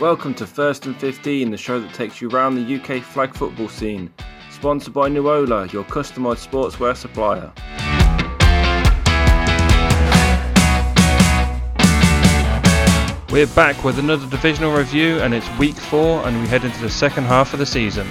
Welcome 0.00 0.34
to 0.34 0.46
First 0.46 0.84
and 0.84 0.94
15, 0.94 1.50
the 1.50 1.56
show 1.56 1.80
that 1.80 1.94
takes 1.94 2.20
you 2.20 2.28
around 2.28 2.54
the 2.56 2.76
UK 2.76 3.02
flag 3.02 3.34
football 3.34 3.70
scene. 3.70 4.12
Sponsored 4.50 4.92
by 4.92 5.08
Nuola, 5.08 5.72
your 5.72 5.84
customised 5.84 6.46
sportswear 6.46 6.94
supplier. 6.94 7.50
We're 13.30 13.46
back 13.54 13.82
with 13.84 13.98
another 13.98 14.28
divisional 14.28 14.76
review, 14.76 15.18
and 15.20 15.32
it's 15.32 15.48
week 15.58 15.76
four, 15.76 16.28
and 16.28 16.42
we 16.42 16.46
head 16.46 16.64
into 16.64 16.80
the 16.82 16.90
second 16.90 17.24
half 17.24 17.54
of 17.54 17.58
the 17.58 17.64
season. 17.64 18.06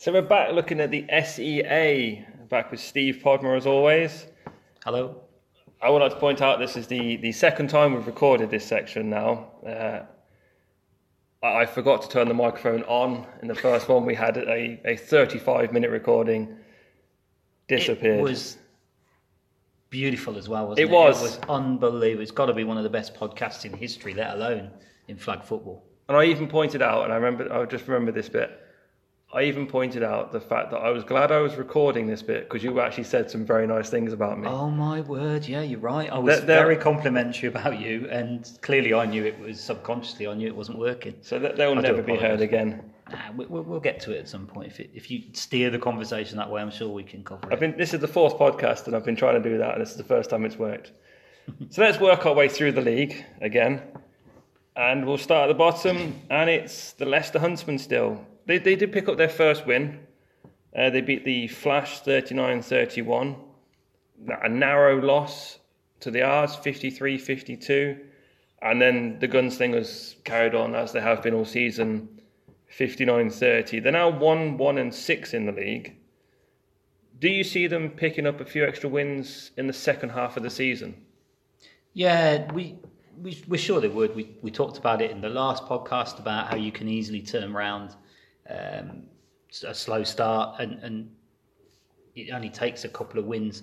So 0.00 0.12
we're 0.12 0.22
back 0.22 0.54
looking 0.54 0.80
at 0.80 0.90
the 0.90 1.06
SEA, 1.24 2.24
back 2.48 2.72
with 2.72 2.80
Steve 2.80 3.20
Podmore 3.22 3.56
as 3.56 3.64
always. 3.64 4.26
Hello. 4.84 5.22
I 5.80 5.88
would 5.88 6.02
like 6.02 6.14
to 6.14 6.18
point 6.18 6.42
out 6.42 6.58
this 6.58 6.76
is 6.76 6.88
the, 6.88 7.14
the 7.18 7.30
second 7.30 7.70
time 7.70 7.94
we've 7.94 8.08
recorded 8.08 8.50
this 8.50 8.66
section 8.66 9.08
now. 9.08 9.52
Uh, 9.64 10.00
I 11.54 11.66
forgot 11.66 12.02
to 12.02 12.08
turn 12.08 12.28
the 12.28 12.34
microphone 12.34 12.82
on 12.84 13.26
in 13.42 13.48
the 13.48 13.54
first 13.54 13.88
one. 13.88 14.04
We 14.04 14.14
had 14.14 14.36
a, 14.36 14.80
a 14.84 14.96
35 14.96 15.72
minute 15.72 15.90
recording, 15.90 16.56
disappeared. 17.68 18.20
It 18.20 18.22
was 18.22 18.58
beautiful 19.90 20.36
as 20.36 20.48
well, 20.48 20.68
wasn't 20.68 20.88
It 20.88 20.90
it? 20.90 20.94
was. 20.94 21.20
It 21.20 21.22
was 21.22 21.38
unbelievable. 21.48 22.22
It's 22.22 22.30
got 22.30 22.46
to 22.46 22.54
be 22.54 22.64
one 22.64 22.76
of 22.76 22.84
the 22.84 22.90
best 22.90 23.14
podcasts 23.14 23.64
in 23.64 23.72
history, 23.72 24.14
let 24.14 24.34
alone 24.34 24.70
in 25.08 25.16
flag 25.16 25.42
football. 25.42 25.84
And 26.08 26.16
I 26.16 26.24
even 26.24 26.48
pointed 26.48 26.82
out, 26.82 27.04
and 27.04 27.12
I 27.12 27.16
remember, 27.16 27.52
I 27.52 27.64
just 27.66 27.86
remember 27.88 28.12
this 28.12 28.28
bit. 28.28 28.60
I 29.32 29.42
even 29.42 29.66
pointed 29.66 30.02
out 30.04 30.30
the 30.32 30.40
fact 30.40 30.70
that 30.70 30.78
I 30.78 30.90
was 30.90 31.02
glad 31.02 31.32
I 31.32 31.40
was 31.40 31.56
recording 31.56 32.06
this 32.06 32.22
bit 32.22 32.44
because 32.48 32.62
you 32.62 32.80
actually 32.80 33.04
said 33.04 33.28
some 33.30 33.44
very 33.44 33.66
nice 33.66 33.90
things 33.90 34.12
about 34.12 34.38
me. 34.38 34.46
Oh 34.48 34.70
my 34.70 35.00
word! 35.00 35.46
Yeah, 35.46 35.62
you're 35.62 35.80
right. 35.80 36.08
I 36.10 36.18
was 36.18 36.36
there- 36.42 36.46
very 36.64 36.76
complimentary 36.76 37.48
about 37.48 37.80
you, 37.80 38.08
and 38.10 38.48
clearly 38.62 38.94
I 38.94 39.04
knew 39.04 39.24
it 39.24 39.38
was 39.38 39.60
subconsciously. 39.60 40.26
I 40.28 40.34
knew 40.34 40.46
it 40.46 40.54
wasn't 40.56 40.78
working. 40.78 41.16
So 41.22 41.38
that 41.40 41.56
they 41.56 41.66
will 41.66 41.78
I 41.78 41.82
do 41.82 41.88
never 41.88 42.02
be 42.02 42.12
heard 42.12 42.40
apologise. 42.40 42.42
again. 42.42 42.92
Nah, 43.10 43.18
we, 43.36 43.46
we'll, 43.46 43.62
we'll 43.64 43.80
get 43.80 44.00
to 44.00 44.12
it 44.12 44.18
at 44.18 44.28
some 44.28 44.46
point. 44.46 44.68
If, 44.68 44.80
it, 44.80 44.90
if 44.94 45.10
you 45.10 45.22
steer 45.32 45.70
the 45.70 45.78
conversation 45.78 46.36
that 46.38 46.50
way, 46.50 46.60
I'm 46.62 46.70
sure 46.72 46.88
we 46.88 47.04
can 47.04 47.22
cover 47.22 47.46
I've 47.46 47.54
it. 47.54 47.60
been. 47.60 47.76
This 47.76 47.94
is 47.94 48.00
the 48.00 48.08
fourth 48.08 48.36
podcast, 48.38 48.86
and 48.86 48.94
I've 48.96 49.04
been 49.04 49.16
trying 49.16 49.40
to 49.42 49.48
do 49.48 49.58
that, 49.58 49.72
and 49.74 49.82
this 49.82 49.90
is 49.90 49.96
the 49.96 50.04
first 50.04 50.30
time 50.30 50.44
it's 50.44 50.56
worked. 50.56 50.92
so 51.70 51.82
let's 51.82 51.98
work 52.00 52.26
our 52.26 52.34
way 52.34 52.48
through 52.48 52.72
the 52.72 52.80
league 52.80 53.24
again, 53.40 53.82
and 54.76 55.04
we'll 55.04 55.18
start 55.18 55.44
at 55.50 55.52
the 55.52 55.58
bottom, 55.58 56.20
and 56.30 56.48
it's 56.48 56.92
the 56.94 57.06
Leicester 57.06 57.38
Huntsman 57.40 57.78
Still, 57.78 58.24
they 58.46 58.58
they 58.58 58.76
did 58.76 58.92
pick 58.92 59.08
up 59.08 59.16
their 59.16 59.28
first 59.28 59.66
win. 59.66 60.00
Uh, 60.76 60.90
they 60.90 61.00
beat 61.00 61.24
the 61.24 61.48
Flash 61.48 62.02
39-31. 62.02 63.36
A 64.42 64.48
narrow 64.48 65.00
loss 65.00 65.58
to 66.00 66.10
the 66.10 66.22
R's 66.22 66.54
53-52. 66.56 67.98
And 68.62 68.80
then 68.80 69.18
the 69.18 69.28
Gunslingers 69.28 70.22
carried 70.24 70.54
on 70.54 70.74
as 70.74 70.92
they 70.92 71.00
have 71.00 71.22
been 71.22 71.34
all 71.34 71.44
season 71.44 72.20
59-30. 72.78 73.82
They're 73.82 73.92
now 73.92 74.10
1 74.10 74.58
1 74.58 74.78
and 74.78 74.94
6 74.94 75.34
in 75.34 75.46
the 75.46 75.52
league. 75.52 75.96
Do 77.18 77.28
you 77.28 77.44
see 77.44 77.66
them 77.66 77.90
picking 77.90 78.26
up 78.26 78.40
a 78.40 78.44
few 78.44 78.66
extra 78.66 78.90
wins 78.90 79.52
in 79.56 79.66
the 79.66 79.72
second 79.72 80.10
half 80.10 80.36
of 80.36 80.42
the 80.42 80.50
season? 80.50 80.94
Yeah, 81.94 82.52
we, 82.52 82.76
we 83.22 83.42
we're 83.48 83.56
sure 83.56 83.80
they 83.80 83.88
would. 83.88 84.14
We 84.14 84.36
we 84.42 84.50
talked 84.50 84.76
about 84.76 85.00
it 85.00 85.10
in 85.10 85.22
the 85.22 85.30
last 85.30 85.64
podcast 85.64 86.18
about 86.18 86.48
how 86.48 86.56
you 86.56 86.70
can 86.70 86.88
easily 86.88 87.22
turn 87.22 87.56
around 87.56 87.94
um, 88.50 89.04
a 89.66 89.74
slow 89.74 90.04
start, 90.04 90.60
and, 90.60 90.82
and 90.82 91.10
it 92.14 92.30
only 92.32 92.50
takes 92.50 92.84
a 92.84 92.88
couple 92.88 93.18
of 93.18 93.26
wins, 93.26 93.62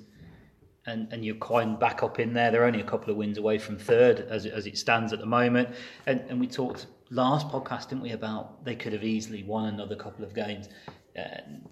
and 0.85 1.11
and 1.11 1.23
you're 1.23 1.35
quite 1.35 1.79
back 1.79 2.03
up 2.03 2.19
in 2.19 2.33
there. 2.33 2.51
They're 2.51 2.65
only 2.65 2.81
a 2.81 2.85
couple 2.85 3.11
of 3.11 3.17
wins 3.17 3.37
away 3.37 3.57
from 3.57 3.77
third 3.77 4.21
as 4.29 4.45
as 4.45 4.67
it 4.67 4.77
stands 4.77 5.13
at 5.13 5.19
the 5.19 5.25
moment, 5.25 5.69
and 6.05 6.21
and 6.29 6.39
we 6.39 6.47
talked 6.47 6.87
last 7.09 7.47
podcast, 7.49 7.89
didn't 7.89 8.01
we, 8.01 8.11
about 8.11 8.63
they 8.65 8.75
could 8.75 8.93
have 8.93 9.03
easily 9.03 9.43
won 9.43 9.65
another 9.73 9.95
couple 9.95 10.25
of 10.25 10.33
games, 10.33 10.69
and 11.15 11.69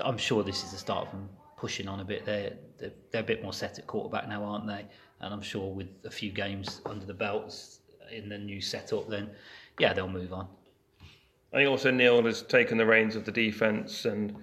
I'm 0.00 0.18
sure 0.18 0.42
this 0.42 0.64
is 0.64 0.72
the 0.72 0.78
start 0.78 1.06
of 1.06 1.12
them 1.12 1.28
pushing 1.56 1.88
on 1.88 2.00
a 2.00 2.04
bit. 2.04 2.24
They're, 2.24 2.54
they're 2.78 2.92
they're 3.10 3.22
a 3.22 3.24
bit 3.24 3.42
more 3.42 3.52
set 3.52 3.78
at 3.78 3.86
quarterback 3.86 4.28
now, 4.28 4.44
aren't 4.44 4.66
they? 4.66 4.86
And 5.20 5.34
I'm 5.34 5.42
sure 5.42 5.72
with 5.72 5.88
a 6.04 6.10
few 6.10 6.32
games 6.32 6.80
under 6.86 7.04
the 7.04 7.14
belts 7.14 7.80
in 8.10 8.28
the 8.28 8.38
new 8.38 8.60
setup, 8.60 9.08
then 9.08 9.30
yeah, 9.78 9.92
they'll 9.92 10.08
move 10.08 10.32
on. 10.32 10.48
I 11.52 11.56
think 11.56 11.68
also 11.68 11.90
Neil 11.90 12.22
has 12.24 12.42
taken 12.42 12.78
the 12.78 12.86
reins 12.86 13.16
of 13.16 13.24
the 13.24 13.32
defence, 13.32 14.04
and 14.04 14.36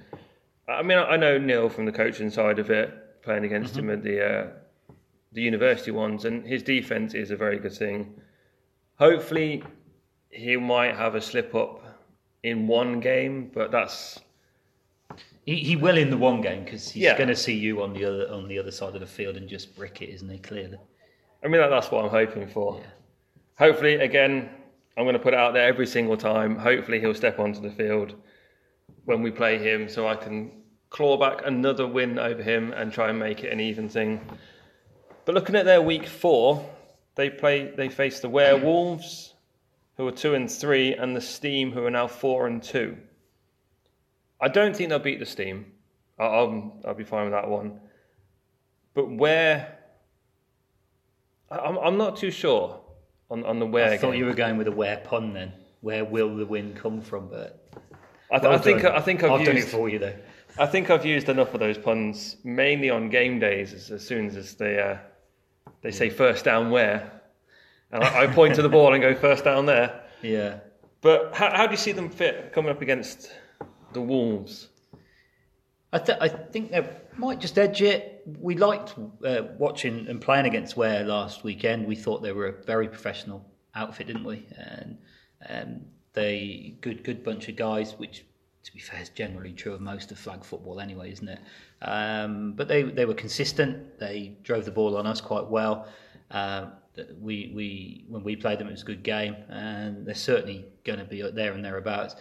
I 0.67 0.81
mean 0.83 0.97
I 0.97 1.15
know 1.15 1.37
Neil 1.37 1.69
from 1.69 1.85
the 1.85 1.91
coaching 1.91 2.29
side 2.29 2.59
of 2.59 2.69
it, 2.69 3.21
playing 3.23 3.45
against 3.45 3.77
him 3.77 3.89
at 3.89 4.03
the 4.03 4.25
uh, 4.25 4.47
the 5.31 5.41
university 5.41 5.91
ones, 5.91 6.25
and 6.25 6.45
his 6.45 6.63
defence 6.63 7.13
is 7.13 7.31
a 7.31 7.35
very 7.35 7.59
good 7.59 7.73
thing. 7.73 8.13
Hopefully, 8.95 9.63
he 10.29 10.57
might 10.57 10.95
have 10.95 11.15
a 11.15 11.21
slip 11.21 11.53
up 11.55 11.83
in 12.43 12.67
one 12.67 12.99
game, 12.99 13.51
but 13.53 13.71
that's 13.71 14.19
He, 15.45 15.55
he 15.55 15.75
will 15.77 15.97
in 15.97 16.09
the 16.09 16.17
one 16.17 16.41
game 16.41 16.63
because 16.65 16.89
he's 16.89 17.03
Yeah. 17.03 17.17
going 17.17 17.29
to 17.29 17.35
see 17.35 17.53
you 17.57 17.81
on 17.81 17.93
the 17.93 18.03
other 18.05 18.29
on 18.33 18.47
the 18.49 18.59
other 18.59 18.71
side 18.71 18.93
of 18.95 18.99
the 18.99 19.07
field 19.07 19.37
and 19.37 19.47
just 19.47 19.75
brick 19.77 20.01
it, 20.01 20.09
isn't 20.09 20.29
he? 20.29 20.39
Clearly, 20.39 20.77
I 21.43 21.47
mean 21.47 21.61
that, 21.61 21.69
that's 21.69 21.89
what 21.89 22.03
I'm 22.03 22.09
hoping 22.11 22.47
for. 22.47 22.79
Yeah. 22.81 22.87
Hopefully, 23.57 23.95
again, 23.95 24.49
I'm 24.97 25.03
going 25.03 25.13
to 25.13 25.19
put 25.19 25.35
it 25.35 25.39
out 25.39 25.53
there 25.53 25.67
every 25.67 25.85
single 25.85 26.17
time. 26.17 26.55
Hopefully, 26.55 26.99
he'll 26.99 27.13
step 27.13 27.37
onto 27.37 27.61
the 27.61 27.69
field 27.69 28.15
when 29.05 29.21
we 29.21 29.29
play 29.29 29.59
him, 29.59 29.87
so 29.87 30.07
I 30.07 30.15
can 30.15 30.51
claw 30.89 31.17
back 31.17 31.45
another 31.45 31.85
win 31.85 32.17
over 32.17 32.41
him 32.41 32.73
and 32.73 32.91
try 32.91 33.09
and 33.09 33.19
make 33.19 33.43
it 33.43 33.53
an 33.53 33.59
even 33.59 33.89
thing. 33.89 34.19
But 35.25 35.35
looking 35.35 35.55
at 35.55 35.65
their 35.65 35.83
week 35.83 36.07
four, 36.07 36.67
they 37.13 37.29
play. 37.29 37.71
They 37.75 37.89
face 37.89 38.21
the 38.21 38.29
Werewolves, 38.29 39.35
who 39.97 40.07
are 40.07 40.11
two 40.11 40.33
and 40.33 40.49
three, 40.49 40.95
and 40.95 41.15
the 41.15 41.21
Steam, 41.21 41.71
who 41.71 41.85
are 41.85 41.91
now 41.91 42.07
four 42.07 42.47
and 42.47 42.63
two. 42.63 42.97
I 44.41 44.47
don't 44.47 44.75
think 44.75 44.89
they'll 44.89 44.99
beat 44.99 45.19
the 45.19 45.25
Steam. 45.27 45.73
I'll, 46.17 46.79
I'll, 46.85 46.95
be 46.95 47.03
fine 47.03 47.25
with 47.25 47.33
that 47.33 47.47
one. 47.47 47.79
But 48.95 49.11
where 49.11 49.77
I'm, 51.51 51.77
I'm 51.77 51.97
not 51.97 52.17
too 52.17 52.31
sure 52.31 52.81
on, 53.29 53.45
on 53.45 53.59
the 53.59 53.65
where. 53.65 53.91
I 53.91 53.97
thought 53.97 54.17
you 54.17 54.25
were 54.25 54.33
going 54.33 54.57
with 54.57 54.67
a 54.67 54.71
where 54.71 54.97
pun 54.97 55.33
then. 55.33 55.53
Where 55.81 56.05
will 56.05 56.35
the 56.35 56.45
wind 56.45 56.75
come 56.75 57.01
from? 57.01 57.29
But 57.29 57.63
I, 58.31 58.39
th- 58.39 58.43
well 58.43 58.53
I 58.53 58.57
think. 58.57 58.83
I 58.83 59.01
think 59.01 59.23
I've, 59.23 59.31
I've 59.31 59.45
done 59.45 59.57
it 59.57 59.65
for 59.65 59.89
you 59.89 59.99
though. 59.99 60.15
I 60.59 60.65
think 60.65 60.89
I've 60.89 61.05
used 61.05 61.29
enough 61.29 61.53
of 61.53 61.59
those 61.59 61.77
puns 61.77 62.37
mainly 62.43 62.89
on 62.89 63.09
game 63.09 63.39
days. 63.39 63.73
As, 63.73 63.91
as 63.91 64.05
soon 64.05 64.27
as 64.35 64.55
they 64.55 64.79
uh, 64.79 64.97
they 65.81 65.91
say 65.91 66.09
first 66.09 66.45
down 66.45 66.71
where, 66.71 67.11
and 67.91 68.03
I, 68.03 68.23
I 68.23 68.27
point 68.27 68.55
to 68.55 68.61
the 68.61 68.69
ball 68.69 68.93
and 68.93 69.01
go 69.01 69.13
first 69.13 69.43
down 69.43 69.65
there. 69.65 70.03
Yeah. 70.21 70.59
But 71.01 71.35
how, 71.35 71.55
how 71.55 71.67
do 71.67 71.71
you 71.71 71.77
see 71.77 71.91
them 71.91 72.09
fit 72.09 72.51
coming 72.53 72.71
up 72.71 72.81
against 72.81 73.31
the 73.93 74.01
Wolves? 74.01 74.67
I, 75.93 75.99
th- 75.99 76.17
I 76.19 76.27
think 76.27 76.71
they 76.71 76.89
might 77.17 77.39
just 77.39 77.57
edge 77.57 77.81
it. 77.81 78.23
We 78.39 78.55
liked 78.55 78.95
uh, 79.25 79.43
watching 79.57 80.07
and 80.07 80.21
playing 80.21 80.45
against 80.45 80.77
Ware 80.77 81.03
last 81.03 81.43
weekend. 81.43 81.87
We 81.87 81.95
thought 81.95 82.21
they 82.21 82.31
were 82.31 82.47
a 82.47 82.63
very 82.63 82.87
professional 82.87 83.45
outfit, 83.75 84.07
didn't 84.07 84.23
we? 84.23 84.45
And 84.57 84.97
um, 85.49 85.81
they 86.13 86.75
good 86.81 87.03
good 87.03 87.23
bunch 87.23 87.47
of 87.49 87.55
guys, 87.55 87.93
which 87.97 88.25
to 88.63 88.73
be 88.73 88.79
fair 88.79 89.01
is 89.01 89.09
generally 89.09 89.53
true 89.53 89.73
of 89.73 89.81
most 89.81 90.11
of 90.11 90.19
flag 90.19 90.43
football 90.43 90.79
anyway, 90.79 91.11
isn't 91.11 91.29
it? 91.29 91.39
Um, 91.81 92.53
but 92.53 92.67
they 92.67 92.83
they 92.83 93.05
were 93.05 93.13
consistent. 93.13 93.99
They 93.99 94.37
drove 94.43 94.65
the 94.65 94.71
ball 94.71 94.97
on 94.97 95.07
us 95.07 95.21
quite 95.21 95.47
well. 95.47 95.87
Um, 96.31 96.73
we 97.21 97.51
we 97.55 98.05
when 98.09 98.23
we 98.23 98.35
played 98.35 98.59
them, 98.59 98.67
it 98.67 98.71
was 98.71 98.81
a 98.81 98.85
good 98.85 99.03
game, 99.03 99.35
and 99.49 100.05
they're 100.05 100.15
certainly 100.15 100.65
going 100.83 100.99
to 100.99 101.05
be 101.05 101.21
there 101.31 101.53
and 101.53 101.63
thereabouts. 101.63 102.15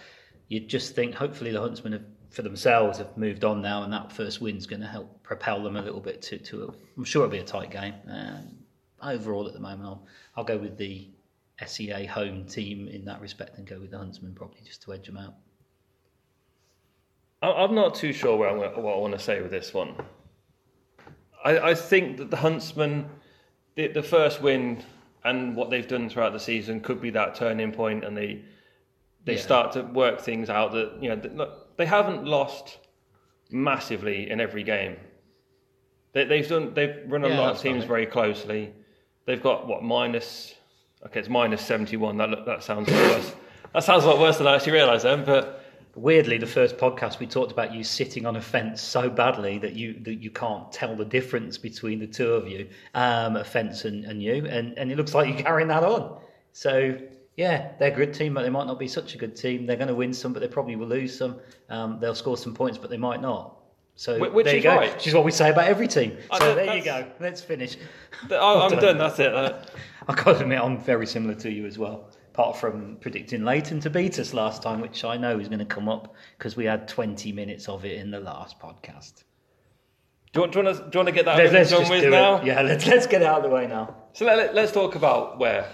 You 0.48 0.60
just 0.60 0.94
think 0.94 1.14
hopefully 1.14 1.50
the 1.50 1.60
Huntsmen 1.60 1.92
have, 1.92 2.04
for 2.30 2.42
themselves 2.42 2.98
have 2.98 3.16
moved 3.16 3.44
on 3.44 3.62
now, 3.62 3.82
and 3.82 3.92
that 3.92 4.12
first 4.12 4.40
win's 4.40 4.66
going 4.66 4.80
to 4.80 4.86
help 4.86 5.22
propel 5.22 5.62
them 5.62 5.76
a 5.76 5.82
little 5.82 6.00
bit 6.00 6.22
to. 6.22 6.38
to 6.38 6.64
a, 6.64 6.74
I'm 6.96 7.04
sure 7.04 7.22
it'll 7.24 7.32
be 7.32 7.38
a 7.38 7.44
tight 7.44 7.70
game. 7.70 7.94
Um, 8.08 8.48
overall, 9.02 9.46
at 9.46 9.52
the 9.54 9.60
moment, 9.60 9.82
I'll 9.84 10.06
I'll 10.36 10.44
go 10.44 10.56
with 10.58 10.76
the 10.76 11.08
SEA 11.66 12.04
home 12.04 12.44
team 12.44 12.88
in 12.88 13.04
that 13.06 13.20
respect, 13.20 13.56
and 13.58 13.66
go 13.66 13.78
with 13.80 13.90
the 13.90 13.98
Huntsman 13.98 14.34
probably 14.34 14.60
just 14.64 14.82
to 14.82 14.92
edge 14.92 15.06
them 15.06 15.16
out. 15.16 15.34
I- 17.42 17.52
I'm 17.52 17.74
not 17.74 17.94
too 17.94 18.12
sure 18.12 18.36
what, 18.36 18.48
I'm, 18.50 18.58
gonna- 18.60 18.80
what 18.80 18.94
I 18.94 18.98
want 18.98 19.12
to 19.14 19.18
say 19.18 19.40
with 19.42 19.50
this 19.50 19.72
one. 19.74 19.94
I, 21.44 21.70
I 21.70 21.74
think 21.74 22.16
that 22.18 22.30
the 22.30 22.36
Huntsman, 22.36 23.08
the, 23.74 23.88
the 23.88 24.02
first 24.02 24.40
win 24.42 24.82
and 25.24 25.54
what 25.56 25.70
they've 25.70 25.86
done 25.86 26.08
throughout 26.08 26.32
the 26.32 26.40
season 26.40 26.80
could 26.80 27.00
be 27.00 27.10
that 27.10 27.34
turning 27.34 27.72
point, 27.72 28.04
and 28.04 28.16
they 28.16 28.42
they 29.24 29.34
Yeah. 29.34 29.40
start 29.40 29.72
to 29.72 29.82
work 29.82 30.20
things 30.20 30.48
out. 30.48 30.72
That 30.72 30.98
you 31.02 31.08
know, 31.10 31.16
that, 31.16 31.65
they 31.76 31.86
haven't 31.86 32.24
lost 32.24 32.78
massively 33.50 34.30
in 34.30 34.40
every 34.40 34.62
game. 34.62 34.96
They, 36.12 36.24
they've 36.24 36.48
done 36.48 36.74
they've 36.74 36.96
run 37.06 37.24
a 37.24 37.28
Yeah, 37.28 37.38
lot 37.40 37.54
of 37.56 37.60
teams 37.60 37.80
right. 37.80 37.88
very 37.88 38.06
closely. 38.06 38.72
They've 39.24 39.42
got 39.42 39.66
what 39.66 39.82
minus 39.82 40.54
okay, 41.04 41.20
it's 41.20 41.28
minus 41.28 41.62
seventy 41.64 41.96
one. 41.96 42.16
That 42.16 42.44
that 42.46 42.62
sounds 42.62 42.88
a 42.88 42.92
lot 42.92 43.16
worse. 43.16 43.32
That 43.74 43.84
sounds 43.84 44.04
a 44.04 44.08
lot 44.08 44.18
worse 44.18 44.38
than 44.38 44.46
I 44.46 44.54
actually 44.56 44.72
realised 44.72 45.04
then, 45.04 45.24
but. 45.24 45.62
Weirdly, 45.98 46.36
the 46.36 46.46
first 46.46 46.76
podcast 46.76 47.20
we 47.20 47.26
talked 47.26 47.52
about 47.52 47.72
you 47.72 47.82
sitting 47.82 48.26
on 48.26 48.36
a 48.36 48.40
fence 48.42 48.82
so 48.82 49.08
badly 49.08 49.56
that 49.60 49.72
you 49.72 49.94
that 50.00 50.16
you 50.16 50.30
can't 50.30 50.70
tell 50.70 50.94
the 50.94 51.06
difference 51.06 51.56
between 51.56 51.98
the 52.00 52.06
two 52.06 52.32
of 52.32 52.46
you, 52.46 52.68
um, 52.92 53.36
a 53.36 53.42
fence 53.42 53.86
and, 53.86 54.04
and 54.04 54.22
you, 54.22 54.44
and, 54.44 54.76
and 54.76 54.92
it 54.92 54.98
looks 54.98 55.14
like 55.14 55.26
you're 55.26 55.42
carrying 55.42 55.68
that 55.68 55.82
on. 55.82 56.20
So 56.52 56.98
Yeah, 57.36 57.72
they're 57.78 57.92
a 57.92 57.94
good 57.94 58.14
team, 58.14 58.34
but 58.34 58.42
they 58.42 58.50
might 58.50 58.66
not 58.66 58.78
be 58.78 58.88
such 58.88 59.14
a 59.14 59.18
good 59.18 59.36
team. 59.36 59.66
They're 59.66 59.76
going 59.76 59.88
to 59.88 59.94
win 59.94 60.14
some, 60.14 60.32
but 60.32 60.40
they 60.40 60.48
probably 60.48 60.76
will 60.76 60.86
lose 60.86 61.16
some. 61.16 61.36
Um, 61.68 61.98
they'll 62.00 62.14
score 62.14 62.36
some 62.36 62.54
points, 62.54 62.78
but 62.78 62.88
they 62.88 62.96
might 62.96 63.20
not. 63.20 63.56
So 63.94 64.18
Wh- 64.18 64.44
there 64.44 64.52
you 64.54 64.58
is 64.58 64.64
go. 64.64 64.76
right. 64.76 64.94
Which 64.94 65.06
is 65.06 65.14
what 65.14 65.24
we 65.24 65.30
say 65.30 65.50
about 65.50 65.66
every 65.66 65.88
team. 65.88 66.16
I 66.30 66.38
So 66.38 66.54
there 66.54 66.76
you 66.76 66.82
go. 66.84 67.06
Let's 67.20 67.40
finish. 67.42 67.76
I, 68.30 68.36
I'm 68.36 68.70
Done. 68.70 68.82
done. 68.82 68.98
That's 68.98 69.18
it. 69.18 69.34
Uh, 69.34 69.62
I 70.08 70.14
got 70.14 70.24
to 70.24 70.40
admit, 70.40 70.60
I'm 70.60 70.78
very 70.78 71.06
similar 71.06 71.34
to 71.36 71.50
you 71.50 71.66
as 71.66 71.78
well. 71.78 72.10
Apart 72.32 72.58
from 72.58 72.98
predicting 73.00 73.44
Leighton 73.44 73.80
to 73.80 73.90
beat 73.90 74.18
us 74.18 74.34
last 74.34 74.62
time, 74.62 74.80
which 74.80 75.04
I 75.04 75.16
know 75.16 75.38
is 75.38 75.48
going 75.48 75.58
to 75.58 75.64
come 75.64 75.88
up 75.88 76.14
because 76.36 76.56
we 76.56 76.66
had 76.66 76.86
20 76.86 77.32
minutes 77.32 77.68
of 77.68 77.84
it 77.86 77.98
in 77.98 78.10
the 78.10 78.20
last 78.20 78.60
podcast. 78.60 79.24
do, 80.34 80.40
you 80.40 80.40
want, 80.42 80.52
do, 80.52 80.58
you 80.58 80.64
want 80.66 80.76
to, 80.76 80.82
do 80.84 80.90
you 80.92 80.98
want 80.98 81.08
to 81.08 81.12
get 81.12 81.24
that 81.24 81.38
Let's, 81.38 81.52
let's 81.52 81.70
done 81.70 81.88
with 81.88 82.10
now? 82.10 82.42
Yeah, 82.44 82.60
let's 82.60 82.86
let's 82.86 83.06
get 83.06 83.22
it 83.22 83.26
out 83.26 83.38
of 83.38 83.44
the 83.44 83.48
way 83.48 83.66
now. 83.66 83.96
So 84.12 84.26
let, 84.26 84.54
let, 84.54 84.64
us 84.66 84.72
talk 84.72 84.94
about 84.96 85.38
Ware. 85.38 85.66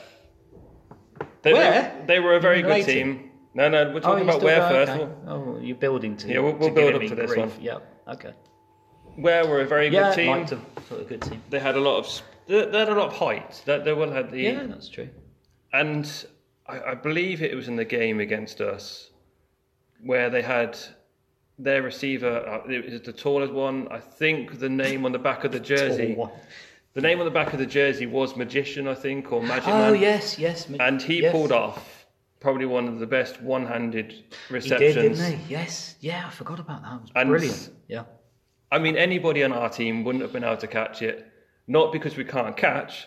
They, 1.43 1.53
Where? 1.53 1.93
They, 2.06 2.15
they 2.15 2.21
were 2.21 2.35
a 2.37 2.41
very 2.41 2.62
good 2.62 2.71
mean 2.71 2.85
team. 2.85 3.31
No, 3.55 3.69
no, 3.69 3.93
we're 3.93 4.00
talking 4.00 4.25
you 4.25 4.31
about 4.31 4.43
Ware 4.43 4.59
go- 4.61 4.69
first. 4.69 4.93
okay. 4.93 5.12
Oh, 5.27 5.59
you're 5.61 5.77
building 5.77 6.17
to. 6.19 6.29
Yeah, 6.29 6.39
we'll- 6.41 6.55
we'll 6.55 6.69
to 6.71 6.75
build 6.75 6.94
up 6.94 7.00
me 7.00 7.09
to 7.09 7.15
this 7.15 7.31
grief. 7.33 7.55
one. 7.55 7.62
Yeah. 7.62 7.79
Okay. 8.09 8.33
Ware 9.19 9.47
were 9.47 9.61
a 9.61 9.67
very 9.67 9.91
good 9.91 9.97
Yeah, 9.97 10.15
team. 10.15 10.29
liked 10.31 10.50
them. 10.50 10.65
Thought 10.89 11.00
a 11.00 11.05
good 11.05 11.21
team. 11.23 11.43
They 11.50 11.59
had 11.59 11.77
a 11.77 11.81
lot 11.81 11.99
of 11.99 12.23
they, 12.47 12.65
they 12.65 12.79
had 12.79 12.89
a 12.89 12.94
lot 12.94 13.09
of 13.09 13.15
height. 13.17 13.62
They, 13.67 13.79
they 13.81 13.93
will 13.93 14.11
have 14.11 14.31
the 14.31 14.41
Yeah, 14.41 14.65
that's 14.67 14.89
true. 14.89 15.09
and 15.73 16.11
I, 16.67 16.81
I 16.93 16.94
believe 16.94 17.43
it 17.43 17.55
was 17.55 17.69
in 17.69 17.77
the 17.77 17.85
game 17.85 18.21
against 18.21 18.61
us 18.61 19.11
where 20.03 20.31
they 20.31 20.43
had 20.43 20.79
their 21.59 21.83
receiver. 21.83 22.62
Uh, 22.65 22.71
it 22.71 22.91
was 22.91 23.03
the 23.03 23.12
tallest 23.12 23.53
one. 23.53 23.87
I 23.91 23.99
think 24.00 24.59
the 24.59 24.69
name 24.71 25.05
on 25.05 25.12
the 25.12 25.19
back 25.19 25.44
of 25.44 25.53
the 25.53 25.61
jersey. 25.75 26.17
The 26.94 27.00
name 27.00 27.21
on 27.21 27.25
the 27.25 27.31
back 27.31 27.53
of 27.53 27.59
the 27.59 27.67
jersey 27.67 28.06
was 28.06 28.37
Magician, 28.37 28.87
I 28.87 28.94
think, 28.94 29.33
or 29.33 29.43
Magic 29.43 29.69
Oh 29.69 29.93
Man. 29.93 30.00
yes, 30.00 30.39
yes. 30.39 30.69
ma- 30.69 30.77
And 30.81 31.00
he 31.00 31.23
yes. 31.23 31.33
pulled 31.33 31.50
off 31.53 32.06
probably 32.39 32.67
one 32.67 32.87
of 32.89 32.99
the 32.99 33.06
best 33.06 33.41
one-handed 33.41 34.15
receptions. 34.50 34.94
He 34.94 35.00
did, 35.00 35.17
didn't 35.17 35.39
he? 35.39 35.53
Yes. 35.53 35.94
Yeah, 36.00 36.25
I 36.27 36.31
forgot 36.31 36.59
about 36.61 36.83
that. 36.83 36.94
It 36.97 37.00
was 37.03 37.11
And- 37.15 37.29
brilliant. 37.31 37.71
Yeah. 37.89 38.05
I 38.71 38.79
mean, 38.79 38.97
anybody 38.97 39.43
on 39.43 39.53
our 39.53 39.69
team 39.69 40.03
wouldn't 40.05 40.23
have 40.23 40.33
been 40.33 40.44
able 40.44 40.56
to 40.59 40.67
catch 40.67 41.03
it, 41.03 41.27
not 41.67 41.93
because 41.93 42.17
we 42.17 42.25
can't 42.25 42.56
catch, 42.56 43.06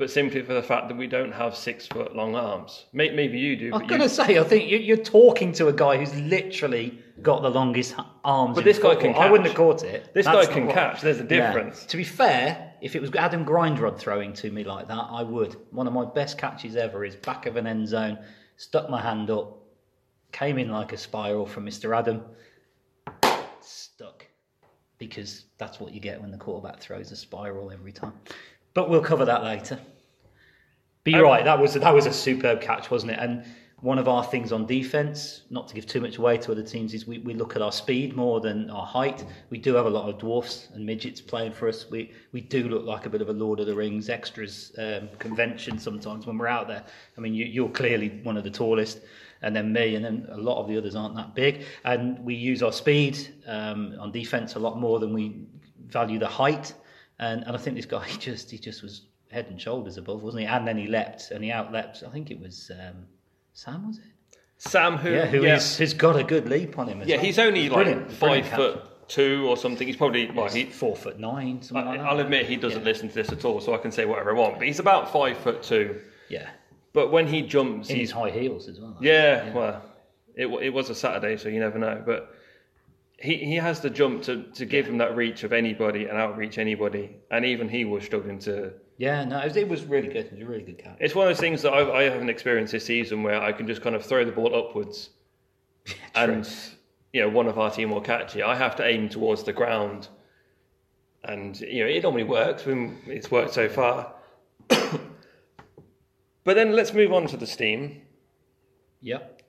but 0.00 0.10
simply 0.10 0.40
for 0.40 0.54
the 0.54 0.62
fact 0.62 0.88
that 0.88 0.96
we 0.96 1.06
don't 1.06 1.30
have 1.30 1.54
six 1.54 1.86
foot 1.86 2.16
long 2.16 2.34
arms. 2.34 2.86
Maybe 2.94 3.38
you 3.38 3.54
do, 3.54 3.70
I'm 3.74 3.86
gonna 3.86 4.08
say, 4.08 4.38
I 4.38 4.42
think 4.44 4.70
you- 4.70 4.78
you're 4.78 4.96
talking 4.96 5.52
to 5.52 5.68
a 5.68 5.74
guy 5.74 5.98
who's 5.98 6.18
literally 6.22 6.98
got 7.20 7.42
the 7.42 7.50
longest 7.50 7.94
arms. 8.24 8.54
But 8.54 8.64
this 8.64 8.78
guy 8.78 8.94
football. 8.94 9.12
can 9.12 9.22
I 9.22 9.30
wouldn't 9.30 9.46
have 9.48 9.56
caught 9.56 9.84
it. 9.84 10.14
This 10.14 10.24
That's 10.24 10.48
guy 10.48 10.54
can 10.54 10.66
what- 10.66 10.74
catch, 10.74 11.02
there's 11.02 11.20
a 11.20 11.24
Yeah. 11.24 11.28
difference. 11.52 11.84
To 11.84 11.98
be 11.98 12.04
fair, 12.04 12.72
if 12.80 12.96
it 12.96 13.02
was 13.02 13.14
Adam 13.14 13.44
Grindrod 13.44 13.98
throwing 13.98 14.32
to 14.32 14.50
me 14.50 14.64
like 14.64 14.88
that, 14.88 15.06
I 15.10 15.22
would. 15.22 15.54
One 15.70 15.86
of 15.86 15.92
my 15.92 16.06
best 16.06 16.38
catches 16.38 16.76
ever 16.76 17.04
is 17.04 17.14
back 17.14 17.44
of 17.44 17.56
an 17.56 17.66
end 17.66 17.86
zone, 17.86 18.18
stuck 18.56 18.88
my 18.88 19.02
hand 19.02 19.28
up, 19.30 19.58
came 20.32 20.56
in 20.56 20.70
like 20.70 20.94
a 20.94 20.96
spiral 20.96 21.44
from 21.44 21.66
Mr. 21.66 21.94
Adam, 21.94 22.24
stuck. 23.60 24.26
Because 24.96 25.44
that's 25.58 25.78
what 25.78 25.92
you 25.92 26.00
get 26.00 26.22
when 26.22 26.30
the 26.30 26.38
quarterback 26.38 26.80
throws 26.80 27.12
a 27.12 27.16
spiral 27.16 27.70
every 27.70 27.92
time. 27.92 28.14
But 28.74 28.88
we'll 28.88 29.02
cover 29.02 29.24
that 29.24 29.42
later. 29.42 29.78
Be 31.04 31.14
Um, 31.14 31.22
right, 31.22 31.44
that 31.44 31.58
was 31.58 31.74
that 31.74 31.94
was 31.94 32.06
a 32.06 32.12
superb 32.12 32.60
catch, 32.60 32.90
wasn't 32.90 33.12
it? 33.12 33.18
And 33.18 33.44
one 33.80 33.98
of 33.98 34.08
our 34.08 34.22
things 34.22 34.52
on 34.52 34.66
defence, 34.66 35.42
not 35.48 35.66
to 35.68 35.74
give 35.74 35.86
too 35.86 36.02
much 36.02 36.18
away 36.18 36.36
to 36.36 36.52
other 36.52 36.62
teams, 36.62 36.92
is 36.92 37.06
we, 37.06 37.18
we 37.18 37.32
look 37.32 37.56
at 37.56 37.62
our 37.62 37.72
speed 37.72 38.14
more 38.14 38.38
than 38.38 38.68
our 38.68 38.84
height. 38.84 39.24
We 39.48 39.56
do 39.56 39.74
have 39.74 39.86
a 39.86 39.90
lot 39.90 40.06
of 40.08 40.18
dwarfs 40.18 40.68
and 40.74 40.84
midgets 40.84 41.20
playing 41.22 41.52
for 41.52 41.66
us. 41.68 41.90
We 41.90 42.12
we 42.32 42.42
do 42.42 42.68
look 42.68 42.84
like 42.84 43.06
a 43.06 43.10
bit 43.10 43.22
of 43.22 43.30
a 43.30 43.32
Lord 43.32 43.58
of 43.58 43.66
the 43.66 43.74
Rings 43.74 44.10
extras 44.10 44.72
um, 44.78 45.08
convention 45.18 45.78
sometimes 45.78 46.26
when 46.26 46.36
we're 46.36 46.46
out 46.46 46.68
there. 46.68 46.84
I 47.16 47.20
mean, 47.20 47.34
you, 47.34 47.46
you're 47.46 47.70
clearly 47.70 48.20
one 48.22 48.36
of 48.36 48.44
the 48.44 48.50
tallest, 48.50 49.00
and 49.42 49.56
then 49.56 49.72
me, 49.72 49.94
and 49.94 50.04
then 50.04 50.26
a 50.30 50.36
lot 50.36 50.60
of 50.60 50.68
the 50.68 50.76
others 50.76 50.94
aren't 50.94 51.16
that 51.16 51.34
big. 51.34 51.64
And 51.84 52.18
we 52.22 52.34
use 52.34 52.62
our 52.62 52.72
speed 52.72 53.34
um, 53.46 53.96
on 53.98 54.12
defence 54.12 54.56
a 54.56 54.58
lot 54.58 54.78
more 54.78 55.00
than 55.00 55.14
we 55.14 55.46
value 55.86 56.18
the 56.18 56.28
height. 56.28 56.74
And, 57.20 57.44
and 57.44 57.54
I 57.54 57.58
think 57.58 57.76
this 57.76 57.86
guy 57.86 58.04
he 58.04 58.18
just 58.30 58.50
he 58.50 58.58
just 58.58 58.82
was 58.82 59.02
head 59.30 59.46
and 59.50 59.60
shoulders 59.60 59.96
above, 59.96 60.22
wasn't 60.22 60.40
he? 60.42 60.46
And 60.48 60.66
then 60.66 60.76
he 60.76 60.86
leapt 60.88 61.30
and 61.30 61.44
he 61.44 61.50
outleapt. 61.50 62.02
I 62.06 62.10
think 62.10 62.30
it 62.32 62.40
was 62.40 62.70
um, 62.74 63.04
Sam, 63.52 63.86
was 63.86 63.98
it? 63.98 64.04
Sam, 64.58 64.96
who, 64.96 65.10
Yeah, 65.10 65.26
who 65.26 65.42
yeah, 65.44 65.56
is- 65.56 65.78
has 65.78 65.94
got 65.94 66.16
a 66.16 66.24
good 66.24 66.48
leap 66.48 66.78
on 66.78 66.88
him. 66.88 67.00
As 67.02 67.08
yeah, 67.08 67.16
well. 67.16 67.24
he's 67.24 67.38
only 67.38 67.68
Brilliant, 67.68 68.08
like 68.10 68.18
brilliant 68.18 68.44
five 68.46 68.50
catch. 68.50 68.56
foot 68.58 69.08
two 69.08 69.46
or 69.48 69.56
something. 69.56 69.86
He's 69.86 69.96
probably 69.96 70.30
well, 70.30 70.48
he. 70.48 70.64
He's 70.64 70.74
four 70.74 70.94
foot 70.96 71.18
nine, 71.18 71.62
something 71.62 71.86
I, 71.86 71.90
like 71.90 71.98
that. 72.00 72.06
I'll 72.06 72.20
admit 72.20 72.46
he 72.46 72.56
doesn't 72.56 72.80
Yeah. 72.80 72.84
listen 72.84 73.08
to 73.08 73.14
this 73.14 73.30
at 73.32 73.44
all, 73.44 73.60
so 73.60 73.74
I 73.74 73.78
can 73.78 73.90
say 73.92 74.04
whatever 74.06 74.30
I 74.30 74.34
want. 74.38 74.58
But 74.58 74.66
he's 74.66 74.78
about 74.78 75.12
five 75.12 75.36
foot 75.38 75.62
two. 75.62 76.00
Yeah, 76.28 76.48
But 76.92 77.10
when 77.10 77.26
he 77.26 77.42
jumps, 77.42 77.90
in 77.90 77.96
he's 77.96 78.10
high 78.10 78.30
heels 78.30 78.68
as 78.68 78.78
well. 78.80 78.96
yeah. 79.00 79.52
Well, 79.52 79.82
it 80.36 80.46
it 80.46 80.70
was 80.72 80.90
a 80.90 80.94
Saturday, 80.94 81.36
so 81.36 81.48
you 81.48 81.58
never 81.60 81.78
know. 81.78 82.02
But 82.04 82.34
he 83.20 83.36
he 83.36 83.56
has 83.56 83.80
the 83.80 83.90
jump 83.90 84.22
to 84.22 84.44
to 84.54 84.64
give 84.64 84.86
him 84.86 84.98
that 84.98 85.14
reach 85.14 85.44
of 85.44 85.52
anybody 85.52 86.06
and 86.06 86.16
outreach 86.16 86.58
anybody, 86.58 87.16
and 87.30 87.44
even 87.44 87.68
he 87.68 87.84
was 87.84 88.02
struggling 88.04 88.38
to 88.40 88.72
yeah. 88.96 89.24
No, 89.24 89.38
it 89.38 89.44
was, 89.44 89.56
it 89.56 89.68
was 89.68 89.84
really 89.84 90.08
good. 90.08 90.26
It 90.26 90.32
was 90.32 90.40
a 90.40 90.46
really 90.46 90.62
good 90.62 90.78
catch. 90.78 90.96
It's 91.00 91.14
one 91.14 91.26
of 91.26 91.30
those 91.30 91.40
things 91.40 91.62
that 91.62 91.72
I've, 91.72 91.90
I 91.90 92.04
haven't 92.04 92.30
experienced 92.30 92.72
this 92.72 92.84
season 92.84 93.22
where 93.22 93.40
I 93.40 93.52
can 93.52 93.66
just 93.66 93.82
kind 93.82 93.94
of 93.94 94.04
throw 94.04 94.24
the 94.24 94.32
ball 94.32 94.54
upwards, 94.54 95.10
and 96.14 96.48
you 97.12 97.20
know 97.20 97.28
one 97.28 97.46
of 97.46 97.58
our 97.58 97.70
team 97.70 97.90
will 97.90 98.00
catch 98.00 98.36
it. 98.36 98.42
I 98.42 98.56
have 98.56 98.74
to 98.76 98.86
aim 98.86 99.10
towards 99.10 99.42
the 99.42 99.52
ground, 99.52 100.08
and 101.22 101.60
you 101.60 101.84
know 101.84 101.90
it 101.90 102.02
normally 102.02 102.24
works 102.24 102.64
when 102.64 102.98
it's 103.06 103.30
worked 103.30 103.52
so 103.52 103.68
far. 103.68 104.14
but 104.68 105.00
then 106.44 106.72
let's 106.72 106.94
move 106.94 107.12
on 107.12 107.26
to 107.26 107.36
the 107.36 107.46
steam. 107.46 108.00
Yep. 109.02 109.42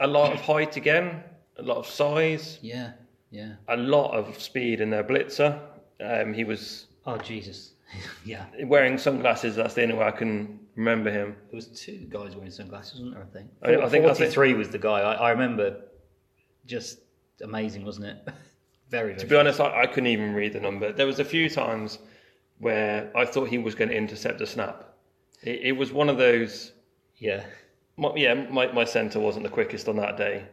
A 0.00 0.06
lot 0.06 0.32
of 0.32 0.40
height 0.40 0.76
again, 0.76 1.22
a 1.58 1.62
lot 1.62 1.76
of 1.78 1.86
size, 1.86 2.58
Yeah. 2.62 2.92
Yeah. 3.30 3.54
a 3.68 3.76
lot 3.76 4.12
of 4.12 4.40
speed 4.40 4.80
in 4.80 4.90
their 4.90 5.04
blitzer. 5.04 5.58
Um, 6.00 6.32
he 6.34 6.44
was 6.44 6.86
Oh 7.06 7.16
Jesus. 7.18 7.72
yeah. 8.24 8.46
wearing 8.64 8.98
sunglasses. 8.98 9.56
That's 9.56 9.74
the 9.74 9.82
only 9.82 9.94
way 9.94 10.04
I 10.04 10.10
can 10.10 10.58
remember 10.74 11.10
him. 11.10 11.36
There 11.50 11.56
was 11.56 11.66
two 11.68 12.06
guys 12.10 12.34
wearing 12.36 12.50
sunglasses, 12.50 13.00
wasn't 13.00 13.14
there? 13.14 13.22
I 13.22 13.26
think. 13.26 13.50
I- 13.62 13.84
I 13.84 13.88
think- 13.88 14.04
forty-three 14.04 14.54
was 14.54 14.68
the 14.70 14.78
guy. 14.78 15.00
I, 15.00 15.14
I 15.14 15.30
remember. 15.30 15.80
Just 16.66 16.98
amazing, 17.42 17.84
wasn't 17.84 18.06
it? 18.06 18.16
very. 18.90 19.10
very 19.10 19.18
To 19.18 19.26
be 19.26 19.36
honest, 19.36 19.60
I, 19.60 19.82
I 19.82 19.86
couldn't 19.86 20.08
even 20.08 20.34
read 20.34 20.52
the 20.52 20.60
number. 20.60 20.92
There 20.92 21.06
was 21.06 21.20
a 21.20 21.24
few 21.24 21.48
times 21.48 21.98
where 22.58 23.10
I 23.16 23.24
thought 23.24 23.48
he 23.48 23.58
was 23.58 23.74
going 23.74 23.90
to 23.90 23.96
intercept 23.96 24.40
a 24.40 24.46
snap. 24.46 24.94
It, 25.42 25.60
it 25.64 25.72
was 25.72 25.92
one 25.92 26.08
of 26.08 26.18
those. 26.18 26.72
Yeah. 27.18 27.44
My, 27.96 28.12
yeah, 28.16 28.34
my, 28.34 28.66
my 28.72 28.84
centre 28.84 29.20
wasn't 29.20 29.44
the 29.44 29.50
quickest 29.50 29.88
on 29.88 29.96
that 29.96 30.16
day, 30.18 30.44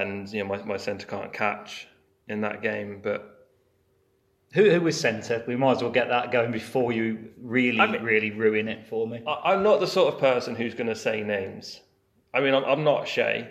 and 0.00 0.28
you 0.32 0.42
know 0.42 0.48
my, 0.48 0.62
my 0.64 0.76
centre 0.76 1.06
can't 1.06 1.32
catch 1.32 1.86
in 2.28 2.40
that 2.42 2.62
game. 2.62 3.00
But 3.02 3.20
Who, 4.54 4.70
who 4.70 4.80
was 4.80 4.98
centre? 4.98 5.42
We 5.46 5.56
might 5.56 5.76
as 5.76 5.82
well 5.82 5.90
get 5.92 6.08
that 6.08 6.30
going 6.32 6.52
before 6.52 6.92
you 6.92 7.30
really, 7.40 7.80
I 7.80 7.86
mean- 7.86 8.02
really 8.02 8.30
ruin 8.30 8.68
it 8.68 8.86
for 8.86 9.06
me. 9.06 9.22
I, 9.26 9.52
I'm 9.52 9.62
not 9.62 9.80
the 9.80 9.86
sort 9.86 10.14
of 10.14 10.20
person 10.20 10.54
who's 10.54 10.74
going 10.74 10.86
to 10.88 10.94
say 10.94 11.22
names. 11.22 11.80
I 12.32 12.40
mean, 12.40 12.54
I'm, 12.54 12.64
I'm 12.64 12.84
not 12.84 13.06
Shay. 13.08 13.48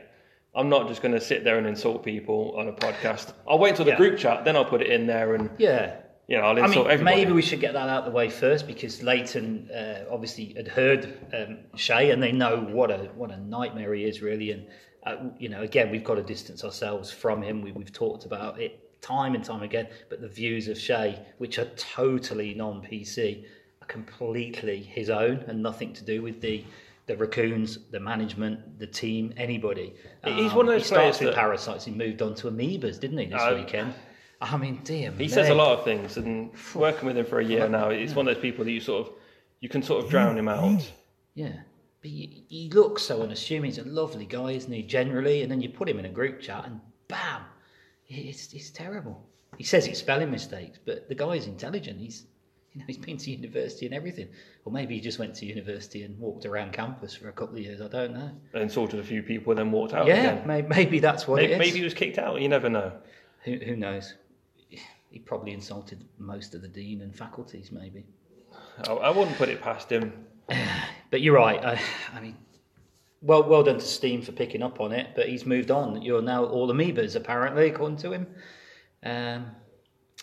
I'm 0.55 0.69
not 0.69 0.87
just 0.87 1.01
going 1.01 1.13
to 1.13 1.21
sit 1.21 1.43
there 1.43 1.57
and 1.57 1.65
insult 1.67 2.03
people 2.05 2.55
on 2.59 2.67
a 2.67 2.73
podcast. 2.73 3.33
I'll 3.47 3.57
wait 3.59 3.75
till 3.75 3.85
the 3.85 3.91
Yeah. 3.91 3.97
group 3.97 4.17
chat, 4.19 4.45
then 4.45 4.55
I'll 4.55 4.65
put 4.75 4.81
it 4.81 4.91
in 4.91 5.07
there, 5.07 5.33
and 5.35 5.49
Yeah. 5.57 5.95
you 6.27 6.37
know 6.37 6.43
I'll 6.43 6.51
I 6.63 6.67
mean, 6.67 6.77
everybody. 6.79 7.03
maybe 7.03 7.31
we 7.31 7.41
should 7.41 7.59
get 7.59 7.73
that 7.73 7.89
out 7.89 8.03
of 8.03 8.05
the 8.05 8.11
way 8.11 8.29
first 8.29 8.67
because 8.67 9.01
Leighton 9.01 9.69
uh, 9.71 10.05
obviously 10.11 10.53
had 10.55 10.67
heard 10.67 11.01
um, 11.37 11.57
Shay 11.75 12.11
and 12.11 12.21
they 12.21 12.31
know 12.31 12.57
what 12.77 12.91
a 12.91 13.09
what 13.15 13.31
a 13.31 13.37
nightmare 13.37 13.93
he 13.95 14.03
is 14.05 14.21
really. 14.21 14.51
And 14.51 14.67
uh, 15.05 15.15
you 15.37 15.49
know, 15.49 15.61
again, 15.61 15.91
we've 15.91 16.03
got 16.03 16.15
to 16.15 16.23
distance 16.23 16.63
ourselves 16.63 17.11
from 17.11 17.41
him. 17.41 17.61
We, 17.61 17.71
we've 17.71 17.91
talked 17.93 18.25
about 18.25 18.59
it 18.59 19.01
time 19.01 19.35
and 19.35 19.43
time 19.43 19.63
again. 19.63 19.87
But 20.09 20.21
the 20.21 20.29
views 20.29 20.67
of 20.67 20.77
Shay, 20.77 21.19
which 21.37 21.59
are 21.59 21.65
totally 21.75 22.53
non-PC, 22.53 23.45
are 23.81 23.85
completely 23.87 24.81
his 24.81 25.09
own 25.09 25.43
and 25.47 25.61
nothing 25.61 25.93
to 25.93 26.03
do 26.03 26.21
with 26.21 26.41
the. 26.41 26.63
The 27.05 27.17
raccoons, 27.17 27.79
the 27.91 27.99
management, 27.99 28.79
the 28.79 28.87
team, 28.87 29.33
anybody. 29.35 29.93
He's 30.23 30.53
one 30.53 30.69
of 30.69 30.73
those 30.73 30.83
He 30.83 30.87
starts 30.87 31.19
with 31.19 31.31
that- 31.31 31.35
parasites. 31.35 31.83
He 31.83 31.91
moved 31.91 32.21
on 32.21 32.33
to 32.35 32.47
amoebas, 32.49 32.97
didn't 32.97 33.17
he, 33.17 33.25
this 33.25 33.41
Uh, 33.41 33.55
weekend? 33.59 33.93
I 34.39 34.55
mean, 34.55 34.79
dear 34.85 35.11
He 35.11 35.17
me. 35.17 35.27
says 35.27 35.49
a 35.49 35.53
lot 35.53 35.77
of 35.77 35.83
things, 35.83 36.15
and 36.15 36.49
working 36.73 37.05
with 37.07 37.17
him 37.17 37.25
for 37.25 37.41
a 37.41 37.43
year 37.43 37.67
now, 37.67 37.89
it's 37.89 38.15
one 38.15 38.25
of 38.29 38.33
those 38.33 38.41
people 38.41 38.63
that 38.63 38.71
you 38.71 38.79
sort 38.79 39.05
of 39.09 39.13
you 39.59 39.67
can 39.67 39.83
sort 39.83 40.01
of 40.05 40.09
drown 40.09 40.37
him 40.37 40.47
out. 40.47 40.89
Yeah. 41.35 41.51
But 42.03 42.11
he, 42.11 42.43
he 42.49 42.69
looks 42.69 43.01
so 43.01 43.23
unassuming. 43.23 43.71
He's 43.71 43.77
a 43.77 43.85
lovely 43.85 44.25
guy, 44.25 44.51
isn't 44.51 44.71
he, 44.71 44.83
generally? 44.83 45.41
And 45.41 45.49
then 45.49 45.61
you 45.61 45.69
put 45.69 45.87
him 45.87 45.99
in 45.99 46.05
a 46.05 46.09
group 46.09 46.41
chat 46.41 46.65
and 46.65 46.81
bam, 47.07 47.43
it's, 48.09 48.53
it's 48.53 48.69
terrible. 48.71 49.25
He 49.57 49.63
says 49.63 49.87
it's 49.87 49.99
spelling 49.99 50.29
mistakes, 50.29 50.79
but 50.85 51.07
the 51.07 51.15
guy's 51.15 51.47
intelligent. 51.47 52.01
He's, 52.01 52.25
you 52.73 52.79
know, 52.79 52.85
he's 52.87 52.97
been 52.97 53.15
to 53.15 53.31
university 53.31 53.85
and 53.85 53.95
everything. 53.95 54.27
Or 54.65 54.73
maybe 54.73 54.95
he 54.95 54.99
just 54.99 55.17
went 55.17 55.33
to 55.35 55.45
university 55.45 56.03
and 56.03 56.19
walked 56.19 56.45
around 56.45 56.73
campus 56.73 57.15
for 57.15 57.29
a 57.29 57.31
couple 57.31 57.55
of 57.55 57.61
years. 57.61 57.79
I 57.79 57.87
don't 57.87 58.13
know. 58.13 58.31
and 58.53 58.69
sorted 58.69 58.99
a 58.99 59.03
few 59.03 59.23
people, 59.23 59.51
and 59.51 59.59
then 59.59 59.71
walked 59.71 59.93
out 59.93 60.05
yeah, 60.05 60.31
again. 60.31 60.43
maybe, 60.45 60.67
maybe 60.67 60.99
that's 60.99 61.25
what 61.25 61.37
Maybe, 61.37 61.53
it 61.53 61.55
is. 61.55 61.59
maybe 61.59 61.77
he 61.77 61.83
was 61.85 61.93
kicked 61.93 62.17
out. 62.17 62.41
You 62.41 62.49
never 62.49 62.69
know. 62.69 62.91
Who, 63.45 63.55
who 63.59 63.77
knows? 63.77 64.13
He 64.69 65.19
probably 65.19 65.53
insulted 65.53 66.03
most 66.17 66.53
of 66.53 66.61
the 66.61 66.67
dean 66.67 67.01
and 67.01 67.15
faculties, 67.15 67.71
maybe. 67.71 68.03
I, 68.89 68.91
I 68.91 69.09
wouldn't 69.09 69.37
put 69.37 69.47
it 69.47 69.61
past 69.61 69.89
him. 69.89 70.11
but 71.13 71.21
you're 71.21 71.35
right. 71.35 71.63
I, 71.63 71.79
I 72.15 72.21
mean, 72.21 72.35
well, 73.21 73.43
well 73.47 73.61
done 73.61 73.77
to 73.77 73.85
Steam 73.85 74.23
for 74.23 74.31
picking 74.31 74.63
up 74.63 74.81
on 74.81 74.91
it. 74.91 75.09
But 75.15 75.29
he's 75.29 75.45
moved 75.45 75.69
on. 75.69 76.01
You're 76.01 76.23
now 76.23 76.43
all 76.43 76.73
amoebas, 76.73 77.15
apparently, 77.15 77.69
according 77.69 77.97
to 77.97 78.13
him. 78.13 78.27
Um, 79.03 79.45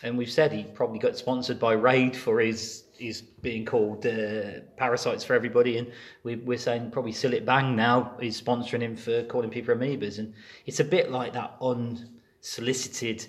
and 0.02 0.18
we've 0.18 0.32
said 0.32 0.50
he 0.50 0.64
probably 0.64 0.98
got 0.98 1.16
sponsored 1.16 1.60
by 1.60 1.74
Raid 1.74 2.16
for 2.16 2.40
his 2.40 2.86
his 2.98 3.22
being 3.22 3.64
called 3.64 4.04
uh, 4.04 4.62
parasites 4.76 5.22
for 5.22 5.34
everybody, 5.34 5.78
and 5.78 5.92
we, 6.24 6.34
we're 6.34 6.58
saying 6.58 6.90
probably 6.90 7.12
Cillit 7.12 7.44
Bang 7.44 7.76
now 7.76 8.16
is 8.20 8.42
sponsoring 8.42 8.80
him 8.80 8.96
for 8.96 9.22
calling 9.22 9.48
people 9.48 9.72
amoebas, 9.76 10.18
and 10.18 10.34
it's 10.66 10.80
a 10.80 10.84
bit 10.84 11.12
like 11.12 11.32
that 11.34 11.56
unsolicited 11.62 13.28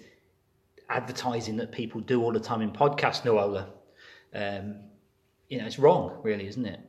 advertising 0.89 1.57
that 1.57 1.71
people 1.71 2.01
do 2.01 2.23
all 2.23 2.31
the 2.31 2.39
time 2.39 2.63
in 2.63 2.71
podcast 2.71 3.21
Nuola. 3.21 3.67
Um, 4.33 4.77
you 5.47 5.59
know, 5.59 5.67
it's 5.67 5.77
wrong, 5.77 6.19
really, 6.23 6.47
isn't 6.47 6.65
it? 6.65 6.79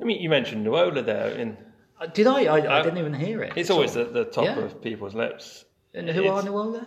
I 0.00 0.04
mean, 0.04 0.20
you 0.20 0.28
mentioned 0.28 0.66
Nuola 0.66 1.04
there. 1.04 1.28
In 1.30 1.56
Uh, 2.00 2.06
Did 2.06 2.26
I? 2.28 2.44
I, 2.44 2.58
I 2.58 2.78
Uh, 2.78 2.82
didn't 2.84 2.98
even 2.98 3.14
hear 3.14 3.42
it. 3.42 3.52
it's 3.56 3.70
always 3.70 3.96
at 3.96 4.12
the 4.12 4.24
top 4.24 4.44
Yeah. 4.44 4.60
of 4.60 4.80
people's 4.80 5.14
lips. 5.14 5.64
And 5.94 6.08
who 6.08 6.20
it's- 6.24 6.44
are 6.44 6.48
Nuola? 6.48 6.86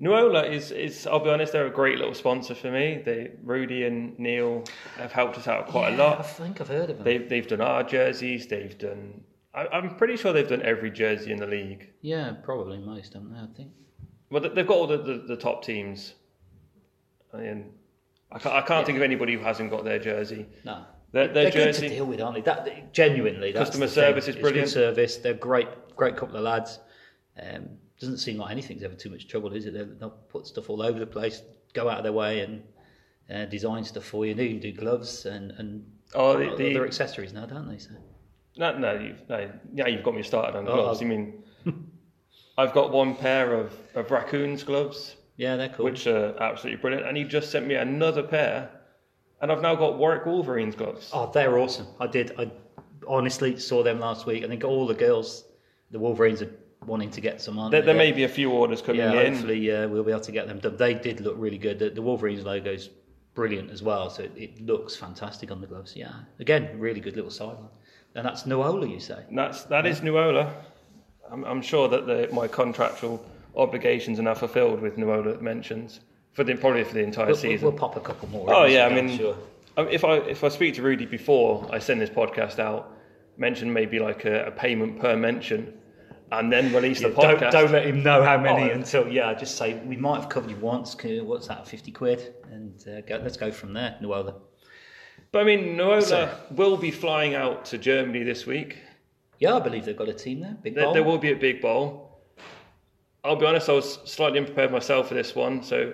Nuola 0.00 0.50
is, 0.50 0.70
is, 0.70 1.06
I'll 1.06 1.20
be 1.20 1.28
honest, 1.30 1.52
they're 1.52 1.66
a 1.66 1.70
great 1.70 1.98
little 1.98 2.14
sponsor 2.14 2.54
for 2.54 2.70
me. 2.70 3.02
They, 3.04 3.32
Rudy 3.42 3.84
and 3.84 4.18
Neil 4.18 4.64
have 4.96 5.12
helped 5.12 5.36
us 5.38 5.46
out 5.46 5.66
quite 5.68 5.92
a 5.92 5.96
Yeah, 5.96 6.02
I 6.02 6.06
lot. 6.16 6.26
think 6.26 6.60
I've 6.60 6.68
heard 6.68 6.88
of 6.90 6.96
them. 6.96 7.04
They've, 7.04 7.28
they've 7.28 7.46
done 7.46 7.60
our 7.60 7.82
jerseys. 7.82 8.46
They've 8.46 8.76
done. 8.78 9.22
I, 9.54 9.66
I'm 9.68 9.96
pretty 9.96 10.16
sure 10.16 10.32
they've 10.32 10.48
done 10.48 10.62
every 10.62 10.90
jersey 10.90 11.32
in 11.32 11.38
the 11.38 11.46
league. 11.46 11.90
Yeah, 12.00 12.32
probably 12.42 12.78
most, 12.78 13.12
haven't 13.14 13.32
they? 13.32 13.40
I 13.40 13.46
think. 13.56 13.72
Well, 14.30 14.40
they- 14.42 14.48
they've 14.50 14.66
got 14.66 14.76
all 14.76 14.86
the, 14.86 14.98
the, 14.98 15.14
the 15.28 15.36
top 15.36 15.62
teams. 15.64 16.14
And 17.32 17.72
I 18.32 18.38
can't, 18.38 18.54
I 18.54 18.62
can't 18.62 18.86
think 18.86 18.96
of 18.96 19.02
anybody 19.02 19.34
who 19.34 19.40
hasn't 19.40 19.70
got 19.70 19.84
their 19.84 19.98
jersey. 19.98 20.46
No. 20.64 20.84
Their, 21.12 21.28
their 21.28 21.50
They're 21.50 21.72
good 21.72 21.74
to 21.74 21.88
deal 21.88 22.04
with, 22.06 22.20
aren't 22.20 22.36
they? 22.36 22.40
That, 22.42 22.92
genuinely, 22.92 23.52
that's 23.52 23.70
Customer 23.70 23.86
the 23.86 23.92
thing. 23.92 24.02
service 24.04 24.28
is 24.28 24.36
brilliant. 24.36 24.68
service. 24.68 25.16
They're 25.16 25.34
great, 25.34 25.68
great 25.96 26.16
couple 26.16 26.36
of 26.36 26.42
lads. 26.42 26.78
Um, 27.40 27.68
doesn't 27.98 28.18
seem 28.18 28.38
like 28.38 28.50
anything's 28.52 28.82
ever 28.82 28.94
too 28.94 29.10
much 29.10 29.26
trouble, 29.28 29.52
is 29.52 29.66
it? 29.66 29.74
They'll, 29.74 29.86
they'll 29.98 30.10
put 30.28 30.46
stuff 30.46 30.70
all 30.70 30.82
over 30.82 30.98
the 30.98 31.06
place, 31.06 31.42
go 31.74 31.88
out 31.88 31.98
of 31.98 32.04
their 32.04 32.12
way, 32.12 32.40
and 32.40 32.62
uh, 33.34 33.44
design 33.46 33.84
stuff 33.84 34.04
for 34.04 34.24
you. 34.24 34.34
They 34.34 34.46
even 34.46 34.60
do 34.60 34.72
gloves 34.72 35.26
and 35.26 35.50
and 35.52 35.84
Oh, 36.14 36.36
the- 36.38 36.48
other 36.52 36.56
the- 36.56 36.82
accessories 36.84 37.32
now, 37.32 37.46
don't 37.46 37.68
they? 37.68 37.78
So. 37.78 37.90
No, 38.56 38.76
no, 38.76 38.94
you've, 38.94 39.28
no, 39.28 39.50
yeah, 39.74 39.86
you've 39.86 40.02
got 40.02 40.14
me 40.14 40.22
started 40.22 40.56
on 40.58 40.66
Oh, 40.68 40.74
gloves. 40.74 40.98
oh. 40.98 41.02
You 41.02 41.08
mean, 41.08 41.42
I've 42.58 42.72
got 42.72 42.90
one 42.92 43.14
pair 43.14 43.54
of, 43.54 43.72
of 43.94 44.10
raccoons 44.10 44.64
gloves, 44.64 45.16
Yeah, 45.36 45.56
they're 45.56 45.68
cool. 45.68 45.84
which 45.86 46.06
are 46.06 46.34
absolutely 46.42 46.80
brilliant, 46.80 47.06
and 47.06 47.16
he 47.16 47.24
just 47.24 47.50
sent 47.50 47.66
me 47.66 47.76
another 47.76 48.22
pair, 48.22 48.70
and 49.40 49.50
I've 49.52 49.62
now 49.62 49.74
got 49.74 49.98
Warwick 49.98 50.26
Wolverines 50.26 50.74
gloves. 50.74 51.10
Oh, 51.12 51.30
they're 51.32 51.58
awesome. 51.58 51.86
I 51.98 52.06
did. 52.06 52.32
I 52.38 52.50
honestly 53.06 53.58
saw 53.58 53.82
them 53.82 53.98
last 54.00 54.26
week. 54.26 54.44
I 54.44 54.48
think 54.48 54.64
all 54.64 54.86
the 54.86 54.94
girls, 54.94 55.44
the 55.90 55.98
Wolverines, 55.98 56.42
are 56.42 56.50
wanting 56.86 57.10
to 57.10 57.20
get 57.20 57.40
some 57.40 57.58
on. 57.58 57.70
there, 57.70 57.82
there 57.82 57.94
may 57.94 58.12
be 58.12 58.24
a 58.24 58.28
few 58.28 58.50
orders 58.50 58.80
coming 58.82 59.00
Yeah, 59.00 59.12
in. 59.20 59.32
hopefully 59.34 59.70
uh, 59.70 59.88
we'll 59.88 60.02
be 60.04 60.12
able 60.12 60.20
to 60.22 60.32
get 60.32 60.46
them 60.46 60.58
done. 60.58 60.76
They 60.76 60.94
did 60.94 61.20
look 61.20 61.34
really 61.38 61.58
good. 61.58 61.78
The, 61.78 61.90
the 61.90 62.02
Wolverines 62.02 62.42
logo's 62.44 62.88
brilliant 63.34 63.70
as 63.70 63.82
well, 63.82 64.10
so 64.10 64.22
it, 64.24 64.32
it 64.36 64.66
looks 64.66 64.96
fantastic 64.96 65.50
on 65.50 65.60
the 65.60 65.66
gloves. 65.66 65.94
Yeah, 65.96 66.12
again, 66.38 66.78
really 66.78 67.00
good 67.00 67.16
little 67.16 67.30
sideline. 67.30 67.68
And 68.14 68.26
that's 68.26 68.42
Nuola, 68.42 68.90
you 68.90 68.98
say? 68.98 69.24
And 69.28 69.38
That's 69.38 69.62
that 69.64 69.86
is 69.86 70.00
Nuola. 70.00 70.52
I'm, 71.30 71.44
I'm 71.44 71.62
sure 71.62 71.86
that 71.88 72.06
the, 72.06 72.28
my 72.32 72.48
contractual 72.48 73.24
obligations 73.56 74.18
are 74.18 74.22
now 74.22 74.34
fulfilled 74.34 74.80
with 74.80 74.96
Nuola 74.96 75.40
mentions 75.40 76.00
for 76.32 76.44
the 76.44 76.54
probably 76.54 76.84
for 76.84 76.94
the 76.94 77.02
entire 77.02 77.26
We'll, 77.26 77.36
season. 77.36 77.62
we'll 77.68 77.76
pop 77.78 77.96
a 77.96 78.00
couple 78.00 78.28
more. 78.28 78.52
Oh 78.54 78.64
yeah, 78.64 78.86
I 78.86 78.94
mean, 78.94 79.16
sure. 79.16 79.36
um, 79.76 79.88
if 79.88 80.04
I 80.04 80.16
if 80.18 80.44
I 80.44 80.48
speak 80.48 80.74
to 80.74 80.82
Rudy 80.82 81.06
before 81.06 81.68
I 81.72 81.78
send 81.78 82.00
this 82.00 82.10
podcast 82.10 82.58
out, 82.58 82.96
mention 83.36 83.72
maybe 83.72 83.98
like 83.98 84.24
a, 84.24 84.46
a 84.46 84.50
payment 84.50 85.00
per 85.00 85.16
mention, 85.16 85.74
and 86.32 86.52
then 86.52 86.72
release 86.72 87.00
the 87.00 87.08
podcast. 87.10 87.40
don't, 87.40 87.52
don't 87.52 87.72
let 87.72 87.86
him 87.86 88.02
know 88.02 88.22
how 88.22 88.38
many 88.38 88.70
Oh, 88.70 88.74
until 88.74 89.08
yeah. 89.08 89.34
Just 89.34 89.56
say 89.56 89.74
we 89.84 89.96
might 89.96 90.20
have 90.20 90.28
covered 90.28 90.50
you 90.50 90.56
once. 90.56 90.96
What's 91.02 91.48
that? 91.48 91.66
Fifty 91.66 91.90
quid, 91.90 92.34
and 92.50 92.74
uh, 92.88 93.00
go, 93.02 93.16
let's 93.22 93.36
go 93.36 93.50
from 93.50 93.72
there. 93.72 93.96
Nuola. 94.02 94.34
But 95.32 95.40
I 95.40 95.44
mean, 95.44 95.76
Nuola 95.76 96.02
So- 96.02 96.34
will 96.52 96.76
be 96.76 96.90
flying 96.90 97.34
out 97.34 97.64
to 97.66 97.78
Germany 97.78 98.22
this 98.24 98.46
week. 98.46 98.78
Yeah, 99.38 99.54
I 99.56 99.60
believe 99.60 99.84
they've 99.86 99.96
got 99.96 100.08
a 100.08 100.12
team 100.12 100.40
there. 100.40 100.56
Big 100.62 100.74
There, 100.74 100.84
Bowl. 100.84 100.92
there 100.92 101.02
will 101.04 101.18
be 101.18 101.30
a 101.32 101.36
big 101.36 101.60
bowl. 101.62 102.20
I'll 103.24 103.36
be 103.36 103.46
honest, 103.46 103.68
I 103.68 103.72
was 103.72 103.98
slightly 104.04 104.38
unprepared 104.38 104.70
myself 104.72 105.08
for 105.08 105.14
this 105.14 105.34
one, 105.34 105.62
so 105.62 105.92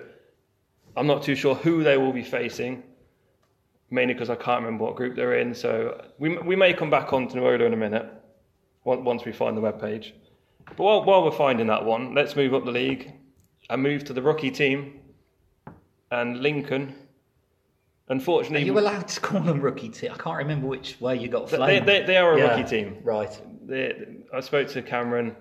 I'm 0.97 1.07
not 1.07 1.21
too 1.23 1.35
sure 1.35 1.55
who 1.55 1.83
they 1.83 1.97
will 1.97 2.11
be 2.11 2.23
facing. 2.23 2.83
Mainly 3.89 4.13
because 4.13 4.29
I 4.29 4.35
can't 4.35 4.63
remember 4.63 4.83
what 4.83 4.95
group 4.97 5.15
they're 5.15 5.39
in. 5.39 5.53
So 5.53 6.03
we 6.17 6.37
we 6.39 6.55
may 6.57 6.73
come 6.73 6.89
back 6.89 7.13
on 7.13 7.27
to 7.29 7.37
Nuola 7.37 7.65
in 7.65 7.73
a 7.73 7.77
minute, 7.77 8.05
once 8.83 9.23
we 9.23 9.31
find 9.31 9.55
the 9.55 9.61
web 9.61 9.79
page. 9.79 10.13
But 10.65 10.79
while, 10.79 11.03
while 11.05 11.23
we're 11.23 11.31
finding 11.31 11.67
that 11.67 11.85
one, 11.85 12.13
let's 12.13 12.35
move 12.35 12.53
up 12.53 12.65
the 12.65 12.71
league 12.71 13.13
and 13.69 13.81
move 13.81 14.03
to 14.05 14.13
the 14.13 14.21
rookie 14.21 14.51
team 14.51 14.99
and 16.11 16.39
Lincoln. 16.41 16.89
Are 18.09 18.13
Unfortunately, 18.13 18.65
you 18.65 18.77
allowed 18.77 19.07
to 19.07 19.19
call 19.19 19.41
them 19.41 19.61
rookie 19.61 19.89
team? 19.89 20.11
I 20.13 20.17
can't 20.17 20.37
remember 20.37 20.67
which 20.67 20.99
way 20.99 21.17
you 21.17 21.27
got 21.27 21.47
they, 21.49 21.57
flamed. 21.57 21.87
they, 21.87 22.03
they 22.03 22.17
are 22.17 22.33
a 22.33 22.37
Yeah, 22.37 22.57
rookie 22.57 22.69
team. 22.69 22.97
right? 23.03 23.41
the, 23.65 24.17
I 24.33 24.39
spoke 24.39 24.67
to 24.69 24.81
Cameron, 24.81 25.35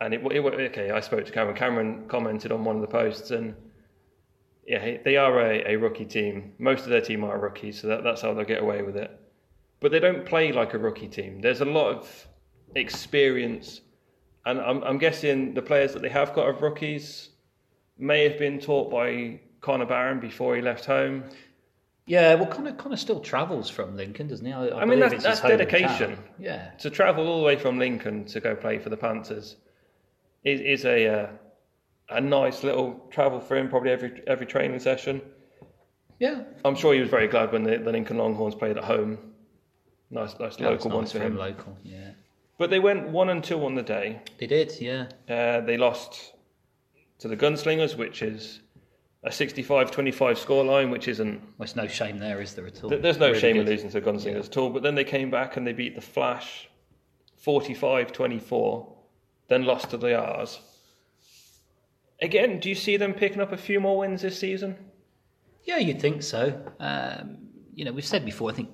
and 0.00 0.14
it, 0.14 0.20
it 0.24 0.44
okay. 0.70 0.90
I 0.90 1.00
spoke 1.00 1.24
to 1.26 1.32
Cameron. 1.32 1.56
Cameron 1.56 2.04
commented 2.08 2.52
on 2.52 2.64
one 2.64 2.76
of 2.76 2.82
the 2.82 2.88
posts, 2.88 3.30
and 3.30 3.54
yeah, 4.70 4.98
they 5.04 5.16
are 5.16 5.40
a, 5.40 5.72
a 5.72 5.76
rookie 5.76 6.04
team. 6.04 6.52
Most 6.58 6.84
of 6.84 6.90
their 6.90 7.00
team 7.00 7.24
are 7.24 7.38
rookies, 7.38 7.80
so 7.80 7.88
that, 7.88 8.04
that's 8.04 8.22
how 8.22 8.32
they'll 8.32 8.44
get 8.44 8.62
away 8.62 8.82
with 8.82 8.96
it. 8.96 9.10
But 9.80 9.90
they 9.90 9.98
don't 9.98 10.24
play 10.24 10.52
like 10.52 10.74
a 10.74 10.78
rookie 10.78 11.08
team. 11.08 11.40
There's 11.40 11.60
a 11.60 11.64
lot 11.64 11.88
of 11.96 12.26
experience, 12.76 13.80
and 14.46 14.60
I'm, 14.60 14.82
I'm 14.84 14.98
guessing 14.98 15.54
the 15.54 15.62
players 15.62 15.92
that 15.94 16.02
they 16.02 16.08
have 16.08 16.32
got 16.34 16.48
of 16.48 16.62
rookies 16.62 17.30
may 17.98 18.28
have 18.28 18.38
been 18.38 18.58
taught 18.60 18.90
by 18.90 19.40
Connor 19.60 19.86
Barron 19.86 20.20
before 20.20 20.54
he 20.56 20.62
left 20.62 20.84
home. 20.84 21.24
Yeah, 22.06 22.34
well, 22.34 22.46
Connor, 22.46 22.72
Connor 22.72 22.96
still 22.96 23.20
travels 23.20 23.68
from 23.70 23.96
Lincoln, 23.96 24.28
doesn't 24.28 24.44
he? 24.46 24.52
I, 24.52 24.66
I, 24.68 24.80
I 24.82 24.84
mean, 24.84 25.00
that's- 25.00 25.22
that's 25.22 25.40
dedication. 25.58 26.16
Yeah, 26.38 26.70
to 26.78 26.90
travel 26.90 27.26
all 27.26 27.38
the 27.40 27.44
way 27.44 27.56
from 27.56 27.78
Lincoln 27.78 28.24
to 28.26 28.40
go 28.40 28.54
play 28.54 28.78
for 28.78 28.88
the 28.88 28.96
Panthers 28.96 29.56
is, 30.44 30.60
is 30.60 30.84
a 30.84 31.06
uh, 31.08 31.30
a 32.10 32.20
nice 32.20 32.62
little 32.64 33.00
travel 33.10 33.40
for 33.40 33.56
him. 33.56 33.68
Probably 33.68 33.90
every 33.90 34.22
every 34.26 34.46
training 34.46 34.80
session. 34.80 35.20
yeah. 36.18 36.42
I'm 36.64 36.74
sure 36.76 36.94
he 36.94 37.00
was 37.00 37.08
very 37.10 37.28
glad 37.28 37.52
when 37.52 37.62
the, 37.64 37.78
the 37.78 37.92
Lincoln 37.92 38.18
Longhorns 38.18 38.54
played 38.54 38.76
at 38.76 38.84
home. 38.84 39.18
Nice, 40.10 40.38
nice 40.40 40.56
That 40.56 40.70
was 40.72 40.84
local 40.84 40.90
one 40.90 41.00
nice 41.04 41.12
for 41.12 41.18
for 41.18 41.24
him. 41.24 41.36
Local, 41.36 41.76
yeah. 41.84 42.10
But 42.58 42.68
they 42.70 42.80
went 42.80 43.08
one 43.08 43.28
and 43.30 43.42
two 43.42 43.64
on 43.64 43.74
the 43.74 43.82
day. 43.82 44.20
They 44.38 44.46
did, 44.46 44.74
yeah. 44.80 45.06
Uh, 45.28 45.60
they 45.62 45.76
lost 45.76 46.34
to 47.20 47.28
the 47.28 47.36
Gunslingers, 47.36 47.96
which 47.96 48.22
is 48.22 48.60
a 49.22 49.30
65-25 49.30 49.92
scoreline, 50.44 50.90
which 50.90 51.06
isn't. 51.08 51.38
Well, 51.40 51.50
there's 51.58 51.76
no 51.76 51.86
shame 51.86 52.18
there, 52.18 52.40
is 52.42 52.54
there 52.54 52.66
at 52.66 52.82
all? 52.82 52.90
th- 52.90 53.00
There's 53.02 53.18
no 53.18 53.28
Really 53.28 53.40
shame 53.40 53.56
in 53.56 53.66
losing 53.66 53.88
to 53.90 54.00
the 54.00 54.10
Gunslingers 54.10 54.46
at 54.46 54.56
all. 54.56 54.68
But 54.70 54.82
then 54.82 54.94
they 54.94 55.04
came 55.04 55.30
back 55.30 55.56
and 55.56 55.66
they 55.66 55.72
beat 55.72 55.94
the 55.94 56.00
Flash 56.02 56.68
45-24, 57.46 58.86
then 59.48 59.64
lost 59.64 59.90
to 59.90 59.96
the 59.96 60.14
R's. 60.18 60.58
Again, 62.22 62.60
do 62.60 62.68
you 62.68 62.74
see 62.74 62.96
them 62.96 63.14
picking 63.14 63.40
up 63.40 63.52
a 63.52 63.56
few 63.56 63.80
more 63.80 63.98
wins 63.98 64.22
this 64.22 64.38
season? 64.38 64.76
Yeah, 65.64 65.78
you'd 65.78 66.00
think 66.00 66.22
so. 66.22 66.60
Um, 66.78 67.38
you 67.74 67.84
know, 67.84 67.92
we've 67.92 68.04
said 68.04 68.24
before. 68.24 68.50
I 68.50 68.54
think 68.54 68.70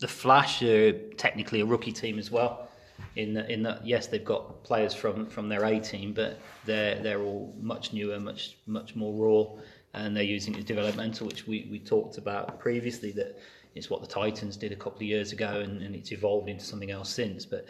the 0.00 0.08
Flash 0.08 0.62
are 0.62 0.92
technically 1.14 1.60
a 1.60 1.66
rookie 1.66 1.92
team 1.92 2.18
as 2.18 2.30
well. 2.30 2.68
In 3.16 3.34
that, 3.34 3.50
in 3.50 3.66
yes, 3.84 4.06
they've 4.06 4.24
got 4.24 4.64
players 4.64 4.94
from, 4.94 5.26
from 5.26 5.48
their 5.48 5.64
A 5.64 5.78
team, 5.78 6.14
but 6.14 6.38
they're 6.64 7.02
they're 7.02 7.20
all 7.20 7.54
much 7.60 7.92
newer, 7.92 8.18
much 8.18 8.56
much 8.66 8.94
more 8.94 9.12
raw, 9.12 9.60
and 9.92 10.16
they're 10.16 10.22
using 10.22 10.56
as 10.56 10.64
developmental, 10.64 11.26
which 11.26 11.46
we, 11.46 11.68
we 11.70 11.78
talked 11.78 12.16
about 12.16 12.58
previously. 12.58 13.12
That 13.12 13.38
it's 13.74 13.90
what 13.90 14.00
the 14.00 14.06
Titans 14.06 14.56
did 14.56 14.72
a 14.72 14.76
couple 14.76 14.98
of 14.98 15.02
years 15.02 15.32
ago, 15.32 15.60
and, 15.60 15.82
and 15.82 15.94
it's 15.94 16.12
evolved 16.12 16.48
into 16.48 16.64
something 16.64 16.90
else 16.90 17.10
since. 17.10 17.44
But 17.44 17.66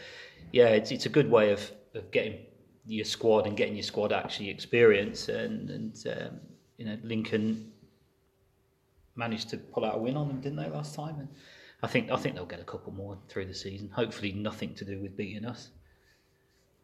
yeah, 0.53 0.69
it's 0.69 0.93
it's 0.93 1.07
a 1.07 1.11
good 1.11 1.29
way 1.29 1.51
of, 1.51 1.71
of 1.95 2.11
getting 2.13 2.39
your 2.87 3.05
squad 3.05 3.47
and 3.47 3.57
getting 3.57 3.75
your 3.75 3.83
squad 3.83 4.13
actually 4.13 4.51
experience, 4.51 5.29
and 5.29 5.71
and 5.71 6.07
um, 6.07 6.41
you 6.77 6.87
know 6.87 6.99
Lincoln 7.03 7.73
managed 9.17 9.49
to 9.51 9.57
pull 9.57 9.85
out 9.85 9.97
a 9.97 9.99
win 9.99 10.17
on 10.17 10.29
them, 10.29 10.41
didn't 10.41 10.57
they, 10.57 10.69
last 10.69 10.95
time? 10.95 11.19
And 11.19 11.29
I 11.83 11.87
think 11.87 12.11
I 12.11 12.17
think 12.17 12.35
they'll 12.35 12.47
get 12.47 12.61
a 12.61 12.65
couple 12.65 12.93
more 12.93 13.19
through 13.29 13.47
the 13.47 13.55
season. 13.55 13.91
Hopefully, 13.91 14.33
nothing 14.33 14.75
to 14.75 14.85
do 14.85 15.01
with 15.01 15.17
beating 15.17 15.45
us. 15.45 15.71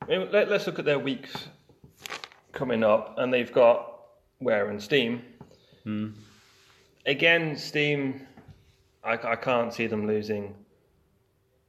Let, 0.09 0.51
us 0.51 0.67
look 0.67 0.81
at 0.81 0.85
their 0.85 0.99
weeks 0.99 1.33
coming 2.53 2.83
up, 2.83 3.15
and 3.19 3.33
they've 3.33 3.53
got 3.53 4.01
Ware 4.41 4.69
and 4.71 4.83
Steam. 4.83 5.23
Again, 7.07 7.57
Steam, 7.57 8.27
I, 9.05 9.13
I 9.13 9.37
can't 9.37 9.73
see 9.73 9.87
them 9.87 10.07
losing. 10.07 10.55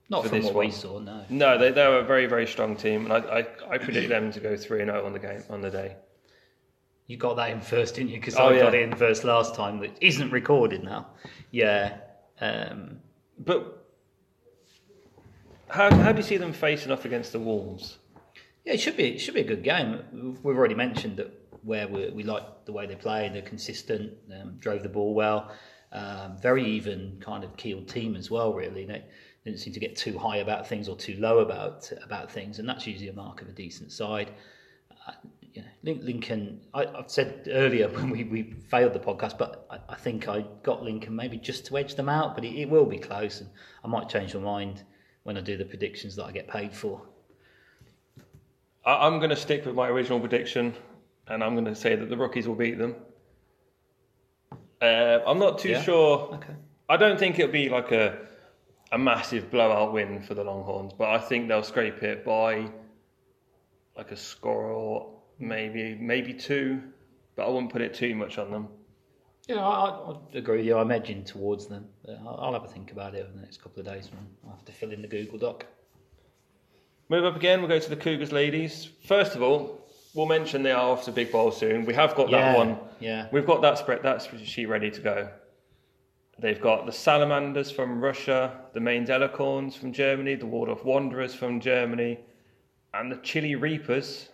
Not 0.09 0.23
For 0.23 0.29
from 0.29 0.37
this 0.39 0.45
what 0.45 0.55
we 0.55 0.71
saw, 0.71 0.99
no. 0.99 1.25
No, 1.29 1.57
they, 1.57 1.71
they're 1.71 1.99
a 1.99 2.03
very, 2.03 2.25
very 2.25 2.45
strong 2.45 2.75
team, 2.75 3.05
and 3.09 3.13
I, 3.13 3.17
I, 3.39 3.47
I 3.75 3.77
predict 3.77 4.09
them 4.09 4.31
to 4.31 4.39
go 4.39 4.55
3 4.55 4.79
0 4.79 5.05
on 5.05 5.13
the 5.13 5.19
game 5.19 5.41
on 5.49 5.61
the 5.61 5.69
day. 5.71 5.95
You 7.07 7.17
got 7.17 7.35
that 7.35 7.49
in 7.51 7.61
first, 7.61 7.95
didn't 7.95 8.09
you? 8.11 8.17
Because 8.19 8.35
Oh, 8.35 8.47
I 8.49 8.53
yeah. 8.53 8.61
got 8.63 8.75
it 8.75 8.81
in 8.83 8.95
first 8.95 9.23
last 9.23 9.55
time, 9.55 9.79
that 9.79 9.91
isn't 10.01 10.31
recorded 10.31 10.83
now. 10.83 11.07
Yeah. 11.51 11.97
Um, 12.39 12.99
But 13.39 13.85
How, 15.67 15.93
how 15.95 16.11
do 16.11 16.17
you 16.17 16.23
see 16.23 16.37
them 16.37 16.53
facing 16.53 16.91
off 16.91 17.05
against 17.05 17.31
the 17.31 17.39
Wolves? 17.39 17.97
Yeah, 18.65 18.73
it 18.73 18.79
should 18.79 18.95
be. 18.97 19.09
It 19.15 19.19
should 19.19 19.33
be 19.33 19.41
a 19.41 19.45
good 19.45 19.63
game. 19.63 20.37
We've 20.43 20.55
already 20.57 20.75
mentioned 20.75 21.17
that 21.17 21.31
Ware 21.63 21.87
we, 21.87 22.09
we 22.11 22.23
like 22.23 22.65
the 22.65 22.71
way 22.73 22.85
they 22.85 22.95
play. 22.95 23.29
They're 23.31 23.41
consistent. 23.41 24.13
Um, 24.33 24.57
drove 24.59 24.83
the 24.83 24.89
ball 24.89 25.13
well. 25.13 25.51
Um, 25.91 26.37
very 26.41 26.65
even 26.65 27.17
kind 27.21 27.43
of 27.43 27.55
keeled 27.57 27.87
team 27.87 28.15
as 28.15 28.29
well. 28.31 28.53
Really, 28.53 28.85
they 28.85 29.03
didn't 29.45 29.59
seem 29.59 29.73
to 29.73 29.79
get 29.79 29.95
too 29.95 30.17
high 30.17 30.37
about 30.37 30.67
things 30.67 30.87
or 30.87 30.95
too 30.95 31.17
low 31.19 31.39
about 31.39 31.91
about 32.03 32.31
things, 32.31 32.59
and 32.59 32.67
that's 32.67 32.87
usually 32.87 33.09
a 33.09 33.13
mark 33.13 33.41
of 33.41 33.49
a 33.49 33.51
decent 33.51 33.91
side. 33.91 34.31
Uh, 35.07 35.11
you 35.53 35.61
know, 35.61 35.99
Lincoln. 36.01 36.61
I, 36.73 36.85
have 36.95 37.11
said 37.11 37.47
earlier 37.51 37.87
when 37.89 38.09
we, 38.09 38.23
we 38.23 38.53
failed 38.69 38.93
the 38.93 38.99
podcast, 38.99 39.37
but 39.37 39.67
I, 39.69 39.79
I, 39.93 39.95
think 39.95 40.27
I 40.27 40.45
got 40.63 40.81
Lincoln 40.81 41.15
maybe 41.15 41.37
just 41.37 41.65
to 41.67 41.77
edge 41.77 41.95
them 41.95 42.09
out, 42.09 42.35
but 42.35 42.43
it, 42.43 42.55
it 42.55 42.69
will 42.69 42.85
be 42.85 42.97
close, 42.97 43.41
and 43.41 43.49
I 43.83 43.87
might 43.87 44.09
change 44.09 44.33
my 44.33 44.41
mind 44.41 44.83
when 45.23 45.37
I 45.37 45.41
do 45.41 45.57
the 45.57 45.65
predictions 45.65 46.15
that 46.15 46.25
I 46.25 46.31
get 46.31 46.47
paid 46.47 46.73
for. 46.73 47.01
I'm 48.85 49.19
going 49.19 49.29
to 49.29 49.35
stick 49.35 49.65
with 49.65 49.75
my 49.75 49.87
original 49.87 50.19
prediction, 50.19 50.73
and 51.27 51.43
I'm 51.43 51.53
going 51.53 51.65
to 51.65 51.75
say 51.75 51.95
that 51.95 52.09
the 52.09 52.17
rookies 52.17 52.47
will 52.47 52.55
beat 52.55 52.77
them. 52.77 52.95
Uh, 54.81 55.19
I'm 55.25 55.39
not 55.39 55.59
too 55.59 55.69
yeah. 55.69 55.81
sure. 55.81 56.33
Okay. 56.33 56.53
I 56.89 56.97
don't 56.97 57.17
think 57.17 57.39
it'll 57.39 57.51
be 57.51 57.69
like 57.69 57.93
a 57.93 58.17
a 58.93 58.97
massive 58.97 59.49
blowout 59.49 59.91
win 59.91 60.21
for 60.21 60.35
the 60.35 60.43
Longhorns, 60.43 60.93
but 60.93 61.09
I 61.09 61.17
think 61.17 61.47
they'll 61.47 61.63
scrape 61.63 62.03
it 62.03 62.23
by 62.23 62.69
like 63.97 64.11
a 64.11 64.15
score 64.17 64.65
or 64.65 65.19
maybe 65.39 65.97
maybe 65.99 66.33
two, 66.33 66.81
but 67.35 67.45
I 67.45 67.49
wouldn't 67.49 67.71
put 67.71 67.81
it 67.81 67.95
too 67.95 68.15
much 68.15 68.37
on 68.37 68.51
them. 68.51 68.67
Yeah, 69.47 69.67
I, 69.67 69.89
I 69.89 70.15
agree 70.35 70.57
with 70.57 70.65
you. 70.67 70.77
I'm 70.77 70.91
edging 70.91 71.23
towards 71.25 71.67
them. 71.67 71.85
I'll, 72.07 72.39
I'll 72.39 72.53
have 72.53 72.63
a 72.63 72.67
think 72.67 72.91
about 72.91 73.15
it 73.15 73.23
over 73.23 73.33
the 73.33 73.41
next 73.41 73.61
couple 73.61 73.79
of 73.79 73.87
days. 73.87 74.09
I'll 74.45 74.51
have 74.51 74.65
to 74.65 74.71
fill 74.71 74.91
in 74.91 75.01
the 75.01 75.07
Google 75.07 75.39
Doc. 75.39 75.65
Move 77.09 77.25
up 77.25 77.35
again. 77.35 77.59
We'll 77.59 77.69
go 77.69 77.79
to 77.79 77.89
the 77.89 77.97
Cougars 77.97 78.31
ladies. 78.31 78.89
First 79.05 79.35
of 79.35 79.41
all, 79.41 79.85
we'll 80.13 80.27
mention 80.27 80.63
they 80.63 80.71
are 80.71 80.91
off 80.91 81.03
to 81.05 81.11
Big 81.11 81.31
Bowl 81.31 81.51
soon. 81.51 81.85
We 81.85 81.93
have 81.95 82.15
got 82.15 82.29
yeah, 82.29 82.53
that 82.53 82.57
one. 82.57 82.77
Yeah. 82.99 83.27
We've 83.31 83.45
got 83.45 83.61
that 83.63 83.79
spread. 83.79 84.03
That 84.03 84.21
sheet 84.45 84.67
ready 84.67 84.91
to 84.91 85.01
go. 85.01 85.29
They've 86.39 86.59
got 86.59 86.85
the 86.85 86.91
Salamanders 86.91 87.69
from 87.71 88.01
Russia, 88.01 88.61
the 88.73 88.79
Mainz 88.79 89.09
Elkhorns 89.09 89.75
from 89.75 89.93
Germany, 89.93 90.35
the 90.35 90.45
Waldorf 90.45 90.83
Wanderers 90.83 91.35
from 91.35 91.59
Germany, 91.59 92.19
and 92.93 93.11
the 93.11 93.17
Chile 93.17 93.55
Reapers. 93.55 94.29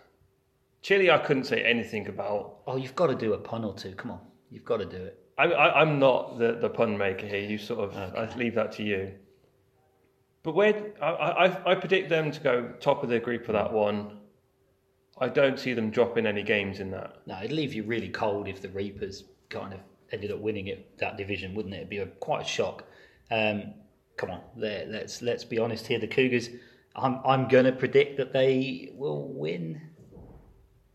Chile, 0.82 1.12
I 1.12 1.18
couldn't 1.18 1.44
say 1.44 1.62
anything 1.62 2.08
about. 2.08 2.60
Oh, 2.66 2.78
you've 2.78 2.96
got 2.96 3.08
to 3.08 3.16
do 3.16 3.34
a 3.34 3.38
pun 3.38 3.66
or 3.66 3.74
two. 3.74 3.96
Come 3.96 4.12
on, 4.12 4.22
you've 4.50 4.64
got 4.64 4.78
to 4.78 4.86
do 4.86 4.98
it. 4.98 5.20
I, 5.38 5.82
am 5.82 6.00
not 6.00 6.38
the, 6.38 6.58
the 6.60 6.70
pun 6.70 6.98
maker 6.98 7.26
here. 7.26 7.40
You 7.40 7.58
sort 7.58 7.80
of, 7.80 7.96
okay. 7.96 8.34
I 8.34 8.36
leave 8.36 8.56
that 8.56 8.74
to 8.74 8.84
you. 8.84 9.14
But 10.44 10.54
where 10.54 10.92
I, 11.02 11.08
I, 11.08 11.72
I 11.72 11.76
predict 11.76 12.10
them 12.10 12.32
to 12.32 12.40
go 12.42 12.74
top 12.80 13.04
of 13.04 13.10
the 13.10 13.20
group 13.20 13.46
for 13.46 13.54
that 13.54 13.72
one. 13.72 14.18
I 15.18 15.28
don't 15.28 15.60
see 15.60 15.74
them 15.74 15.92
dropping 15.92 16.26
any 16.26 16.44
games 16.44 16.80
in 16.80 16.92
that. 16.92 17.18
No, 17.26 17.38
it'd 17.40 17.52
leave 17.52 17.74
you 17.74 17.84
really 17.84 18.10
cold 18.10 18.48
if 18.48 18.62
the 18.62 18.70
Reapers 18.70 19.26
kind 19.50 19.74
of 19.74 19.80
ended 20.12 20.32
up 20.32 20.40
winning 20.40 20.68
it 20.68 20.98
that 21.00 21.18
division, 21.18 21.54
wouldn't 21.56 21.74
it? 21.74 21.78
It'd 21.78 21.90
be 21.90 22.00
a, 22.00 22.06
quite 22.06 22.42
a 22.42 22.48
shock. 22.48 22.84
Um, 23.32 23.74
come 24.18 24.32
on, 24.32 24.42
let's 24.58 25.22
let's 25.22 25.44
be 25.44 25.60
honest 25.60 25.88
here. 25.88 26.00
The 26.00 26.08
Cougars, 26.08 26.50
I'm 26.96 27.20
I'm 27.26 27.48
going 27.48 27.66
to 27.66 27.72
predict 27.72 28.18
that 28.18 28.34
they 28.34 28.92
will 28.94 29.28
win 29.28 29.82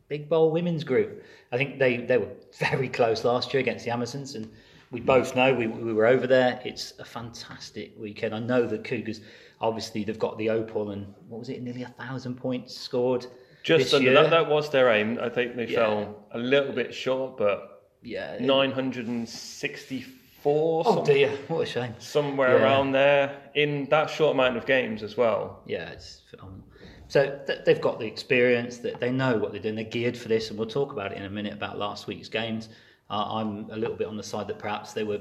Big 0.08 0.28
Bowl 0.28 0.50
Women's 0.50 0.84
Group. 0.84 1.24
I 1.52 1.56
think 1.56 1.78
they 1.78 1.98
they 1.98 2.18
were 2.18 2.32
very 2.58 2.88
close 2.88 3.24
last 3.24 3.52
year 3.52 3.60
against 3.60 3.84
the 3.84 3.90
Amazons, 3.90 4.34
and 4.34 4.50
we 4.90 5.00
both 5.00 5.34
know 5.34 5.54
we 5.54 5.66
we 5.66 5.92
were 5.92 6.06
over 6.06 6.26
there. 6.26 6.60
It's 6.64 6.92
a 6.98 7.04
fantastic 7.04 7.94
weekend. 7.98 8.34
I 8.34 8.40
know 8.40 8.66
the 8.66 8.78
Cougars. 8.78 9.20
Obviously, 9.60 10.04
they've 10.04 10.18
got 10.18 10.36
the 10.36 10.50
Opal, 10.50 10.90
and 10.90 11.06
what 11.28 11.38
was 11.38 11.48
it? 11.48 11.62
Nearly 11.62 11.84
a 11.84 11.88
thousand 11.88 12.36
points 12.36 12.76
scored. 12.76 13.26
Just 13.62 13.94
under 13.94 14.12
that, 14.12 14.28
that 14.28 14.48
was 14.48 14.68
their 14.68 14.90
aim. 14.90 15.18
I 15.22 15.30
think 15.30 15.56
they 15.56 15.66
yeah. 15.66 15.78
fell 15.78 16.26
a 16.32 16.38
little 16.38 16.72
bit 16.72 16.92
short, 16.92 17.38
but 17.38 17.73
yeah, 18.04 18.36
964. 18.38 20.82
Oh 20.86 21.04
dear, 21.04 21.30
what 21.48 21.62
a 21.62 21.66
shame. 21.66 21.94
Somewhere 21.98 22.58
yeah. 22.58 22.62
around 22.62 22.92
there 22.92 23.40
in 23.54 23.86
that 23.86 24.08
short 24.10 24.34
amount 24.34 24.56
of 24.56 24.66
games 24.66 25.02
as 25.02 25.16
well. 25.16 25.62
Yeah, 25.66 25.88
it's 25.88 26.22
phenomenal. 26.30 26.64
So 27.08 27.40
th- 27.46 27.64
they've 27.64 27.80
got 27.80 27.98
the 27.98 28.06
experience, 28.06 28.78
that 28.78 29.00
they 29.00 29.10
know 29.10 29.36
what 29.38 29.50
they're 29.52 29.60
doing, 29.60 29.74
they're 29.74 29.84
geared 29.84 30.16
for 30.16 30.28
this, 30.28 30.50
and 30.50 30.58
we'll 30.58 30.68
talk 30.68 30.92
about 30.92 31.12
it 31.12 31.18
in 31.18 31.24
a 31.24 31.30
minute 31.30 31.52
about 31.52 31.78
last 31.78 32.06
week's 32.06 32.28
games. 32.28 32.68
Uh, 33.10 33.36
I'm 33.36 33.70
a 33.70 33.76
little 33.76 33.96
bit 33.96 34.06
on 34.06 34.16
the 34.16 34.22
side 34.22 34.46
that 34.48 34.58
perhaps 34.58 34.92
they 34.92 35.04
were 35.04 35.20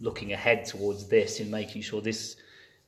looking 0.00 0.32
ahead 0.32 0.64
towards 0.64 1.08
this 1.08 1.40
in 1.40 1.50
making 1.50 1.82
sure 1.82 2.00
this 2.00 2.36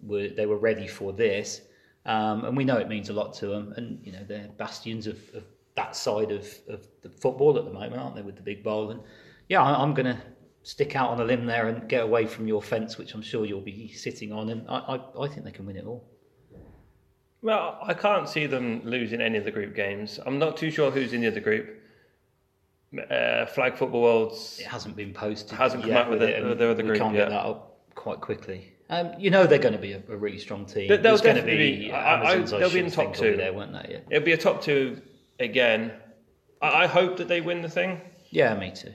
were 0.03 0.29
they 0.29 0.47
were 0.47 0.59
ready 0.59 0.87
for 0.87 1.13
this. 1.13 1.63
Um, 2.07 2.45
and 2.45 2.57
we 2.57 2.65
know 2.65 2.77
it 2.77 2.89
means 2.89 3.11
a 3.11 3.13
lot 3.13 3.35
to 3.35 3.49
them, 3.49 3.75
and 3.77 4.01
you 4.05 4.13
know 4.13 4.25
they're 4.27 4.49
bastions 4.57 5.07
of, 5.07 5.19
of 5.35 5.45
that 5.77 5.95
side 5.95 6.33
of, 6.33 6.47
of 6.69 6.87
the 7.03 7.11
football 7.11 7.59
at 7.59 7.65
the 7.65 7.73
moment, 7.73 7.97
aren't 7.97 8.17
they, 8.17 8.23
with 8.23 8.37
the 8.37 8.43
big 8.43 8.63
bowl? 8.63 8.91
And 8.91 9.01
yeah, 9.51 9.63
I'm 9.63 9.95
going 9.95 10.07
to 10.07 10.23
stick 10.63 10.95
out 10.95 11.11
on 11.11 11.21
a 11.21 11.25
limb 11.25 11.45
there 11.45 11.67
and 11.67 11.89
get 11.89 12.05
away 12.05 12.25
from 12.25 12.47
your 12.47 12.63
fence, 12.63 12.97
which 12.97 13.15
I'm 13.15 13.21
sure 13.21 13.45
you'll 13.45 13.61
be 13.61 13.93
sitting 13.93 14.33
on, 14.33 14.49
and 14.49 14.65
I, 14.69 14.79
I, 14.79 15.25
I 15.25 15.29
think 15.29 15.45
they 15.45 15.51
can 15.51 15.67
win 15.67 15.77
it 15.77 15.85
all. 15.85 16.09
Well, 17.43 17.79
I 17.83 17.95
can't 17.95 18.29
see 18.29 18.47
them 18.47 18.83
losing 18.85 19.21
any 19.21 19.39
of 19.39 19.45
the 19.45 19.51
group 19.51 19.75
games. 19.75 20.21
I'm 20.25 20.39
not 20.39 20.57
too 20.57 20.71
sure 20.71 20.93
who's 20.93 21.13
in 21.13 21.23
the 21.23 21.27
other 21.27 21.41
group. 21.41 21.69
Uh, 23.11 23.47
Flag 23.47 23.77
Football 23.77 24.03
Worlds. 24.03 24.59
It 24.61 24.67
hasn't 24.67 24.95
been 24.95 25.13
posted. 25.13 25.59
Hasn't 25.59 25.83
come 25.83 25.93
out 25.93 26.11
with, 26.11 26.21
with, 26.21 26.29
the, 26.31 26.55
the 26.55 26.71
other 26.71 26.83
group. 26.85 26.95
We 26.95 26.99
can't 26.99 27.15
yet. 27.15 27.25
get 27.25 27.31
that 27.31 27.45
up 27.45 27.81
quite 27.97 28.21
quickly. 28.21 28.73
Um, 28.89 29.13
you 29.19 29.31
know 29.31 29.47
they're 29.47 29.59
going 29.59 29.75
to 29.75 29.81
be 29.81 29.93
a, 29.93 30.03
a 30.09 30.17
really 30.17 30.39
strong 30.39 30.65
team. 30.65 30.89
They'll, 30.89 31.03
they'll 31.03 31.17
definitely 31.17 31.57
be. 31.57 31.93
I, 31.93 32.35
I, 32.35 32.39
they'll 32.39 32.71
be 32.71 32.81
in 32.81 32.91
top 32.91 33.15
two. 33.15 33.37
There, 33.37 33.53
won't 33.53 33.73
they? 33.73 33.95
Yeah. 33.95 33.99
It'll 34.11 34.25
be 34.25 34.33
a 34.33 34.39
top 34.39 34.63
two 34.63 35.01
again. 35.41 35.93
I, 36.63 36.85
I 36.85 36.87
hope 36.87 37.17
that 37.17 37.27
they 37.27 37.41
win 37.41 37.63
the 37.63 37.69
thing. 37.69 38.01
Yeah, 38.31 38.55
me 38.55 38.73
too. 38.73 38.93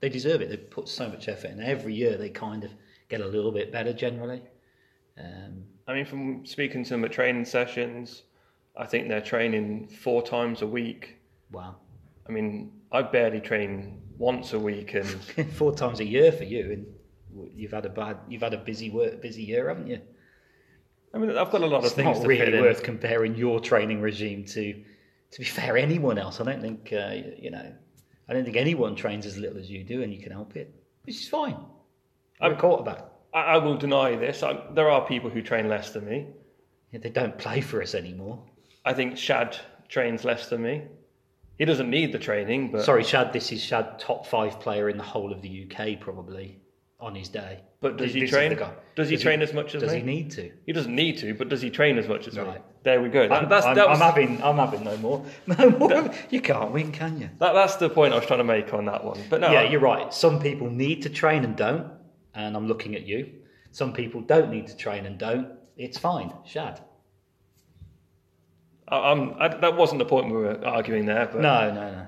They 0.00 0.08
deserve 0.08 0.40
it. 0.40 0.48
They 0.48 0.56
put 0.56 0.88
so 0.88 1.08
much 1.08 1.28
effort 1.28 1.50
in. 1.50 1.60
Every 1.60 1.94
year 1.94 2.16
they 2.16 2.28
kind 2.30 2.64
of 2.64 2.70
get 3.08 3.20
a 3.20 3.26
little 3.26 3.52
bit 3.52 3.72
better 3.72 3.92
generally. 3.92 4.42
Um, 5.18 5.64
I 5.86 5.94
mean, 5.94 6.04
from 6.04 6.46
speaking 6.46 6.84
to 6.84 6.90
them 6.90 7.04
at 7.04 7.12
training 7.12 7.44
sessions, 7.44 8.22
I 8.76 8.86
think 8.86 9.08
they're 9.08 9.20
training 9.20 9.88
four 9.88 10.22
times 10.22 10.62
a 10.62 10.66
week. 10.66 11.16
Wow. 11.50 11.76
I 12.28 12.32
mean, 12.32 12.70
I 12.92 13.02
barely 13.02 13.40
train 13.40 14.00
once 14.18 14.52
a 14.52 14.58
week, 14.58 14.94
and 14.94 15.06
four 15.54 15.74
times 15.74 16.00
a 16.00 16.04
year 16.04 16.30
for 16.30 16.44
you, 16.44 16.72
and 16.72 17.52
you've 17.54 17.72
had 17.72 17.86
a 17.86 17.88
bad, 17.88 18.18
you've 18.28 18.42
had 18.42 18.54
a 18.54 18.58
busy 18.58 18.90
work, 18.90 19.20
busy 19.22 19.42
year, 19.42 19.68
haven't 19.68 19.88
you? 19.88 20.00
I 21.14 21.18
mean, 21.18 21.36
I've 21.36 21.50
got 21.50 21.62
a 21.62 21.66
lot 21.66 21.84
it's 21.84 21.92
of 21.92 21.96
things. 21.96 22.18
Not 22.18 22.26
really 22.26 22.60
worth 22.60 22.82
comparing 22.82 23.34
your 23.34 23.60
training 23.60 24.00
regime 24.00 24.44
to 24.46 24.84
to 25.30 25.38
be 25.38 25.44
fair, 25.44 25.76
anyone 25.76 26.18
else. 26.18 26.40
I 26.40 26.44
don't 26.44 26.60
think 26.60 26.92
uh, 26.92 27.14
you 27.38 27.50
know. 27.50 27.72
I 28.28 28.34
don't 28.34 28.44
think 28.44 28.56
anyone 28.56 28.94
trains 28.94 29.26
as 29.26 29.38
little 29.38 29.58
as 29.58 29.70
you 29.70 29.84
do, 29.84 30.02
and 30.02 30.12
you 30.12 30.20
can 30.20 30.32
help 30.32 30.56
it, 30.56 30.74
which 31.04 31.16
is 31.16 31.28
fine. 31.28 31.56
I'm 32.40 32.52
a 32.52 32.56
quarterback. 32.56 33.04
I, 33.32 33.40
I 33.40 33.56
will 33.58 33.76
deny 33.76 34.16
this. 34.16 34.42
I, 34.42 34.60
there 34.74 34.90
are 34.90 35.06
people 35.06 35.30
who 35.30 35.42
train 35.42 35.68
less 35.68 35.90
than 35.90 36.06
me. 36.06 36.26
Yeah, 36.92 37.00
they 37.00 37.10
don't 37.10 37.36
play 37.38 37.60
for 37.60 37.82
us 37.82 37.94
anymore. 37.94 38.42
I 38.84 38.94
think 38.94 39.16
Shad 39.16 39.56
trains 39.88 40.24
less 40.24 40.48
than 40.48 40.62
me. 40.62 40.82
He 41.58 41.64
doesn't 41.64 41.90
need 41.90 42.12
the 42.12 42.18
training, 42.18 42.70
but 42.70 42.84
sorry, 42.84 43.02
Shad. 43.02 43.32
This 43.32 43.50
is 43.50 43.62
Shad, 43.62 43.98
top 43.98 44.26
five 44.26 44.60
player 44.60 44.88
in 44.88 44.96
the 44.96 45.02
whole 45.02 45.32
of 45.32 45.42
the 45.42 45.66
UK, 45.66 46.00
probably 46.00 46.60
on 47.00 47.14
his 47.14 47.28
day. 47.28 47.60
But 47.80 47.96
does 47.96 48.12
he 48.12 48.26
train? 48.26 48.56
Does 48.96 49.08
he 49.08 49.16
does 49.16 49.22
train 49.22 49.38
he, 49.38 49.44
as 49.44 49.52
much 49.52 49.74
as 49.74 49.82
does 49.82 49.92
me? 49.92 49.98
he 49.98 50.04
need 50.04 50.30
to? 50.32 50.50
He 50.66 50.72
doesn't 50.72 50.94
need 50.94 51.18
to, 51.18 51.32
but 51.34 51.48
does 51.48 51.62
he 51.62 51.70
train 51.70 51.96
as 51.96 52.08
much 52.08 52.26
as 52.26 52.36
right. 52.36 52.56
me? 52.56 52.60
There 52.82 53.00
we 53.00 53.08
go. 53.08 53.28
That, 53.28 53.44
I'm, 53.44 53.48
that's, 53.48 53.66
I'm, 53.66 53.76
that 53.76 53.88
was, 53.88 54.00
I'm, 54.00 54.06
having, 54.06 54.42
I'm 54.42 54.56
having 54.56 54.82
no 54.82 54.96
more, 54.96 55.24
no 55.46 55.70
more. 55.70 55.88
That, 55.88 56.32
you 56.32 56.40
can't 56.40 56.72
win, 56.72 56.90
can 56.90 57.20
you? 57.20 57.30
That, 57.38 57.52
that's 57.52 57.76
the 57.76 57.88
point 57.88 58.12
I 58.12 58.16
was 58.16 58.26
trying 58.26 58.38
to 58.38 58.44
make 58.44 58.74
on 58.74 58.86
that 58.86 59.04
one. 59.04 59.20
But 59.30 59.40
no, 59.40 59.52
yeah, 59.52 59.62
you're 59.62 59.80
right. 59.80 60.12
Some 60.12 60.40
people 60.40 60.68
need 60.70 61.02
to 61.02 61.10
train 61.10 61.44
and 61.44 61.56
don't, 61.56 61.92
and 62.34 62.56
I'm 62.56 62.66
looking 62.66 62.96
at 62.96 63.06
you. 63.06 63.32
Some 63.70 63.92
people 63.92 64.20
don't 64.20 64.50
need 64.50 64.66
to 64.66 64.76
train 64.76 65.06
and 65.06 65.18
don't. 65.18 65.52
It's 65.76 65.98
fine, 65.98 66.32
Shad. 66.44 66.80
I, 68.88 69.12
I, 69.38 69.48
that 69.58 69.76
wasn't 69.76 69.98
the 70.00 70.04
point 70.04 70.26
we 70.26 70.32
were 70.32 70.64
arguing 70.64 71.06
there. 71.06 71.28
But 71.30 71.40
no, 71.40 71.72
no, 71.72 71.92
no. 71.92 72.06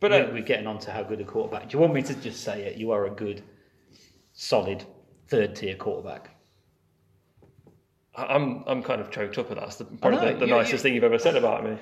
But 0.00 0.10
we're, 0.10 0.24
uh, 0.24 0.32
we're 0.32 0.42
getting 0.42 0.66
on 0.66 0.78
to 0.80 0.90
how 0.90 1.02
good 1.02 1.20
a 1.20 1.24
quarterback. 1.24 1.68
Do 1.68 1.76
you 1.76 1.80
want 1.80 1.94
me 1.94 2.02
to 2.02 2.14
just 2.14 2.42
say 2.42 2.64
it? 2.64 2.76
You 2.76 2.90
are 2.90 3.06
a 3.06 3.10
good, 3.10 3.42
solid 4.36 4.84
third 5.26 5.56
tier 5.56 5.74
quarterback. 5.74 6.30
I'm 8.14 8.62
I'm 8.66 8.82
kind 8.82 9.00
of 9.00 9.10
choked 9.10 9.36
up 9.38 9.50
at 9.50 9.56
that. 9.56 9.62
That's 9.62 9.76
the, 9.76 9.84
probably 9.84 10.34
the, 10.34 10.40
the 10.40 10.46
nicest 10.46 10.72
you, 10.72 10.78
thing 10.78 10.94
you've 10.94 11.04
ever 11.04 11.18
said 11.18 11.36
about 11.36 11.64
me. 11.64 11.76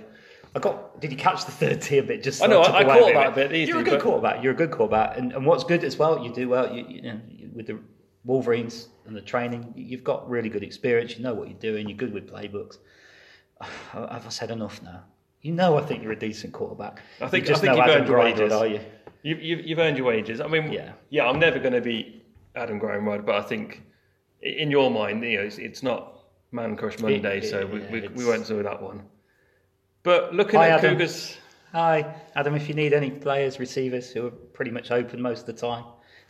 I 0.55 0.59
got. 0.59 1.01
Did 1.01 1.13
you 1.13 1.19
catch 1.19 1.45
the 1.45 1.53
third 1.53 1.83
tier 1.83 2.03
bit? 2.03 2.23
Just 2.23 2.43
I 2.43 2.47
know. 2.47 2.63
I, 2.63 2.79
I 2.79 2.85
caught 2.85 3.13
that 3.13 3.35
bit. 3.35 3.53
Easy, 3.53 3.71
You're 3.71 3.81
a 3.81 3.85
good 3.85 4.01
quarterback. 4.01 4.43
You're 4.43 4.53
a 4.53 4.57
good 4.57 4.71
quarterback, 4.71 5.19
and, 5.19 5.33
and 5.33 5.45
what's 5.45 5.65
good 5.65 5.85
as 5.85 5.97
well, 5.97 6.25
you 6.25 6.33
do 6.33 6.49
well. 6.49 6.75
You, 6.75 6.87
you 6.89 7.03
know, 7.03 7.21
with 7.53 7.67
the 7.67 7.79
Wolverines 8.25 8.89
and 9.07 9.15
the 9.15 9.21
training, 9.21 9.73
you've 9.77 10.05
got 10.05 10.29
really 10.29 10.49
good 10.49 10.63
experience. 10.63 11.17
You 11.17 11.23
know 11.23 11.35
what 11.35 11.49
you're 11.49 11.59
doing. 11.59 11.89
You're 11.89 11.99
good 11.99 12.15
with 12.15 12.31
playbooks. 12.31 12.79
Have 13.93 14.27
I 14.27 14.31
said 14.31 14.51
enough 14.51 14.83
now? 14.83 15.05
You 15.43 15.53
know, 15.53 15.77
I 15.77 15.83
think 15.83 16.03
you're 16.03 16.13
a 16.13 16.19
decent 16.19 16.53
quarterback. 16.53 17.03
I 17.21 17.29
think 17.29 17.45
you 17.45 17.49
just 17.49 17.63
I 17.63 17.67
think 17.67 17.79
know 17.79 17.85
you've 17.85 17.97
earned 17.97 18.09
your 18.09 18.19
wages. 18.19 18.53
are 18.53 18.67
you? 18.67 18.81
You, 19.23 19.37
you, 19.37 19.57
you've 19.57 19.79
earned 19.79 19.99
your 19.99 20.07
wages. 20.07 20.41
I 20.41 20.47
mean, 20.49 20.73
yeah, 20.73 20.93
yeah. 21.11 21.27
I'm 21.27 21.39
never 21.39 21.59
going 21.59 21.75
to 21.75 21.81
be 21.81 22.24
Adam 22.55 22.79
Graham, 22.79 23.07
right? 23.07 23.25
But 23.25 23.37
I 23.37 23.43
think 23.43 23.83
in 24.43 24.71
your 24.71 24.91
mind, 24.91 25.23
you 25.25 25.39
know, 25.39 25.45
it's, 25.45 25.59
it's 25.59 25.83
not 25.83 26.19
Man 26.53 26.77
Crush 26.77 26.99
Monday, 27.01 27.39
It- 27.39 27.51
so 27.51 27.67
we, 27.67 27.81
yeah, 27.81 27.91
we, 27.91 28.09
we 28.09 28.25
won't 28.27 28.47
do 28.47 28.63
that 28.63 28.81
one. 28.81 29.03
But 30.03 30.35
looking 30.35 30.61
Hi, 30.61 30.69
at 30.69 30.79
Adam. 30.81 30.93
Cougars, 30.93 31.37
Hi, 31.73 32.15
Adam. 32.37 32.55
If 32.55 32.69
you 32.69 32.75
need 32.75 32.93
any 32.93 33.11
players, 33.11 33.59
receivers 33.59 34.11
who 34.11 34.27
are 34.27 34.31
pretty 34.31 34.71
much 34.71 34.91
open 34.91 35.21
most 35.21 35.41
of 35.41 35.47
the 35.47 35.53
time, 35.55 35.85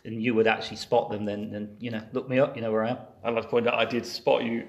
and 0.05 0.21
you 0.23 0.33
would 0.33 0.47
actually 0.47 0.77
spot 0.77 1.09
them, 1.11 1.25
then 1.25 1.51
then 1.51 1.75
you 1.79 1.91
know 1.91 2.01
look 2.13 2.29
me 2.29 2.39
up. 2.39 2.55
You 2.55 2.61
know 2.61 2.71
where 2.71 2.85
I 2.85 2.91
am. 2.91 2.97
I'd 3.23 3.33
like 3.33 3.43
to 3.43 3.49
point 3.49 3.67
out 3.67 3.73
I 3.75 3.83
did 3.85 4.05
spot 4.05 4.43
you 4.43 4.65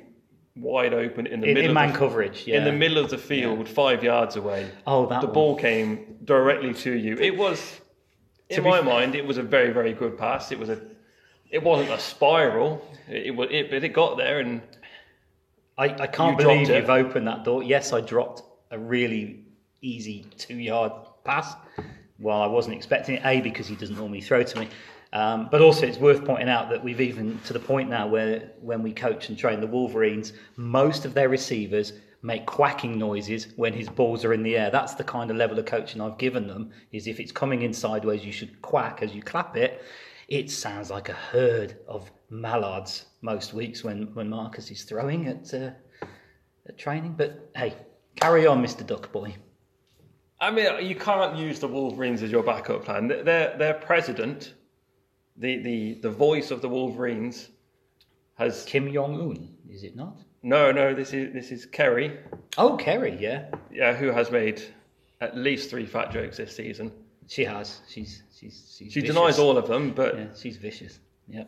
wide 0.57 0.92
open 0.92 1.27
in 1.27 1.40
the 1.40 1.47
In, 1.49 1.55
middle 1.55 1.64
in 1.64 1.71
of 1.71 1.75
man 1.75 1.92
the, 1.92 1.99
coverage, 1.99 2.47
yeah. 2.47 2.57
in 2.59 2.64
the 2.64 2.73
middle 2.73 2.99
of 2.99 3.09
the 3.11 3.16
field, 3.19 3.69
five 3.69 4.03
yards 4.03 4.37
away. 4.37 4.69
Oh, 4.87 5.07
that 5.07 5.21
the 5.21 5.27
one. 5.29 5.35
ball 5.35 5.57
came 5.57 6.16
directly 6.25 6.75
to 6.75 6.92
you. 6.92 7.16
It 7.19 7.37
was, 7.37 7.81
in 8.51 8.62
my 8.64 8.79
fair- 8.79 8.83
mind, 8.83 9.14
it 9.14 9.25
was 9.25 9.38
a 9.38 9.42
very 9.42 9.73
very 9.73 9.92
good 9.92 10.19
pass. 10.19 10.51
It 10.53 10.59
was 10.59 10.69
a, 10.69 10.81
it 11.50 11.62
wasn't 11.62 11.90
a 11.90 11.98
spiral. 11.98 12.87
It, 13.09 13.26
it 13.26 13.30
was, 13.37 13.48
it, 13.50 13.70
but 13.70 13.85
it 13.85 13.90
got 13.90 14.16
there 14.16 14.40
and 14.40 14.62
I, 15.78 15.85
I 15.85 16.06
can't 16.06 16.38
You 16.38 16.46
believe 16.46 16.70
you've 16.70 16.90
opened 16.90 17.26
that 17.26 17.44
door. 17.44 17.62
Yes, 17.62 17.92
I 17.92 18.00
dropped 18.00 18.42
a 18.70 18.78
really 18.78 19.44
easy 19.82 20.26
two 20.38 20.56
yard 20.56 20.92
pass. 21.24 21.54
Well, 22.18 22.40
I 22.40 22.46
wasn't 22.46 22.76
expecting 22.76 23.16
it, 23.16 23.22
A, 23.24 23.40
because 23.42 23.66
he 23.66 23.76
doesn't 23.76 23.96
normally 23.96 24.22
throw 24.22 24.42
to 24.42 24.59
me. 24.59 24.68
Um, 25.12 25.48
but 25.50 25.61
also, 25.61 25.87
it's 25.87 25.98
worth 25.98 26.24
pointing 26.24 26.48
out 26.48 26.70
that 26.70 26.82
we've 26.82 27.00
even 27.00 27.38
to 27.44 27.52
the 27.52 27.61
point 27.61 27.88
now 27.90 28.06
where 28.06 28.52
when 28.61 28.82
we 28.82 28.92
coach 28.92 29.28
and 29.28 29.38
train 29.38 29.61
the 29.61 29.66
Wolverines, 29.66 30.32
most 30.56 31.04
of 31.04 31.14
their 31.14 31.28
receivers 31.28 31.92
make 32.22 32.46
quacking 32.46 32.98
noises 32.98 33.48
when 33.56 33.72
his 33.72 33.88
balls 33.88 34.24
are 34.24 34.32
in 34.32 34.42
the 34.42 34.56
air. 34.56 34.70
That's 34.70 34.94
the 34.94 35.04
kind 35.04 35.30
of 35.30 35.37
level 35.37 35.59
of 35.59 35.66
coaching 35.66 36.00
I've 36.00 36.18
given 36.18 36.48
them. 36.48 36.70
Is 36.92 37.06
if 37.06 37.20
it's 37.20 37.32
coming 37.32 37.62
in 37.62 37.72
sideways, 37.72 38.24
you 38.24 38.32
should 38.32 38.61
quack 38.62 39.00
as 39.02 39.14
you 39.14 39.22
clap 39.22 39.56
it. 39.56 39.82
It 40.29 40.51
sounds 40.51 40.91
like 40.91 41.09
a 41.09 41.12
herd 41.12 41.77
of 41.87 42.11
mallards 42.31 43.07
most 43.23 43.55
weeks 43.55 43.85
when, 43.85 44.12
when 44.15 44.29
Marcus 44.29 44.71
is 44.71 44.83
throwing 44.83 45.29
at, 45.29 45.53
uh, 45.55 45.71
at 46.69 46.77
training. 46.79 47.15
But 47.17 47.51
hey, 47.55 47.75
carry 48.17 48.47
on, 48.47 48.62
Mr. 48.62 48.85
Duck 48.87 49.12
Boy. 49.12 49.37
I 50.41 50.51
mean, 50.51 50.85
you 50.85 50.95
can't 50.97 51.37
use 51.37 51.61
the 51.61 51.69
Wolverines 51.69 52.23
as 52.23 52.31
your 52.31 52.43
backup 52.43 52.85
plan. 52.85 53.09
Their 53.09 53.57
their 53.57 53.75
president, 53.75 54.53
the 55.37 55.62
the 55.62 55.95
the 56.03 56.11
voice 56.11 56.51
of 56.51 56.61
the 56.61 56.69
Wolverines, 56.69 57.49
has 58.35 58.65
Kim 58.65 58.93
Jong 58.93 59.19
Un, 59.21 59.49
is 59.71 59.83
it 59.83 59.97
not? 59.97 60.19
no 60.43 60.71
no. 60.73 60.93
This 60.95 61.15
is 61.15 61.33
this 61.33 61.51
is 61.53 61.65
Kerry, 61.65 62.19
Oh, 62.59 62.77
Kerry, 62.77 63.17
yeah, 63.19 63.47
yeah, 63.73 63.95
who 63.95 64.11
has 64.11 64.31
made 64.31 64.61
at 65.23 65.37
least 65.37 65.71
three 65.71 65.87
fat 65.87 66.11
jokes 66.12 66.37
this 66.37 66.55
season. 66.55 66.93
she 67.29 67.45
has. 67.45 67.81
She's 67.89 68.23
she's 68.38 68.75
she's. 68.77 68.92
She 68.92 69.01
vicious. 69.01 69.14
denies 69.14 69.38
all 69.38 69.57
of 69.59 69.66
them, 69.66 69.92
but 69.92 70.16
Yeah, 70.16 70.27
she's 70.38 70.57
vicious. 70.57 70.99
Yeah, 71.29 71.44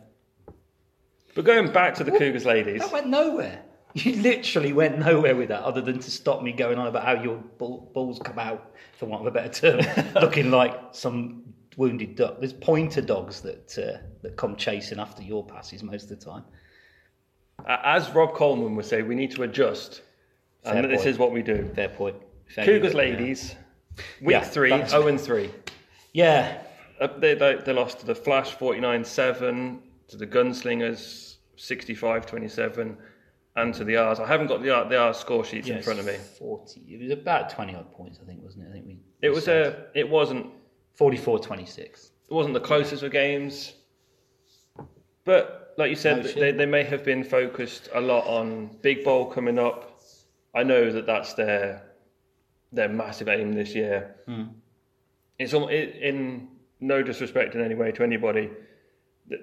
but 1.34 1.44
going 1.44 1.72
back 1.72 1.94
to 1.94 2.04
the 2.04 2.10
Cougars 2.10 2.44
ladies, 2.44 2.80
that 2.80 2.92
went 2.92 3.08
nowhere. 3.08 3.62
You 3.94 4.16
literally 4.16 4.74
went 4.74 4.98
nowhere 4.98 5.34
with 5.34 5.48
that, 5.48 5.62
other 5.62 5.80
than 5.80 5.98
to 5.98 6.10
stop 6.10 6.42
me 6.42 6.52
going 6.52 6.78
on 6.78 6.86
about 6.86 7.04
how 7.04 7.22
your 7.22 7.38
balls 7.58 8.20
come 8.22 8.38
out, 8.38 8.76
for 8.98 9.06
want 9.06 9.26
of 9.26 9.28
a 9.28 9.30
better 9.30 9.80
term, 9.80 10.12
looking 10.14 10.50
like 10.50 10.78
some 10.92 11.42
wounded 11.78 12.14
duck. 12.14 12.38
There's 12.38 12.52
pointer 12.52 13.00
dogs 13.00 13.40
that 13.40 13.78
uh, 13.78 14.06
that 14.22 14.36
come 14.36 14.56
chasing 14.56 14.98
after 15.00 15.22
your 15.22 15.44
passes 15.44 15.82
most 15.82 16.10
of 16.10 16.18
the 16.20 16.24
time. 16.24 16.44
as 17.66 18.10
Rob 18.10 18.34
Coleman 18.34 18.76
would 18.76 18.84
say, 18.84 19.02
we 19.02 19.14
need 19.14 19.30
to 19.32 19.44
adjust, 19.44 20.02
Fair 20.64 20.76
and 20.76 20.90
this 20.90 21.06
is 21.06 21.16
what 21.16 21.32
we 21.32 21.42
do. 21.42 21.68
Fair 21.74 21.88
point. 21.88 22.16
Fair 22.46 22.66
Cougars 22.66 22.92
point, 22.92 23.08
yeah. 23.08 23.16
ladies, 23.16 23.54
week 24.20 24.32
Yeah, 24.32 24.44
three, 24.44 24.86
zero 24.86 25.06
and 25.06 25.20
three. 25.20 25.50
Yeah, 26.12 26.58
they, 27.18 27.34
they, 27.34 27.56
they 27.64 27.72
lost 27.72 28.00
to 28.00 28.06
the 28.06 28.14
Flash 28.14 28.52
49 28.52 29.04
7, 29.04 29.82
to 30.08 30.16
the 30.16 30.26
Gunslingers 30.26 31.36
65 31.56 32.26
27, 32.26 32.96
and 33.56 33.74
to 33.74 33.84
the 33.84 33.96
R's. 33.96 34.20
I 34.20 34.26
haven't 34.26 34.46
got 34.46 34.62
the, 34.62 34.70
R- 34.70 34.88
the 34.88 34.96
R 34.98 35.14
score 35.14 35.44
sheets 35.44 35.68
in 35.68 35.76
Yes, 35.76 35.84
front 35.84 35.98
of 36.00 36.06
me. 36.06 36.14
Forty. 36.38 36.80
It 36.88 37.00
was 37.02 37.10
about 37.10 37.50
twenty 37.50 37.74
odd 37.74 37.92
points, 37.92 38.18
I 38.22 38.26
think, 38.26 38.42
wasn't 38.42 38.66
it? 38.66 38.70
I 38.70 38.72
think 38.72 38.86
we. 38.86 38.98
It 39.22 39.30
was 39.30 39.48
a, 39.48 39.86
it 39.94 40.08
wasn't, 40.08 40.46
44-26. 41.00 41.78
it 41.78 42.10
wasn't 42.30 42.54
the 42.54 42.60
closest 42.60 43.02
of 43.02 43.10
games, 43.12 43.72
but 45.24 45.74
like 45.76 45.90
you 45.90 45.96
said, 45.96 46.18
No 46.18 46.22
shit. 46.24 46.36
they, 46.36 46.52
they 46.52 46.66
may 46.66 46.82
have 46.84 47.04
been 47.04 47.22
focused 47.24 47.88
a 47.94 48.00
lot 48.00 48.26
on 48.26 48.76
Big 48.82 49.04
Bowl 49.04 49.26
coming 49.26 49.58
up. 49.58 50.00
I 50.54 50.62
know 50.62 50.90
that 50.90 51.06
that's 51.06 51.34
their 51.34 51.84
their 52.72 52.88
massive 52.88 53.28
aim 53.28 53.52
this 53.54 53.74
year. 53.74 54.16
Hmm. 54.26 54.44
It's 55.38 55.54
al- 55.54 55.68
it, 55.68 55.96
in 56.00 56.48
no 56.80 57.02
disrespect 57.02 57.54
in 57.54 57.60
any 57.60 57.74
way 57.74 57.92
to 57.92 58.02
anybody. 58.02 58.50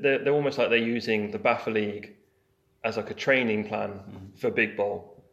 They're, 0.02 0.20
they're 0.20 0.34
almost 0.34 0.58
like 0.58 0.70
they're 0.70 0.78
using 0.80 1.32
the 1.32 1.40
BAFA 1.40 1.72
League 1.74 2.16
as 2.84 2.98
like 2.98 3.10
a 3.12 3.14
training 3.14 3.68
plan 3.68 3.90
Hmm. 3.92 4.36
for 4.36 4.50
Big 4.52 4.76
Bowl, 4.78 5.24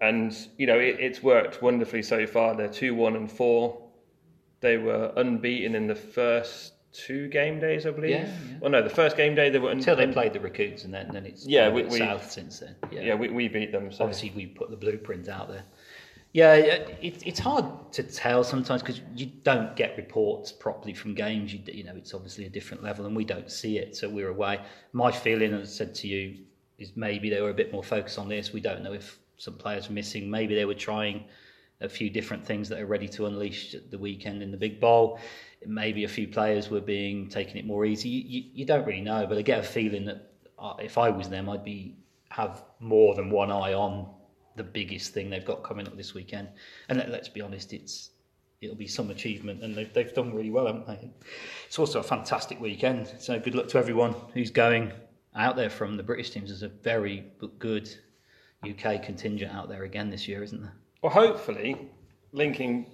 and 0.00 0.36
you 0.58 0.66
know 0.66 0.78
it, 0.78 0.96
it's 1.00 1.22
worked 1.22 1.62
wonderfully 1.62 2.02
so 2.02 2.26
far. 2.26 2.54
They're 2.56 2.68
two 2.68 2.94
one 2.94 3.16
and 3.16 3.30
four. 3.30 3.82
They 4.60 4.76
were 4.76 5.12
unbeaten 5.16 5.74
in 5.74 5.86
the 5.86 5.94
first 5.94 6.74
two 6.92 7.28
game 7.28 7.60
days, 7.60 7.86
I 7.86 7.90
believe. 7.92 8.10
Yeah, 8.10 8.26
yeah. 8.26 8.56
Well, 8.60 8.70
no, 8.70 8.82
the 8.82 8.90
first 8.90 9.16
game 9.16 9.34
day 9.34 9.48
they 9.48 9.58
were 9.58 9.70
un- 9.70 9.78
Until 9.78 9.96
they 9.96 10.08
played 10.08 10.32
the 10.32 10.40
Raccoons, 10.40 10.84
and 10.84 10.92
then, 10.92 11.08
then 11.12 11.24
it's 11.24 11.46
Yeah, 11.46 11.68
we- 11.70 11.84
we- 11.84 11.98
south 11.98 12.30
since 12.30 12.58
then. 12.58 12.74
Yeah, 12.90 13.00
Yeah, 13.00 13.14
we, 13.14 13.28
we 13.30 13.48
beat 13.48 13.70
them. 13.72 13.90
So 13.92 14.04
obviously 14.04 14.32
we 14.34 14.46
put 14.46 14.70
the 14.70 14.76
blueprint 14.76 15.28
out 15.28 15.48
there. 15.48 15.62
Yeah, 16.32 16.54
it, 16.54 17.22
it's 17.26 17.40
hard 17.40 17.64
to 17.92 18.04
tell 18.04 18.44
sometimes 18.44 18.82
because 18.82 19.00
you 19.16 19.26
don't 19.26 19.74
get 19.74 19.96
reports 19.96 20.52
properly 20.52 20.94
from 20.94 21.14
games. 21.14 21.52
You, 21.52 21.60
you 21.66 21.82
know, 21.82 21.96
it's 21.96 22.14
obviously 22.14 22.46
a 22.46 22.48
different 22.48 22.84
level, 22.84 23.06
and 23.06 23.16
we 23.16 23.24
don't 23.24 23.50
see 23.50 23.78
it, 23.78 23.96
so 23.96 24.08
we're 24.08 24.28
away. 24.28 24.60
My 24.92 25.10
feeling, 25.10 25.52
as 25.54 25.68
I 25.68 25.72
said 25.72 25.94
to 25.96 26.06
you, 26.06 26.44
is 26.78 26.92
maybe 26.94 27.30
they 27.30 27.40
were 27.40 27.50
a 27.50 27.54
bit 27.54 27.72
more 27.72 27.82
focused 27.82 28.18
on 28.18 28.28
this. 28.28 28.52
We 28.52 28.60
don't 28.60 28.84
know 28.84 28.92
if 28.92 29.18
some 29.38 29.54
players 29.54 29.88
were 29.88 29.94
missing. 29.94 30.30
Maybe 30.30 30.54
they 30.54 30.64
were 30.64 30.74
trying 30.74 31.24
a 31.80 31.88
few 31.88 32.10
different 32.10 32.46
things 32.46 32.68
that 32.68 32.78
are 32.78 32.86
ready 32.86 33.08
to 33.08 33.26
unleash 33.26 33.74
at 33.74 33.90
the 33.90 33.98
weekend 33.98 34.42
in 34.42 34.52
the 34.52 34.56
big 34.56 34.80
bowl. 34.80 35.18
Maybe 35.66 36.04
a 36.04 36.08
few 36.08 36.28
players 36.28 36.70
were 36.70 36.80
being 36.80 37.28
taking 37.28 37.56
it 37.56 37.66
more 37.66 37.84
easy. 37.84 38.08
You, 38.08 38.22
you, 38.26 38.50
you 38.54 38.66
don't 38.66 38.86
really 38.86 39.00
know, 39.00 39.26
but 39.26 39.36
I 39.36 39.42
get 39.42 39.58
a 39.58 39.62
feeling 39.62 40.04
that 40.04 40.30
uh, 40.58 40.74
if 40.78 40.96
I 40.96 41.10
was 41.10 41.28
them, 41.28 41.48
I'd 41.48 41.64
be 41.64 41.96
have 42.28 42.62
more 42.78 43.16
than 43.16 43.30
one 43.30 43.50
eye 43.50 43.74
on 43.74 44.14
the 44.56 44.64
biggest 44.64 45.12
thing 45.14 45.30
they've 45.30 45.44
got 45.44 45.62
coming 45.62 45.86
up 45.86 45.96
this 45.96 46.14
weekend. 46.14 46.48
And 46.88 46.98
let, 46.98 47.10
let's 47.10 47.28
be 47.28 47.40
honest, 47.40 47.72
it's 47.72 48.10
it'll 48.60 48.76
be 48.76 48.86
some 48.86 49.10
achievement, 49.10 49.62
and 49.62 49.74
they've, 49.74 49.92
they've 49.94 50.12
done 50.12 50.34
really 50.34 50.50
well, 50.50 50.66
haven't 50.66 50.86
they? 50.86 51.10
It's 51.66 51.78
also 51.78 52.00
a 52.00 52.02
fantastic 52.02 52.60
weekend. 52.60 53.10
So 53.18 53.38
good 53.40 53.54
luck 53.54 53.68
to 53.68 53.78
everyone 53.78 54.14
who's 54.34 54.50
going 54.50 54.92
out 55.34 55.56
there 55.56 55.70
from 55.70 55.96
the 55.96 56.02
British 56.02 56.30
teams. 56.30 56.50
There's 56.50 56.62
a 56.62 56.68
very 56.68 57.24
good 57.58 57.88
UK 58.68 59.02
contingent 59.02 59.54
out 59.54 59.68
there 59.68 59.84
again 59.84 60.10
this 60.10 60.28
year, 60.28 60.42
isn't 60.42 60.60
there? 60.60 60.74
Well, 61.02 61.12
hopefully, 61.12 61.88
linking 62.32 62.86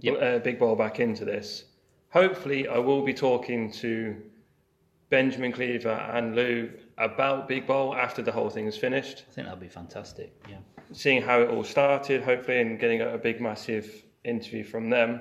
Yep. 0.00 0.22
uh, 0.22 0.38
Big 0.40 0.58
Bowl 0.58 0.76
back 0.76 1.00
into 1.00 1.24
this, 1.24 1.64
hopefully 2.10 2.68
I 2.68 2.78
will 2.78 3.02
be 3.02 3.14
talking 3.14 3.70
to 3.72 4.16
Benjamin 5.10 5.52
Cleaver 5.52 5.90
and 5.90 6.34
Lou 6.34 6.70
about 6.98 7.48
Big 7.48 7.66
Bowl 7.66 7.94
after 7.94 8.22
the 8.22 8.32
whole 8.32 8.50
thing 8.50 8.66
is 8.66 8.76
finished, 8.76 9.24
I 9.30 9.32
think 9.32 9.46
that'll 9.46 9.60
be 9.60 9.68
fantastic. 9.68 10.32
Yeah. 10.48 10.58
Seeing 10.92 11.22
how 11.22 11.40
it 11.40 11.50
all 11.50 11.64
started, 11.64 12.22
hopefully, 12.22 12.60
and 12.60 12.78
getting 12.78 13.00
a, 13.00 13.14
a 13.14 13.18
big, 13.18 13.40
massive 13.40 14.04
interview 14.24 14.64
from 14.64 14.90
them. 14.90 15.20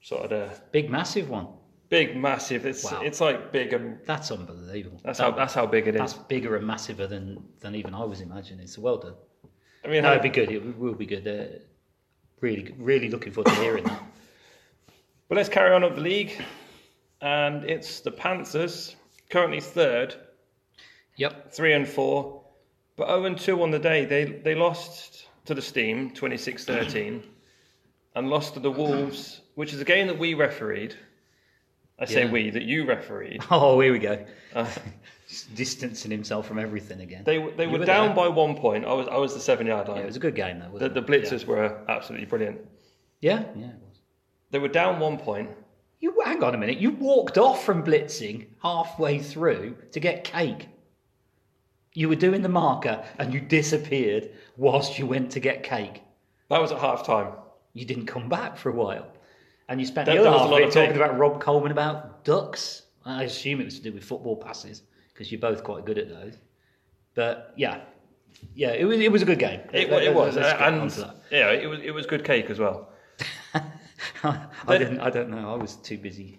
Sort 0.00 0.24
of 0.24 0.30
the 0.30 0.60
Big, 0.72 0.90
massive 0.90 1.28
one. 1.28 1.48
big, 1.88 2.16
massive. 2.16 2.64
It's 2.66 2.84
Wow. 2.84 3.00
it's 3.02 3.20
like 3.20 3.50
big 3.52 3.72
and 3.72 3.98
That's 4.06 4.30
unbelievable. 4.30 5.00
that's 5.04 5.18
That- 5.18 5.24
how 5.32 5.36
that's 5.36 5.54
how 5.54 5.66
big 5.66 5.88
it 5.88 5.94
that's 5.94 6.12
is. 6.14 6.18
bigger 6.28 6.56
and 6.56 6.64
massiver 6.68 7.08
than, 7.08 7.42
than 7.60 7.74
even 7.74 7.94
I 7.94 8.04
was 8.04 8.20
imagining. 8.20 8.66
So 8.68 8.80
well 8.82 8.98
done. 8.98 9.14
I 9.84 9.88
mean, 9.88 10.02
No, 10.02 10.10
it'll 10.12 10.22
be 10.22 10.28
good. 10.28 10.50
It 10.50 10.78
will 10.78 10.94
be 10.94 11.06
good. 11.06 11.26
Uh, 11.26 11.58
really, 12.40 12.74
really 12.78 13.08
looking 13.08 13.32
forward 13.32 13.50
to 13.54 13.60
hearing 13.60 13.84
that. 13.84 14.02
But 15.28 15.36
let's 15.36 15.48
carry 15.48 15.74
on 15.74 15.82
up 15.84 15.94
the 15.94 16.00
league, 16.00 16.32
and 17.20 17.64
it's 17.64 18.00
the 18.00 18.10
Panthers 18.10 18.96
currently 19.30 19.60
third. 19.60 20.14
Yep. 21.16 21.52
three 21.52 21.72
and 21.72 21.86
four, 21.88 22.37
but 22.98 23.06
0 23.06 23.24
and 23.24 23.38
2 23.38 23.62
on 23.62 23.70
the 23.70 23.78
day. 23.78 24.04
They 24.04 24.24
they 24.24 24.54
lost 24.54 25.26
to 25.46 25.54
the 25.54 25.62
Steam 25.62 26.10
26-13 26.10 27.22
and 28.16 28.28
lost 28.28 28.54
to 28.54 28.60
the 28.60 28.70
Wolves, 28.70 29.40
which 29.54 29.72
is 29.72 29.80
a 29.80 29.84
game 29.84 30.06
that 30.08 30.18
we 30.18 30.34
refereed. 30.34 30.94
I 31.98 32.04
say 32.04 32.24
Yeah. 32.26 32.30
we, 32.30 32.50
that 32.50 32.62
you 32.64 32.84
refereed. 32.86 33.42
Oh, 33.50 33.80
here 33.80 33.92
we 33.92 33.98
go. 33.98 34.24
Uh, 34.54 34.68
Just 35.28 35.54
distancing 35.54 36.10
himself 36.10 36.46
from 36.46 36.58
everything 36.58 37.00
again. 37.00 37.22
they 37.24 37.38
they 37.52 37.66
were 37.66 37.78
were 37.78 37.84
down 37.84 38.08
there. 38.08 38.16
by 38.16 38.28
one 38.28 38.54
point. 38.56 38.84
I 38.84 38.92
was 38.92 39.08
I 39.08 39.16
was 39.16 39.34
the 39.34 39.40
seven 39.40 39.66
yard 39.66 39.86
Yeah, 39.88 39.94
line. 39.94 40.02
it 40.02 40.06
was 40.06 40.16
a 40.16 40.20
good 40.20 40.34
game 40.34 40.58
though. 40.58 40.66
the, 40.66 40.72
Wasn't 40.90 40.94
the 40.94 41.00
it? 41.00 41.06
blitzers 41.24 41.44
were 41.46 41.78
absolutely 41.88 42.26
brilliant. 42.26 42.58
Yeah, 43.20 43.40
yeah, 43.40 43.46
yeah 43.62 43.66
it 43.66 43.80
was. 43.88 43.98
They 44.50 44.58
were 44.58 44.68
down 44.68 45.00
one 45.00 45.18
point. 45.18 45.50
You 46.00 46.14
hang 46.24 46.42
on 46.44 46.54
a 46.54 46.58
minute. 46.58 46.78
You 46.78 46.92
walked 46.92 47.36
off 47.38 47.64
from 47.64 47.82
blitzing 47.84 48.46
halfway 48.62 49.18
through 49.18 49.76
to 49.92 49.98
get 50.00 50.22
cake. 50.24 50.68
You 51.98 52.08
were 52.08 52.14
doing 52.14 52.42
the 52.42 52.48
marker 52.48 53.04
and 53.18 53.34
you 53.34 53.40
disappeared 53.40 54.30
whilst 54.56 55.00
you 55.00 55.06
went 55.06 55.32
to 55.32 55.40
get 55.40 55.64
cake. 55.64 56.00
That 56.48 56.60
was 56.60 56.70
at 56.70 56.78
half 56.78 57.04
time. 57.04 57.32
You 57.74 57.84
didn't 57.84 58.06
come 58.06 58.28
back 58.28 58.56
for 58.56 58.68
a 58.70 58.72
while, 58.72 59.06
and 59.68 59.80
you 59.80 59.86
spent 59.86 60.06
There- 60.06 60.14
the 60.14 60.20
other 60.20 60.30
there 60.30 60.32
was 60.32 60.40
a 60.40 60.44
half 60.44 60.50
lot 60.52 60.56
of 60.58 60.62
it 60.62 60.68
of 60.68 60.74
talking 60.74 60.90
cake. 60.92 61.02
about 61.02 61.18
Rob 61.18 61.40
Coleman 61.40 61.72
about 61.72 62.24
ducks. 62.24 62.82
I 63.04 63.24
assume 63.24 63.60
it 63.60 63.64
was 63.64 63.76
to 63.78 63.82
do 63.82 63.92
with 63.92 64.04
football 64.04 64.36
passes 64.36 64.82
because 65.12 65.32
you're 65.32 65.40
both 65.40 65.64
quite 65.64 65.84
good 65.86 65.98
at 65.98 66.08
those. 66.08 66.34
But 67.16 67.52
yeah, 67.56 67.80
yeah, 68.54 68.70
it 68.70 68.84
was 68.84 69.00
it 69.00 69.10
was 69.10 69.22
a 69.22 69.26
good 69.26 69.40
game. 69.40 69.60
It, 69.72 69.90
it 69.90 70.14
was, 70.14 70.36
let's 70.36 70.52
get 70.52 70.62
and 70.68 70.82
onto 70.82 71.00
that. 71.00 71.16
yeah, 71.32 71.50
it 71.50 71.66
was 71.66 71.80
it 71.80 71.90
was 71.92 72.06
good 72.06 72.22
cake 72.22 72.48
as 72.48 72.60
well. 72.60 72.90
I 74.22 74.78
didn't. 74.78 75.00
I 75.00 75.10
don't 75.10 75.30
know. 75.30 75.52
I 75.52 75.56
was 75.56 75.74
too 75.74 75.98
busy. 75.98 76.38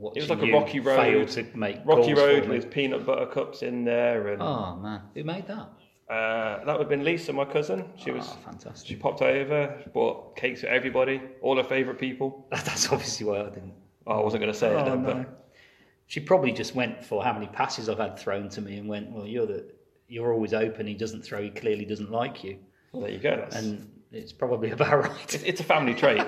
Watching 0.00 0.22
It 0.22 0.30
was 0.30 0.38
like 0.40 0.48
a 0.48 0.52
rocky 0.52 0.80
road. 0.80 0.96
Fail 0.96 1.26
to 1.26 1.56
make 1.56 1.78
Rocky 1.84 2.14
Road 2.14 2.48
with 2.48 2.70
peanut 2.70 3.04
butter 3.04 3.26
cups 3.26 3.62
in 3.62 3.84
there, 3.84 4.28
and 4.28 4.40
Oh 4.42 4.76
man, 4.76 5.02
who 5.14 5.22
made 5.24 5.46
that? 5.46 5.68
uh, 6.08 6.64
that 6.64 6.66
would 6.66 6.80
have 6.80 6.88
been 6.88 7.04
Lisa, 7.04 7.32
my 7.34 7.44
cousin. 7.44 7.84
She 7.96 8.10
was 8.10 8.26
Oh, 8.28 8.38
fantastic. 8.44 8.88
she 8.88 8.96
popped 8.96 9.20
over, 9.22 9.76
bought 9.92 10.36
cakes 10.36 10.62
for 10.62 10.68
everybody, 10.68 11.20
all 11.42 11.56
her 11.56 11.62
favourite 11.64 12.00
people. 12.00 12.46
That's 12.50 12.90
obviously 12.90 13.26
why 13.26 13.40
I 13.42 13.50
didn't. 13.50 13.74
Oh, 14.06 14.20
I 14.20 14.24
wasn't 14.24 14.40
going 14.42 14.52
to 14.52 14.58
say 14.58 14.70
it, 14.72 14.76
Oh, 14.80 14.84
then, 14.86 15.02
no. 15.02 15.14
but 15.14 15.52
She 16.06 16.18
probably 16.20 16.52
just 16.52 16.74
went 16.74 17.04
for 17.04 17.22
how 17.22 17.32
many 17.34 17.46
passes 17.48 17.88
I've 17.90 17.98
had 17.98 18.18
thrown 18.18 18.48
to 18.48 18.60
me 18.62 18.78
and 18.78 18.88
went, 18.88 19.10
well, 19.12 19.26
you're 19.26 19.46
the 19.46 19.70
you're 20.08 20.32
always 20.32 20.52
open. 20.54 20.86
He 20.88 20.94
doesn't 20.94 21.22
throw. 21.22 21.40
He 21.42 21.50
clearly 21.50 21.84
doesn't 21.84 22.10
like 22.10 22.42
you, 22.42 22.58
well, 22.92 23.02
there 23.02 23.12
you 23.12 23.18
go. 23.18 23.36
That's, 23.36 23.54
and 23.54 23.88
it's 24.12 24.32
probably 24.32 24.70
about 24.76 25.04
right. 25.04 25.34
it's, 25.34 25.42
it's 25.42 25.60
a 25.60 25.64
family 25.64 25.94
trait. 25.94 26.22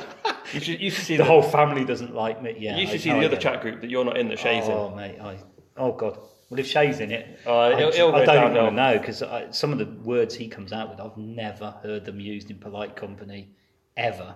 You 0.53 0.61
should 0.61 0.81
you 0.81 0.91
should 0.91 1.05
see 1.05 1.17
the 1.19 1.23
the, 1.25 1.29
whole 1.29 1.43
family 1.43 1.85
doesn't 1.85 2.15
like 2.15 2.43
me. 2.43 2.57
Yeah, 2.59 2.77
you 2.77 2.87
I- 2.87 2.91
should 2.91 3.01
see 3.01 3.11
the 3.11 3.17
I 3.17 3.25
other 3.25 3.37
chat 3.37 3.61
group 3.63 3.81
that 3.81 3.91
you're 3.91 4.05
not 4.05 4.17
in 4.19 4.29
that 4.29 4.39
Shay's 4.39 4.67
in. 4.67 4.73
Oh 4.73 4.95
mate, 4.95 5.19
I 5.21 5.39
oh 5.77 5.93
god. 5.93 6.19
Well, 6.51 6.61
if 6.61 6.67
Shay's 6.67 7.01
in 7.01 7.11
it, 7.11 7.39
Uh, 7.47 7.59
I, 7.59 7.79
it'll- 7.81 7.89
it'll 7.93 8.15
I 8.15 8.25
don't 8.27 8.57
even 8.57 8.75
know 8.75 8.99
because 8.99 9.23
some 9.57 9.73
of 9.73 9.79
the 9.79 9.87
words 10.05 10.35
he 10.35 10.49
comes 10.49 10.73
out 10.73 10.91
with, 10.91 11.01
I've 11.01 11.17
never 11.17 11.71
heard 11.83 12.05
them 12.05 12.21
used 12.21 12.51
in 12.51 12.59
polite 12.59 12.95
company 12.95 13.49
ever. 13.97 14.35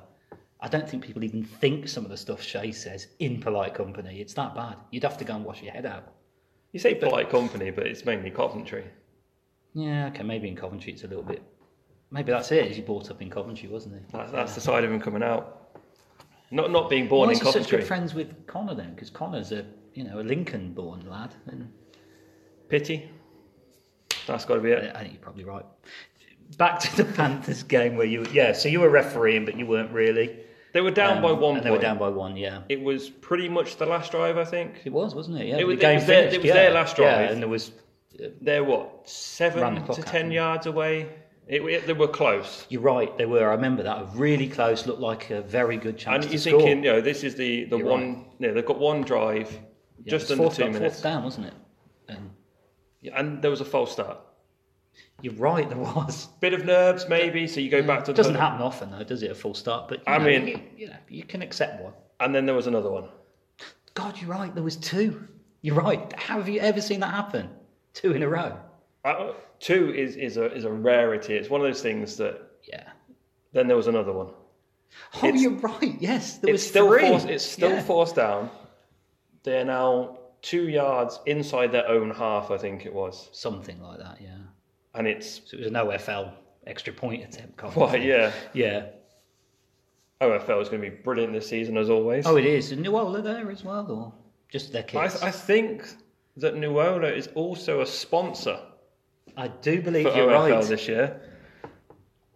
I 0.59 0.69
don't 0.69 0.89
think 0.89 1.05
people 1.05 1.23
even 1.23 1.45
think 1.45 1.87
some 1.87 2.05
of 2.05 2.11
the 2.11 2.17
stuff 2.17 2.41
Shay 2.43 2.73
says 2.73 3.09
in 3.19 3.43
polite 3.43 3.75
company. 3.75 4.21
It's 4.21 4.33
that 4.35 4.55
bad. 4.55 4.77
You'd 4.91 5.03
have 5.05 5.19
to 5.19 5.25
go 5.25 5.35
and 5.37 5.45
wash 5.45 5.63
your 5.63 5.73
head 5.73 5.85
out. 5.85 6.15
You 6.73 6.81
say 6.81 6.95
polite 6.95 7.29
company, 7.29 7.71
but 7.71 7.87
it's 7.87 8.05
mainly 8.07 8.31
Coventry. 8.31 8.85
Yeah, 9.75 10.07
okay, 10.07 10.23
maybe 10.23 10.49
in 10.49 10.57
Coventry 10.57 10.93
it's 10.95 11.05
a 11.05 11.07
little 11.07 11.23
bit. 11.23 11.43
Maybe 12.11 12.31
that's 12.33 12.53
it. 12.53 12.71
He 12.71 12.81
brought 12.83 13.11
up 13.11 13.21
in 13.21 13.31
Coventry, 13.31 13.69
wasn't 13.69 13.97
he? 13.97 14.01
That's, 14.13 14.31
that's 14.33 14.55
the 14.55 14.61
side 14.61 14.85
of 14.85 14.91
him 14.93 15.01
coming 15.01 15.23
out. 15.23 15.71
Not 16.51 16.71
not 16.71 16.89
being 16.89 17.09
born 17.09 17.27
Why 17.27 17.33
in 17.33 17.39
is 17.39 17.39
such 17.39 17.47
Coventry. 17.55 17.79
good 17.79 17.87
friends 17.87 18.15
with 18.15 18.47
Connor 18.47 18.75
then? 18.75 18.95
Because 18.95 19.11
Connor's 19.11 19.51
a 19.53 19.65
you 19.95 20.05
know 20.05 20.21
a 20.21 20.23
Lincoln-born 20.23 21.09
lad, 21.11 21.35
and 21.49 21.69
Pity. 22.69 23.11
That's 24.27 24.45
got 24.45 24.55
to 24.57 24.61
be 24.61 24.71
it. 24.71 24.93
I 24.95 25.01
think 25.01 25.13
you're 25.15 25.23
probably 25.23 25.45
right. 25.45 25.65
Back 26.59 26.79
to 26.81 26.97
the 26.97 27.05
Panthers 27.17 27.63
game 27.65 27.97
where 27.97 28.07
you 28.07 28.25
yeah, 28.33 28.53
so 28.53 28.69
you 28.69 28.81
were 28.81 28.91
refereeing, 28.91 29.45
but 29.45 29.57
you 29.59 29.67
weren't 29.67 29.91
really. 29.93 30.39
They 30.73 30.81
were 30.83 30.91
down 30.91 31.17
Um, 31.19 31.23
by 31.23 31.33
one 31.33 31.63
they 31.65 31.71
were 31.71 31.79
down 31.79 31.99
by 31.99 32.09
one. 32.11 32.37
Yeah, 32.37 32.63
It 32.69 32.81
was 32.83 33.09
pretty 33.09 33.49
much 33.49 33.77
the 33.79 33.87
last 33.87 34.11
drive, 34.13 34.37
I 34.37 34.45
think. 34.45 34.83
it 34.85 34.93
was, 34.93 35.15
wasn't 35.15 35.39
it? 35.41 35.47
Yeah, 35.47 35.57
It 35.57 35.67
was- 35.67 35.77
the 35.77 35.81
game 35.81 35.93
it 35.93 35.95
was 36.01 36.07
their- 36.07 36.29
it 36.29 36.37
was 36.37 36.45
yeah. 36.45 36.53
their 36.53 36.71
last 36.73 36.99
Yeah, 36.99 37.17
drive. 37.19 37.31
and 37.33 37.43
there 37.43 37.49
was. 37.49 37.73
They're 38.41 38.63
what 38.65 39.05
the 39.05 39.11
seven 39.11 39.83
clock 39.85 39.97
to 39.99 40.03
ten 40.05 40.31
yards 40.31 40.67
away. 40.67 41.09
It, 41.49 41.63
it- 41.63 41.87
they 41.87 41.93
were 41.93 42.09
close, 42.09 42.67
You're 42.69 42.83
right. 42.83 43.17
They 43.17 43.27
were. 43.27 43.49
I 43.49 43.53
remember 43.55 43.83
that. 43.85 44.09
Really 44.15 44.49
close. 44.49 44.87
Looked 44.87 45.01
like 45.01 45.31
a 45.31 45.43
very 45.43 45.77
good 45.77 45.97
chance 45.97 46.25
and 46.25 46.33
you're 46.33 46.41
score. 46.41 46.61
thinking, 46.61 46.85
you 46.85 46.93
know, 46.93 47.01
this 47.01 47.23
is 47.25 47.35
the 47.37 47.65
the 47.65 47.79
You're 47.79 47.87
one. 47.87 48.25
Yeah, 48.39 48.53
they've 48.53 48.67
got 48.67 48.79
one 48.79 49.03
drive, 49.03 49.51
Yeah, 50.05 50.11
just 50.11 50.31
under 50.31 50.43
fourth, 50.45 50.57
two 50.57 50.63
fourth 50.65 50.73
minutes, 50.75 51.01
down, 51.03 51.23
wasn't 51.25 51.47
it? 51.47 51.55
And 52.09 52.31
and 53.15 53.43
there 53.43 53.51
was 53.51 53.61
a 53.61 53.65
false 53.65 53.93
start. 53.93 54.19
you're 55.23 55.35
right. 55.35 55.69
There 55.69 55.79
was. 55.79 56.27
Bit 56.41 56.53
of 56.55 56.65
nerves, 56.65 57.09
maybe. 57.09 57.47
So 57.47 57.61
you 57.61 57.71
go 57.71 57.83
back 57.83 58.05
to 58.05 58.11
It 58.11 58.15
the 58.15 58.23
doesn't 58.23 58.35
happen 58.35 58.61
often, 58.63 58.91
though, 58.91 59.05
does 59.05 59.23
it? 59.23 59.31
A 59.31 59.35
full 59.35 59.55
start, 59.55 59.89
but 59.89 59.99
you 59.99 60.05
I 60.13 60.19
know, 60.19 60.25
mean- 60.25 60.49
you, 60.49 60.61
you 60.77 60.87
know, 60.89 60.97
you 61.09 61.23
can 61.23 61.43
accept 61.43 61.81
one. 61.83 61.93
and 62.21 62.35
then 62.35 62.47
there 62.47 62.55
was 62.57 62.67
another 62.67 62.91
one. 62.91 63.09
God, 63.95 64.19
you're 64.21 64.31
right. 64.31 64.53
There 64.55 64.65
was 64.65 64.77
two. 64.77 65.27
You're 65.63 65.77
right. 65.77 66.13
How 66.19 66.37
have 66.39 66.49
you 66.49 66.61
ever 66.61 66.81
seen 66.81 67.01
that 67.01 67.15
happen? 67.15 67.49
Two 67.95 68.13
in 68.13 68.23
a 68.23 68.29
row. 68.29 68.59
Uh, 69.07 69.33
two 69.61 69.95
is 69.95 70.17
is 70.17 70.37
a 70.37 70.53
is 70.53 70.65
a 70.65 70.71
rarity. 70.71 71.35
It's 71.35 71.49
one 71.49 71.61
of 71.61 71.67
those 71.67 71.81
things 71.83 72.17
that. 72.17 72.41
Yeah. 72.65 72.83
Then 73.53 73.69
there 73.69 73.77
was 73.77 73.87
another 73.87 74.13
one. 74.13 74.29
Oh, 75.23 75.27
It's- 75.29 75.41
you're 75.43 75.53
right. 75.53 75.95
Yes, 76.01 76.39
there 76.39 76.53
It's 76.53 76.63
was 76.65 76.69
still 76.69 76.89
three. 76.89 77.09
forced, 77.09 77.29
it's 77.29 77.45
still 77.45 77.71
Yeah. 77.71 77.83
forced 77.83 78.17
down. 78.17 78.51
They're 79.45 79.65
now 79.65 80.19
two 80.43 80.69
yards 80.69 81.21
inside 81.27 81.71
their 81.73 81.89
own 81.89 82.11
half, 82.11 82.51
I 82.51 82.59
think 82.59 82.85
it 82.87 82.93
was, 82.93 83.29
something 83.33 83.81
like 83.81 83.99
that. 83.99 84.19
Yeah. 84.21 84.31
and 84.95 85.07
it's 85.07 85.43
So 85.45 85.57
it 85.57 85.61
was 85.61 85.67
an 85.69 85.77
OFL 85.77 86.33
extra 86.67 86.93
point 86.93 87.23
attempt. 87.23 87.57
kind 87.59 87.75
well, 87.77 87.95
yeah. 87.97 88.33
Yeah. 88.55 88.87
OFL 90.21 90.61
is 90.63 90.69
going 90.69 90.83
to 90.83 90.91
be 90.91 90.97
brilliant 90.97 91.33
this 91.33 91.47
season 91.49 91.77
as 91.77 91.91
always. 91.91 92.27
Oh, 92.27 92.37
it 92.37 92.47
is. 92.47 92.73
And 92.73 92.85
Nuola 92.85 93.23
there 93.23 93.51
as 93.51 93.63
well, 93.63 93.91
or 93.91 94.13
just 94.49 94.73
their 94.73 94.83
I, 94.83 94.87
kids? 95.09 95.23
I 95.23 95.31
think 95.31 95.87
that 96.39 96.55
Nuola 96.55 97.15
is 97.15 97.29
also 97.35 97.81
a 97.83 97.87
sponsor 97.87 98.59
I 99.37 99.49
do 99.49 99.83
believe 99.83 100.11
for 100.11 100.17
you're 100.17 100.29
OFL 100.29 100.61
right. 100.61 100.65
this 100.65 100.89
year. 100.89 101.21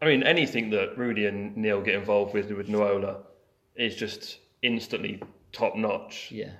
I 0.02 0.06
mean, 0.06 0.22
anything 0.22 0.70
that 0.70 0.96
Rudy 0.96 1.26
and 1.26 1.56
Neil 1.56 1.80
get 1.80 1.94
involved 1.94 2.34
with 2.34 2.50
with 2.50 2.68
Nuola 2.68 3.18
is 3.74 3.94
just 3.96 4.38
instantly 4.62 5.22
top 5.52 5.76
notch. 5.76 6.30
Yeah. 6.30 6.52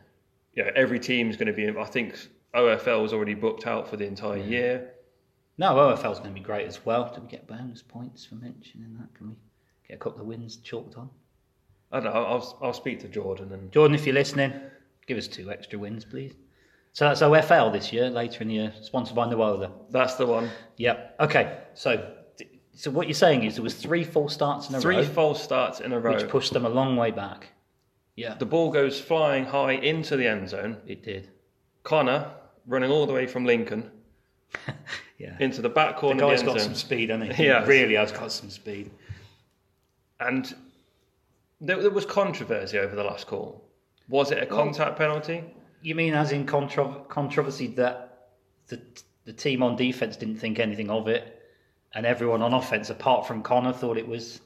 Yeah, 0.55 0.71
every 0.75 0.99
team 0.99 1.31
is 1.31 1.37
going 1.37 1.47
to 1.47 1.53
be. 1.53 1.69
I 1.69 1.85
think 1.85 2.17
OFL 2.55 3.05
is 3.05 3.13
already 3.13 3.35
booked 3.35 3.67
out 3.67 3.89
for 3.89 3.97
the 3.97 4.05
entire 4.07 4.39
year. 4.39 4.93
No, 5.59 5.75
OFL's 5.75 6.19
going 6.19 6.31
to 6.31 6.41
be 6.41 6.41
great 6.41 6.67
as 6.67 6.85
well. 6.85 7.13
Do 7.15 7.21
we 7.21 7.29
get 7.29 7.47
bonus 7.47 7.83
points 7.83 8.25
for 8.25 8.35
mentioning 8.37 8.97
that? 8.99 9.15
Can 9.15 9.29
we 9.29 9.35
get 9.87 9.95
a 9.95 9.99
couple 9.99 10.21
of 10.21 10.27
wins 10.27 10.57
chalked 10.57 10.97
on? 10.97 11.11
I 11.93 12.01
don't 12.01 12.13
know. 12.13 12.25
I'll, 12.25 12.59
I'll 12.63 12.73
speak 12.73 13.01
to 13.01 13.09
Jordan 13.09 13.53
and 13.53 13.71
Jordan, 13.71 13.95
if 13.95 14.07
you're 14.07 14.15
listening, 14.15 14.53
give 15.07 15.19
us 15.19 15.29
two 15.29 15.51
extra 15.51 15.79
wins, 15.79 16.05
please. 16.05 16.35
So 16.93 17.05
that's 17.07 17.21
OFL 17.23 17.73
this 17.73 17.93
year, 17.93 18.11
later 18.11 18.43
in 18.43 18.49
the 18.49 18.55
year, 18.55 18.73
sponsored 18.83 19.15
by 19.15 19.27
Nuola. 19.27 19.71
that's 19.91 20.15
the 20.17 20.27
one. 20.27 20.51
Yep. 20.77 21.17
Okay. 21.21 21.59
So, 21.75 22.13
so 22.75 22.91
what 22.91 23.07
you're 23.07 23.15
saying 23.15 23.45
is 23.45 23.55
there 23.55 23.63
was 23.63 23.75
three 23.75 24.03
false 24.05 24.35
starts 24.35 24.69
in 24.69 24.75
a 24.75 24.81
Three 24.81 24.97
row, 24.97 25.05
false 25.05 25.43
starts 25.43 25.81
in 25.81 25.93
a 25.93 26.01
row. 26.01 26.15
which 26.15 26.29
pushed 26.29 26.53
them 26.53 26.67
a 26.67 26.69
long 26.69 26.97
way 26.97 27.11
back. 27.13 27.49
Yeah, 28.17 28.35
The 28.35 28.45
ball 28.47 28.71
goes 28.73 29.01
flying 29.01 29.45
high 29.45 29.73
into 29.73 30.17
the 30.17 30.27
end 30.27 30.49
zone. 30.49 30.79
it 30.87 31.03
did. 31.03 31.31
Connor 31.85 32.29
running 32.67 32.91
all 32.91 33.07
the 33.07 33.13
way 33.13 33.27
from 33.27 33.45
Lincoln 33.47 33.91
Yeah. 35.19 35.37
into 35.39 35.63
the 35.63 35.69
back 35.69 35.95
The 35.95 36.01
corner 36.01 36.25
of 36.25 36.31
guy's 36.31 36.41
the 36.43 36.47
end 36.51 36.55
got 36.55 36.61
zone. 36.61 36.69
some 36.71 36.75
speed, 36.75 37.11
hasn't 37.11 37.33
he? 37.35 37.45
Yes. 37.45 37.67
Really 37.69 37.95
has 37.95 38.11
got 38.13 38.33
some 38.33 38.51
speed. 38.51 38.91
And 40.19 40.53
there, 41.61 41.81
there 41.81 41.91
was 41.91 42.05
controversy 42.05 42.79
over 42.79 42.95
the 42.97 43.05
last 43.05 43.27
call. 43.27 43.65
Was 44.09 44.33
it 44.33 44.43
a 44.43 44.47
contact 44.47 44.99
penalty? 44.99 45.45
You 45.83 45.95
mean 45.95 46.15
as 46.15 46.33
in 46.33 46.47
contro- 46.47 47.05
controversy 47.09 47.69
that 47.69 48.29
the 48.69 48.81
the 49.25 49.33
team 49.33 49.63
on 49.63 49.77
defense 49.77 50.17
didn't 50.17 50.37
think 50.37 50.59
anything 50.59 50.91
of 50.91 51.09
it, 51.09 51.41
and 51.95 52.05
everyone 52.07 52.43
on 52.43 52.53
offense, 52.55 52.91
apart 52.91 53.27
from 53.27 53.43
Connor, 53.43 53.73
thought 53.73 53.97
it 53.99 54.07
was. 54.07 54.41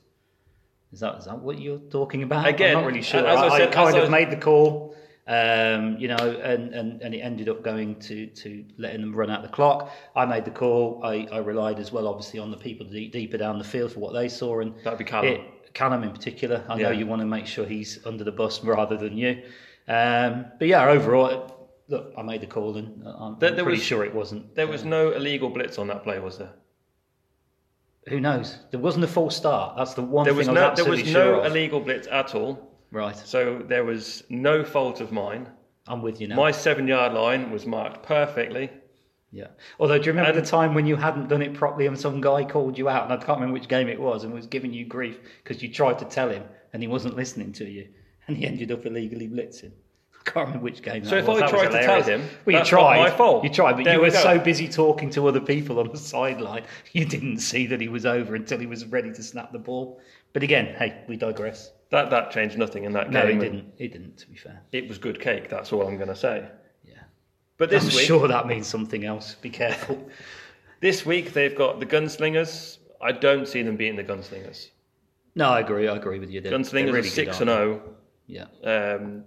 Is 0.93 1.01
that 1.01 1.19
is 1.19 1.25
that 1.25 1.41
what 1.41 1.59
you're 1.59 1.79
talking 1.79 2.23
about? 2.23 2.47
Again, 2.47 2.77
I'm 2.77 2.83
not 2.83 2.87
really 2.89 3.03
sure. 3.03 3.27
as 3.27 3.39
I 3.39 3.47
I, 3.49 3.59
said- 3.59 3.73
kind 3.73 3.97
of 3.97 4.05
I- 4.05 4.09
made 4.09 4.31
the 4.31 4.37
call, 4.37 4.95
um, 5.27 5.97
you 5.99 6.07
know, 6.07 6.17
and, 6.17 6.73
and, 6.73 7.03
and 7.03 7.15
it 7.15 7.19
ended 7.19 7.49
up 7.49 7.63
going 7.65 7.99
to, 8.01 8.27
to 8.27 8.65
letting 8.79 9.01
them 9.01 9.15
run 9.15 9.31
out 9.31 9.43
the 9.43 9.49
clock. 9.49 9.91
I 10.15 10.25
made 10.25 10.45
the 10.45 10.53
call. 10.53 11.01
I, 11.03 11.27
I 11.33 11.39
relied 11.39 11.81
as 11.81 11.91
well, 11.91 12.07
obviously, 12.07 12.39
on 12.39 12.51
the 12.53 12.57
people 12.57 12.87
deep, 12.87 13.13
deeper 13.13 13.37
down 13.39 13.59
the 13.59 13.65
field 13.65 13.93
for 13.93 14.01
what 14.01 14.13
they 14.13 14.29
saw, 14.29 14.61
and 14.61 14.75
That'd 14.85 14.99
be 15.01 15.05
Callum. 15.05 15.27
it, 15.27 15.75
Callum 15.75 16.05
in 16.05 16.11
particular. 16.11 16.65
I 16.69 16.77
know 16.77 16.91
you 16.91 17.07
want 17.07 17.21
to 17.23 17.27
make 17.27 17.47
sure 17.47 17.67
he's 17.67 17.99
under 18.07 18.23
the 18.23 18.31
bus 18.33 18.63
rather 18.63 18.97
than 18.97 19.17
you. 19.19 19.43
Um, 19.87 20.47
but 20.59 20.69
yeah, 20.69 20.87
overall, 20.89 21.69
look, 21.89 22.13
I 22.17 22.23
made 22.23 22.41
the 22.41 22.47
call, 22.47 22.77
and 22.77 23.03
I'm, 23.07 23.37
There- 23.39 23.51
I'm 23.51 23.57
there 23.57 23.65
pretty 23.65 23.79
was- 23.79 23.83
sure 23.83 24.05
it 24.05 24.15
wasn't. 24.15 24.55
There 24.55 24.67
was 24.67 24.85
no 24.85 25.13
illegal 25.13 25.51
blitz 25.51 25.79
on 25.79 25.87
that 25.89 26.03
play, 26.03 26.19
was 26.19 26.39
there? 26.39 26.53
Who 28.09 28.21
knows? 28.21 28.59
There 28.71 28.81
wasn't 28.81 29.05
a 29.05 29.09
false 29.09 29.35
start. 29.37 29.77
That's 29.79 29.95
the 29.95 30.03
one 30.03 30.25
There 30.25 30.33
thing 30.33 30.39
was 30.39 30.49
I 30.49 30.53
was 30.53 30.79
no 30.79 30.85
there 30.85 30.91
was 30.91 31.01
sure 31.01 31.13
no 31.37 31.41
of. 31.41 31.47
illegal 31.47 31.81
blitz 31.81 32.07
at 32.09 32.35
all. 32.35 32.71
Right, 32.91 33.17
So 33.17 33.63
there 33.67 33.85
was 33.85 34.23
no 34.29 34.63
fault 34.63 35.01
of 35.01 35.11
mine. 35.11 35.49
I'm 35.89 36.01
with 36.03 36.21
you 36.21 36.29
now. 36.29 36.37
My 36.37 36.51
seven 36.51 36.87
yard 36.87 37.13
line 37.13 37.51
was 37.51 37.67
marked 37.67 38.03
perfectly. 38.07 38.71
Yeah. 39.33 39.49
Although, 39.81 39.99
do 39.99 40.05
you 40.05 40.13
remember 40.13 40.31
And- 40.31 40.39
the 40.47 40.49
time 40.49 40.75
when 40.75 40.87
you 40.87 40.97
hadn't 40.97 41.29
done 41.29 41.43
it 41.43 41.55
properly 41.55 41.87
and 41.87 41.99
some 41.99 42.21
guy 42.21 42.45
called 42.45 42.79
you 42.79 42.89
out, 42.89 43.05
and 43.05 43.13
I 43.13 43.17
can't 43.17 43.41
remember 43.41 43.55
which 43.55 43.69
game 43.69 43.89
it 43.89 44.01
was, 44.01 44.23
and 44.23 44.33
was 44.33 44.47
giving 44.47 44.73
you 44.73 44.85
grief 44.87 45.19
because 45.43 45.61
you 45.63 45.73
tried 45.73 45.99
to 45.99 46.05
tell 46.05 46.29
him 46.31 46.45
and 46.73 46.83
he 46.83 46.89
wasn't 46.89 47.17
listening 47.17 47.53
to 47.55 47.65
you, 47.69 47.89
and 48.29 48.37
he 48.37 48.47
ended 48.47 48.71
up 48.73 48.85
illegally 48.87 49.29
blitzing. 49.29 49.73
I 50.27 50.31
can't 50.31 50.47
remember 50.47 50.65
which 50.65 50.81
game. 50.83 51.05
So 51.05 51.11
that 51.11 51.19
if 51.19 51.27
was. 51.29 51.37
I 51.39 51.41
That 51.47 51.51
tried 51.51 51.71
to 51.81 51.83
tell 51.87 52.03
him, 52.03 52.21
well, 52.47 52.53
you 52.53 52.53
that's 52.59 52.73
not 52.73 52.79
tried. 52.81 52.99
my 52.99 53.11
fault. 53.11 53.45
You 53.45 53.51
tried, 53.51 53.77
but 53.77 53.85
There 53.85 53.95
you 53.97 54.01
were 54.01 54.11
go. 54.11 54.23
so 54.23 54.39
busy 54.39 54.69
talking 54.69 55.11
to 55.11 55.27
other 55.29 55.41
people 55.41 55.79
on 55.79 55.89
the 55.91 55.99
sideline, 55.99 56.65
you 56.93 57.05
didn't 57.05 57.39
see 57.39 57.67
that 57.67 57.81
he 57.81 57.89
was 57.89 58.07
over 58.07 58.35
until 58.35 58.59
he 58.59 58.67
was 58.67 58.87
ready 58.87 59.13
to 59.13 59.23
snap 59.23 59.53
the 59.53 59.59
ball. 59.59 60.01
But 60.33 60.43
again, 60.43 60.75
hey, 60.79 61.03
we 61.09 61.17
digress. 61.17 61.73
That 61.91 62.09
that 62.11 62.31
changed 62.31 62.57
nothing 62.59 62.85
in 62.85 62.93
that 62.95 63.11
No, 63.11 63.23
game. 63.27 63.35
he 63.39 63.45
didn't. 63.45 63.73
He 63.77 63.89
didn't. 63.89 64.17
To 64.19 64.27
be 64.29 64.37
fair, 64.37 64.63
It 64.73 64.89
was 64.89 64.97
good 64.99 65.21
cake. 65.21 65.49
That's 65.51 65.73
all 65.73 65.87
I'm 65.87 65.97
going 65.97 66.09
to 66.09 66.17
say. 66.17 66.45
yeah. 66.89 66.95
But 67.59 67.69
this 67.71 67.85
I'm 67.85 67.95
week, 67.95 68.07
sure 68.07 68.27
that 68.27 68.47
means 68.47 68.67
something 68.67 69.05
else. 69.05 69.35
Be 69.37 69.51
careful. 69.51 70.09
this 70.81 71.05
week 71.07 71.35
they've 71.35 71.55
got 71.55 71.79
the 71.81 71.87
gunslingers. 71.87 72.79
I 73.01 73.13
don't 73.13 73.47
see 73.47 73.63
them 73.63 73.77
beating 73.77 73.97
the 73.97 74.03
gunslingers. 74.05 74.71
no, 75.35 75.51
I 75.51 75.61
agree. 75.61 75.87
I 75.87 75.97
agree 75.97 76.19
with 76.19 76.31
you. 76.31 76.41
They're, 76.41 76.53
Gunslingers 76.53 76.71
they're 76.73 76.87
really 76.87 77.09
are 77.09 77.11
six 77.11 77.39
good, 77.39 77.49
and 77.49 77.51
aren't 77.51 77.73
zero. 77.75 77.83
Oh. 77.87 77.91
Yeah. 78.27 78.47
Um, 78.65 79.25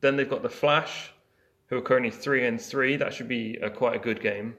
then 0.00 0.16
they've 0.16 0.28
got 0.28 0.42
the 0.42 0.48
Flash, 0.48 1.12
who 1.68 1.76
are 1.76 1.82
currently 1.82 2.10
three 2.10 2.46
and 2.46 2.60
three. 2.60 2.96
That 2.96 3.12
should 3.12 3.28
be 3.28 3.56
a, 3.56 3.68
quite 3.70 3.96
a 3.96 3.98
good 3.98 4.20
game. 4.20 4.56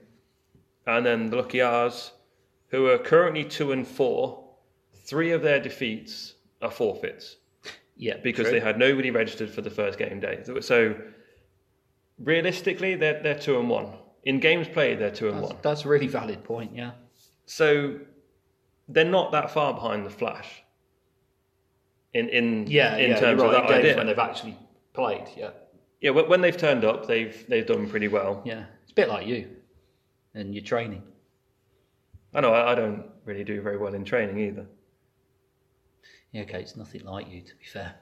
and 0.86 1.06
then 1.06 1.30
the 1.30 1.38
Lucky 1.38 1.62
R's, 1.62 2.12
who 2.70 2.88
are 2.88 2.98
currently 2.98 3.44
two 3.44 3.72
and 3.72 3.88
four. 3.88 4.44
Three 5.06 5.32
of 5.32 5.42
their 5.42 5.60
defeats 5.62 6.34
are 6.62 6.70
forfeits 6.72 7.38
Yeah, 7.96 8.18
because 8.22 8.46
true. 8.48 8.52
they 8.52 8.60
had 8.60 8.78
nobody 8.78 9.10
registered 9.10 9.50
for 9.50 9.62
the 9.62 9.70
first 9.70 9.98
game 9.98 10.20
day. 10.20 10.44
So 10.62 10.96
realistically, 12.20 12.96
they're 12.96 13.22
they're 13.24 13.40
two 13.40 13.60
and 13.60 13.70
one. 13.70 13.94
In 14.24 14.40
games 14.40 14.68
played, 14.68 15.00
they're 15.00 15.12
two 15.12 15.30
and 15.30 15.38
That's, 15.38 15.50
one. 15.54 15.60
that's 15.62 15.86
a 15.86 15.88
really 15.90 16.08
valid 16.08 16.44
point. 16.44 16.72
Yeah. 16.76 16.92
So 17.46 18.00
they're 18.90 19.06
not 19.06 19.32
that 19.32 19.52
far 19.52 19.74
behind 19.74 20.06
the 20.06 20.10
Flash. 20.10 20.64
In 22.14 22.30
in 22.30 22.68
Yeah. 22.68 22.96
in 22.98 23.12
yeah, 23.12 23.20
terms 23.20 23.42
you're 23.42 23.48
of 23.48 23.54
right, 23.54 23.62
that 23.62 23.68
games 23.70 23.80
idea. 23.86 23.98
when 23.98 24.08
they've 24.08 24.20
actually 24.20 24.58
played. 24.94 25.26
Yeah. 25.36 25.50
Yeah, 26.02 26.12
when 26.12 26.30
when 26.30 26.42
they've 26.42 26.56
turned 26.58 26.86
up, 26.86 27.08
they've 27.08 27.46
they've 27.48 27.66
done 27.66 27.88
pretty 27.90 28.08
well. 28.08 28.42
Yeah. 28.46 28.66
It's 28.84 28.92
a 28.92 28.96
bit 28.96 29.10
like 29.10 29.28
you 29.28 29.48
and 30.34 30.54
your 30.54 30.64
training. 30.64 31.04
I 32.34 32.42
know 32.42 32.54
I, 32.54 32.72
I 32.72 32.76
don't 32.76 33.06
really 33.26 33.44
do 33.44 33.62
very 33.62 33.78
well 33.78 33.94
in 33.94 34.04
training 34.04 34.40
either. 34.40 34.66
Yeah. 36.32 36.42
Okay. 36.44 36.62
It's 36.62 36.76
nothing 36.76 37.04
like 37.04 37.30
you, 37.32 37.42
to 37.42 37.56
be 37.56 37.66
fair. 37.66 37.96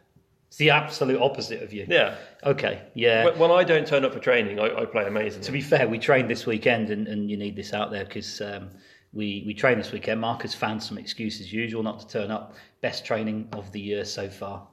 It's 0.47 0.57
the 0.57 0.69
absolute 0.69 1.19
opposite 1.21 1.63
of 1.63 1.73
you. 1.73 1.85
Yeah, 1.89 2.15
Okay. 2.43 2.83
Yeah. 2.93 3.25
when, 3.25 3.39
when 3.39 3.51
I 3.51 3.63
don't 3.63 3.85
turn 3.87 4.05
up 4.05 4.13
for 4.13 4.19
training, 4.19 4.59
I, 4.59 4.81
I 4.81 4.85
play 4.85 5.05
amazingly. 5.05 5.45
To 5.45 5.51
be 5.51 5.59
fair, 5.61 5.87
we 5.87 5.97
trained 5.99 6.29
this 6.29 6.45
weekend, 6.45 6.91
and, 6.91 7.07
and 7.07 7.29
you 7.29 7.35
need 7.35 7.55
this 7.55 7.73
out 7.73 7.91
there 7.91 8.05
because 8.05 8.39
um, 8.41 8.69
we 9.15 9.43
we 9.47 9.53
trained 9.53 9.79
this 9.79 9.91
weekend. 9.91 10.21
Marcus 10.21 10.53
found 10.53 10.83
some 10.83 10.97
excuse 10.99 11.39
as 11.39 11.51
usual 11.51 11.81
not 11.81 11.99
to 12.01 12.07
turn 12.07 12.29
up. 12.29 12.55
Best 12.81 13.05
training 13.05 13.47
of 13.53 13.71
the 13.71 13.79
year 13.79 14.05
so 14.05 14.29
far, 14.29 14.67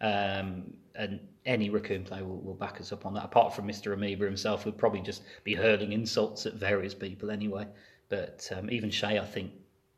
um, 0.00 0.72
and 0.94 1.20
any 1.44 1.68
raccoon 1.70 2.04
player 2.04 2.24
will, 2.24 2.40
will 2.40 2.54
back 2.54 2.80
us 2.80 2.92
up 2.92 3.04
on 3.04 3.12
that. 3.14 3.24
Apart 3.24 3.54
from 3.54 3.66
Mister 3.66 3.92
Amoeba 3.92 4.24
himself, 4.24 4.64
would 4.64 4.78
probably 4.78 5.00
just 5.00 5.22
be 5.44 5.54
hurling 5.54 5.92
insults 5.92 6.46
at 6.46 6.54
various 6.54 6.94
people 6.94 7.30
anyway. 7.30 7.66
But 8.08 8.48
um, 8.56 8.70
even 8.70 8.90
Shay, 8.90 9.18
I 9.18 9.24
think, 9.24 9.52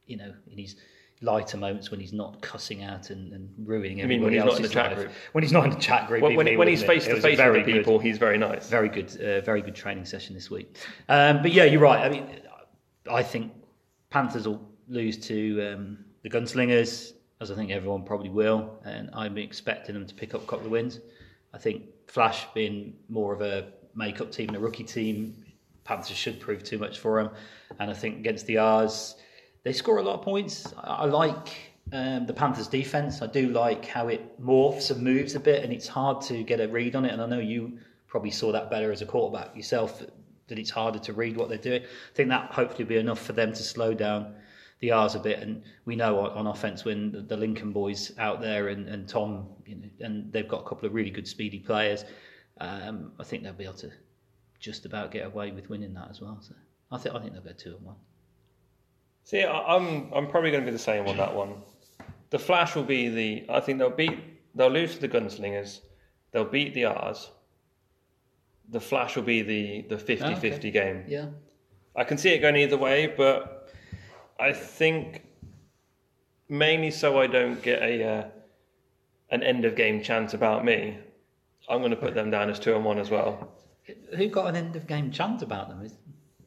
you 0.06 0.16
know, 0.16 0.32
in 0.50 0.58
his 0.58 0.76
lighter 1.22 1.56
moments 1.56 1.90
when 1.90 2.00
he's 2.00 2.12
not 2.12 2.40
cussing 2.42 2.82
out 2.82 3.10
and, 3.10 3.32
and 3.32 3.48
ruining 3.64 3.98
mean 3.98 4.22
when 4.22 4.34
everybody 4.34 4.34
he's 4.34 4.44
not 4.44 4.44
in 4.44 4.48
else's 4.48 4.68
the 4.68 4.74
chat 4.74 4.90
life. 4.90 4.98
group? 4.98 5.10
When 5.32 5.44
he's 5.44 5.52
not 5.52 5.64
in 5.64 5.70
the 5.70 5.76
chat 5.76 6.08
group, 6.08 6.22
when, 6.22 6.34
when, 6.34 6.46
he 6.46 6.56
when 6.56 6.68
he's 6.68 6.82
face 6.82 7.04
to 7.06 7.20
face 7.20 7.38
with 7.38 7.54
the 7.54 7.62
good- 7.62 7.78
people, 7.78 7.98
he's 8.00 8.18
very 8.18 8.38
nice. 8.38 8.68
very 8.68 8.88
good, 8.88 9.08
uh, 9.20 9.40
very 9.40 9.62
good 9.62 9.74
training 9.74 10.04
session 10.04 10.34
this 10.34 10.50
week. 10.50 10.76
Um, 11.08 11.40
but 11.42 11.52
yeah, 11.52 11.64
you're 11.64 11.80
right. 11.80 12.04
I 12.04 12.08
mean, 12.08 12.26
I 13.10 13.22
think 13.22 13.52
Panthers 14.12 14.46
will 14.46 14.60
lose 14.88 15.16
to 15.16 15.72
um, 15.72 16.04
the 16.22 16.28
Gunslingers, 16.28 17.14
as 17.40 17.50
I 17.50 17.54
think 17.54 17.70
everyone 17.70 18.04
probably 18.04 18.28
will, 18.28 18.78
and 18.84 19.08
I'm 19.14 19.38
expecting 19.38 19.94
them 19.94 20.06
to 20.06 20.14
pick 20.14 20.34
up 20.34 20.42
a 20.42 20.46
couple 20.46 20.66
of 20.66 20.70
wins. 20.70 21.00
I 21.54 21.58
think 21.58 21.84
Flash 22.08 22.46
being 22.52 22.94
more 23.08 23.32
of 23.32 23.40
a 23.40 23.68
make-up 23.94 24.30
team 24.30 24.48
and 24.48 24.56
a 24.58 24.60
rookie 24.60 24.84
team, 24.84 25.42
Panthers 25.84 26.16
should 26.16 26.40
prove 26.40 26.62
too 26.62 26.76
much 26.76 26.98
for 26.98 27.22
them. 27.22 27.32
And 27.80 27.90
I 27.90 27.94
think 27.94 28.18
against 28.18 28.44
the 28.44 28.58
R's, 28.58 29.14
they 29.62 29.72
score 29.72 29.96
a 29.96 30.02
lot 30.02 30.18
of 30.18 30.22
points. 30.22 30.74
I, 30.76 30.92
I 30.92 31.04
like 31.06 31.48
um, 31.94 32.26
the 32.26 32.34
Panthers' 32.34 32.68
defense. 32.68 33.22
I 33.22 33.26
do 33.28 33.48
like 33.48 33.86
how 33.86 34.08
it 34.08 34.38
morphs 34.42 34.90
and 34.90 35.00
moves 35.02 35.34
a 35.36 35.40
bit, 35.40 35.64
and 35.64 35.72
it's 35.72 35.88
hard 35.88 36.20
to 36.22 36.42
get 36.42 36.60
a 36.60 36.68
read 36.68 36.96
on 36.96 37.06
it. 37.06 37.12
And 37.12 37.22
I 37.22 37.26
know 37.26 37.38
you 37.38 37.78
probably 38.08 38.30
saw 38.30 38.52
that 38.52 38.70
better 38.70 38.92
as 38.92 39.00
a 39.00 39.06
quarterback 39.06 39.56
yourself. 39.56 40.02
That 40.48 40.58
it's 40.58 40.70
harder 40.70 40.98
to 41.00 41.12
read 41.12 41.36
what 41.36 41.48
they're 41.48 41.58
doing. 41.58 41.82
I 41.82 42.14
think 42.14 42.28
that 42.28 42.50
hopefully 42.50 42.84
will 42.84 42.90
be 42.90 42.96
enough 42.96 43.20
for 43.20 43.32
them 43.32 43.52
to 43.52 43.62
slow 43.62 43.94
down 43.94 44.34
the 44.80 44.90
R's 44.90 45.14
a 45.14 45.20
bit. 45.20 45.38
And 45.38 45.62
we 45.84 45.96
know 45.96 46.18
on, 46.18 46.30
on 46.32 46.46
offense 46.48 46.84
when 46.84 47.12
the, 47.12 47.20
the 47.20 47.36
Lincoln 47.36 47.72
boys 47.72 48.12
out 48.18 48.40
there 48.40 48.68
and, 48.68 48.88
and 48.88 49.08
Tom, 49.08 49.48
you 49.64 49.76
know, 49.76 49.88
and 50.00 50.30
they've 50.32 50.48
got 50.48 50.60
a 50.60 50.68
couple 50.68 50.86
of 50.86 50.94
really 50.94 51.10
good 51.10 51.26
speedy 51.26 51.60
players. 51.60 52.04
Um, 52.60 53.12
I 53.18 53.24
think 53.24 53.44
they'll 53.44 53.52
be 53.52 53.64
able 53.64 53.74
to 53.74 53.90
just 54.58 54.84
about 54.84 55.10
get 55.10 55.26
away 55.26 55.50
with 55.52 55.70
winning 55.70 55.94
that 55.94 56.08
as 56.10 56.20
well. 56.20 56.38
So 56.40 56.54
I 56.90 56.98
think 56.98 57.14
I 57.14 57.20
think 57.20 57.32
they'll 57.32 57.42
go 57.42 57.52
two 57.52 57.76
and 57.76 57.86
one. 57.86 57.96
See, 59.24 59.42
I'm 59.44 60.12
I'm 60.12 60.26
probably 60.28 60.50
going 60.50 60.64
to 60.64 60.70
be 60.70 60.76
the 60.76 60.82
same 60.82 61.06
on 61.06 61.16
that 61.16 61.34
one. 61.34 61.54
The 62.30 62.38
Flash 62.38 62.74
will 62.74 62.82
be 62.82 63.08
the. 63.08 63.46
I 63.48 63.60
think 63.60 63.78
they'll 63.78 63.90
beat. 63.90 64.18
They'll 64.54 64.70
lose 64.70 64.94
to 64.94 65.00
the 65.00 65.08
Gunslingers. 65.08 65.80
They'll 66.32 66.44
beat 66.44 66.74
the 66.74 66.86
R's. 66.86 67.30
The 68.72 68.80
Flash 68.80 69.16
will 69.16 69.22
be 69.22 69.42
the 69.42 69.82
the 69.82 69.96
50-50 69.96 70.72
game. 70.72 71.04
Yeah. 71.06 71.26
I 71.94 72.04
can 72.04 72.18
see 72.18 72.30
it 72.30 72.38
going 72.40 72.56
either 72.56 72.76
way, 72.78 73.06
but 73.06 73.70
I 74.40 74.52
think 74.52 75.22
mainly 76.48 76.90
so 76.90 77.20
I 77.20 77.26
don't 77.26 77.62
get 77.62 77.82
a 77.82 78.04
uh, 78.04 78.24
an 79.30 79.42
end 79.42 79.64
of 79.64 79.74
game 79.76 80.02
chance 80.02 80.34
about 80.34 80.64
me. 80.64 80.98
I'm 81.68 81.78
going 81.78 81.90
to 81.90 81.96
put 81.96 82.14
them 82.14 82.30
down 82.30 82.50
as 82.50 82.58
two 82.58 82.74
and 82.74 82.84
one 82.84 82.98
as 82.98 83.10
well. 83.10 83.52
Who 84.16 84.28
got 84.28 84.46
an 84.46 84.56
end 84.56 84.76
of 84.76 84.86
game 84.86 85.10
chant 85.10 85.42
about 85.42 85.68
them? 85.68 85.88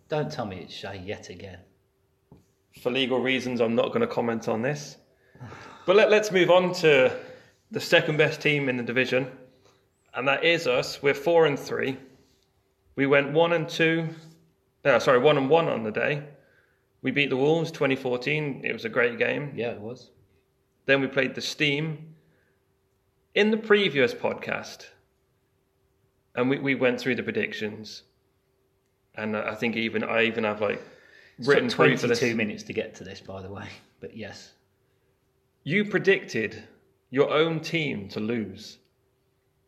Don't 0.08 0.32
tell 0.32 0.46
me 0.46 0.58
it's 0.58 0.74
Shay 0.74 1.02
yet 1.04 1.30
again. 1.30 1.60
For 2.82 2.92
legal 2.92 3.20
reasons, 3.20 3.62
I'm 3.62 3.76
not 3.76 3.88
going 3.88 4.02
to 4.02 4.08
comment 4.08 4.48
on 4.48 4.62
this. 4.62 4.98
But 5.86 5.98
let, 5.98 6.10
let's 6.10 6.32
move 6.32 6.50
on 6.50 6.74
to 6.82 7.16
the 7.70 7.80
second 7.80 8.18
best 8.18 8.42
team 8.42 8.70
in 8.70 8.78
the 8.78 8.82
division, 8.82 9.30
and 10.16 10.28
that 10.28 10.44
is 10.44 10.66
us. 10.66 11.04
We're 11.04 11.14
four 11.14 11.46
and 11.46 11.60
three. 11.60 12.00
We 12.96 13.06
went 13.06 13.34
one 13.34 13.54
and 13.54 13.68
two. 13.68 14.10
No, 14.84 15.00
sorry, 15.00 15.20
one 15.20 15.38
and 15.38 15.50
one 15.50 15.68
on 15.68 15.84
the 15.84 15.92
day. 15.92 16.24
We 17.02 17.12
beat 17.12 17.30
the 17.30 17.38
Wolves 17.38 17.72
2014. 17.72 18.62
It 18.64 18.74
was 18.74 18.86
a 18.86 18.90
great 18.90 19.18
game. 19.18 19.54
Yeah, 19.56 19.72
it 19.72 19.82
was. 19.82 20.12
Then 20.86 21.02
we 21.02 21.08
played 21.08 21.36
the 21.36 21.42
Steam 21.42 22.16
in 23.34 23.52
the 23.52 23.58
previous 23.58 24.14
podcast, 24.14 24.86
and 26.36 26.50
we, 26.50 26.60
we 26.60 26.76
went 26.76 27.00
through 27.00 27.16
the 27.16 27.24
predictions. 27.24 28.04
And 29.16 29.36
I 29.36 29.56
think 29.56 29.76
even 29.76 30.04
I 30.04 30.24
even 30.24 30.44
have 30.44 30.62
like 30.62 30.82
written 31.40 31.70
proof 31.70 32.04
of 32.04 32.10
this. 32.10 32.20
22 32.20 32.36
minutes 32.36 32.64
to 32.64 32.74
get 32.74 32.96
to 32.96 33.04
this, 33.04 33.22
by 33.22 33.42
the 33.42 33.52
way. 33.52 33.68
But 34.02 34.16
yes. 34.16 34.52
You 35.64 35.86
predicted 35.86 36.62
your 37.10 37.32
own 37.32 37.60
team 37.62 38.08
to 38.10 38.20
lose. 38.20 38.78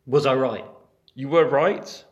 Was 0.06 0.26
I 0.26 0.34
right? 0.34 0.64
You 1.14 1.28
were 1.28 1.48
right. 1.48 2.04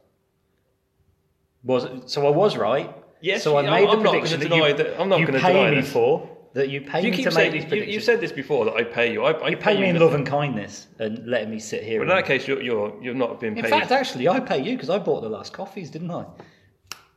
Was 1.67 1.87
so 2.07 2.27
I 2.27 2.31
was 2.31 2.57
right. 2.57 2.95
Yes, 3.21 3.43
So 3.43 3.57
I 3.57 3.63
I'm- 3.63 3.71
made 3.71 3.89
I'm 3.89 3.99
the 3.99 4.05
not 4.05 4.13
prediction 4.13 4.39
gonna 4.41 4.49
that 4.51 4.55
deny 4.57 4.69
you, 4.69 4.75
that- 4.77 5.01
I'm 5.01 5.09
not 5.09 5.21
you 5.21 5.27
gonna 5.27 5.41
pay 5.41 5.53
deny 5.53 5.71
me 5.71 5.81
this. 5.81 5.93
for. 5.93 6.31
That 6.53 6.71
you 6.71 6.81
pay 6.81 7.03
You 7.05 7.11
me 7.11 7.17
keep 7.19 7.27
to 7.27 7.33
saying 7.33 7.47
make 7.47 7.53
these 7.53 7.63
you, 7.65 7.69
predictions. 7.69 7.95
you 7.95 8.01
said 8.01 8.21
this 8.21 8.33
before 8.33 8.65
that 8.67 8.75
I 8.75 8.85
pay 8.85 9.13
you. 9.13 9.25
I, 9.25 9.33
I 9.33 9.49
You 9.49 9.57
pay 9.59 9.75
me 9.79 9.89
in 9.89 9.95
nothing. 9.95 10.01
love 10.07 10.15
and 10.15 10.27
kindness 10.27 10.87
and 10.99 11.27
letting 11.27 11.51
me 11.51 11.59
sit 11.59 11.83
here. 11.83 11.99
But 11.99 12.05
in 12.05 12.11
and- 12.13 12.19
that 12.19 12.27
case, 12.27 12.47
you're 12.49 12.63
you're 12.63 12.95
you've 13.03 13.17
not 13.17 13.41
been 13.41 13.57
In 13.59 13.63
paid. 13.65 13.71
fact, 13.71 13.91
actually, 13.91 14.27
I 14.29 14.41
pay 14.41 14.63
you 14.63 14.73
because 14.77 14.89
I 14.89 14.99
bought 14.99 15.21
the 15.23 15.29
last 15.29 15.53
coffees, 15.53 15.91
didn't 15.91 16.11
I? 16.11 16.25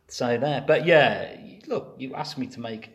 So 0.08 0.38
there. 0.38 0.64
But 0.66 0.86
yeah, 0.86 1.36
look, 1.68 1.96
you 2.00 2.16
asked 2.16 2.38
me 2.38 2.48
to 2.48 2.60
make 2.60 2.90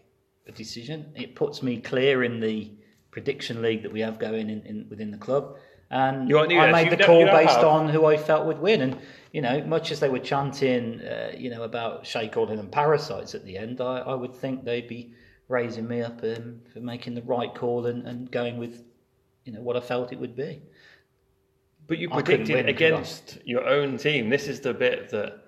a 0.48 0.52
decision. 0.52 1.12
It 1.16 1.34
puts 1.34 1.62
me 1.62 1.78
clear 1.78 2.24
in 2.24 2.40
the 2.40 2.70
prediction 3.10 3.62
league 3.62 3.82
that 3.84 3.92
we 3.92 4.00
have 4.00 4.18
going 4.18 4.50
in, 4.50 4.62
in 4.66 4.86
within 4.90 5.10
the 5.12 5.18
club. 5.18 5.56
And 5.90 6.28
You 6.28 6.38
I 6.40 6.72
made 6.72 6.84
you 6.86 6.90
the 6.90 6.96
don't- 6.96 7.06
call 7.06 7.20
you 7.20 7.26
don't 7.26 7.36
based 7.36 7.56
have- 7.56 7.64
on 7.64 7.88
who 7.88 8.04
I 8.06 8.16
felt 8.16 8.46
would 8.46 8.58
win. 8.58 8.80
And, 8.82 8.96
you 9.34 9.42
know, 9.42 9.60
much 9.64 9.90
as 9.90 9.98
they 9.98 10.08
were 10.08 10.20
chanting, 10.20 11.00
uh, 11.00 11.32
you 11.36 11.50
know, 11.50 11.64
about 11.64 12.06
Shay 12.06 12.28
calling 12.28 12.56
them 12.56 12.68
parasites 12.68 13.34
at 13.34 13.44
the 13.44 13.58
end, 13.58 13.80
I, 13.80 13.98
I 13.98 14.14
would 14.14 14.32
think 14.32 14.64
they'd 14.64 14.86
be 14.86 15.12
raising 15.48 15.88
me 15.88 16.02
up 16.02 16.22
um, 16.22 16.60
for 16.72 16.78
making 16.78 17.16
the 17.16 17.22
right 17.22 17.52
call 17.52 17.86
and, 17.86 18.06
and 18.06 18.30
going 18.30 18.58
with, 18.58 18.84
you 19.44 19.52
know, 19.52 19.60
what 19.60 19.76
I 19.76 19.80
felt 19.80 20.12
it 20.12 20.20
would 20.20 20.36
be. 20.36 20.62
but 21.88 21.98
you 21.98 22.08
I 22.12 22.22
predicted 22.22 22.54
win, 22.54 22.68
against 22.68 23.38
your 23.44 23.66
own 23.66 23.98
team. 23.98 24.30
This 24.30 24.46
is 24.46 24.60
the 24.60 24.72
bit 24.72 25.10
that 25.10 25.44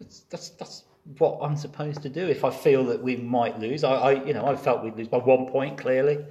That's, 0.00 0.20
that's 0.30 0.48
that's 0.50 0.84
what 1.18 1.38
I'm 1.42 1.56
supposed 1.56 2.00
to 2.02 2.08
do. 2.08 2.26
If 2.26 2.42
I 2.42 2.50
feel 2.50 2.84
that 2.86 3.02
we 3.02 3.16
might 3.16 3.60
lose, 3.60 3.84
I, 3.84 3.92
I 3.92 4.24
you 4.24 4.32
know 4.32 4.46
I 4.46 4.56
felt 4.56 4.82
we'd 4.82 4.96
lose 4.96 5.08
by 5.08 5.18
one 5.18 5.46
point 5.46 5.76
clearly, 5.76 6.24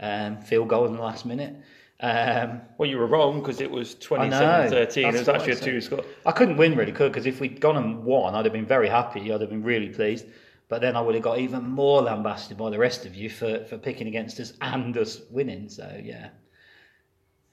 um, 0.00 0.42
field 0.42 0.68
goal 0.68 0.84
in 0.84 0.92
the 0.92 1.00
last 1.00 1.24
minute. 1.24 1.56
Um, 2.02 2.62
well, 2.78 2.90
you 2.90 2.98
were 2.98 3.06
wrong 3.06 3.38
because 3.38 3.60
it 3.60 3.70
was 3.70 3.94
I 4.10 4.28
27-13. 4.28 4.96
It 4.96 5.12
was 5.12 5.28
actually 5.28 5.52
a 5.52 5.56
two 5.56 5.80
score. 5.80 6.04
I 6.26 6.32
couldn't 6.32 6.56
win 6.56 6.76
really, 6.76 6.90
could 6.90 7.12
because 7.12 7.26
if 7.26 7.38
we'd 7.38 7.60
gone 7.60 7.76
and 7.76 8.02
won, 8.02 8.34
I'd 8.34 8.44
have 8.44 8.52
been 8.52 8.66
very 8.66 8.88
happy. 8.88 9.32
I'd 9.32 9.40
have 9.40 9.50
been 9.50 9.62
really 9.62 9.88
pleased. 9.88 10.26
But 10.68 10.80
then 10.80 10.96
I 10.96 11.00
would 11.00 11.14
have 11.14 11.22
got 11.22 11.38
even 11.38 11.62
more 11.62 12.02
lambasted 12.02 12.56
by 12.56 12.70
the 12.70 12.78
rest 12.78 13.06
of 13.06 13.14
you 13.14 13.30
for, 13.30 13.64
for 13.66 13.78
picking 13.78 14.08
against 14.08 14.40
us 14.40 14.54
and 14.60 14.96
us 14.96 15.20
winning. 15.30 15.68
So 15.68 16.00
yeah. 16.02 16.30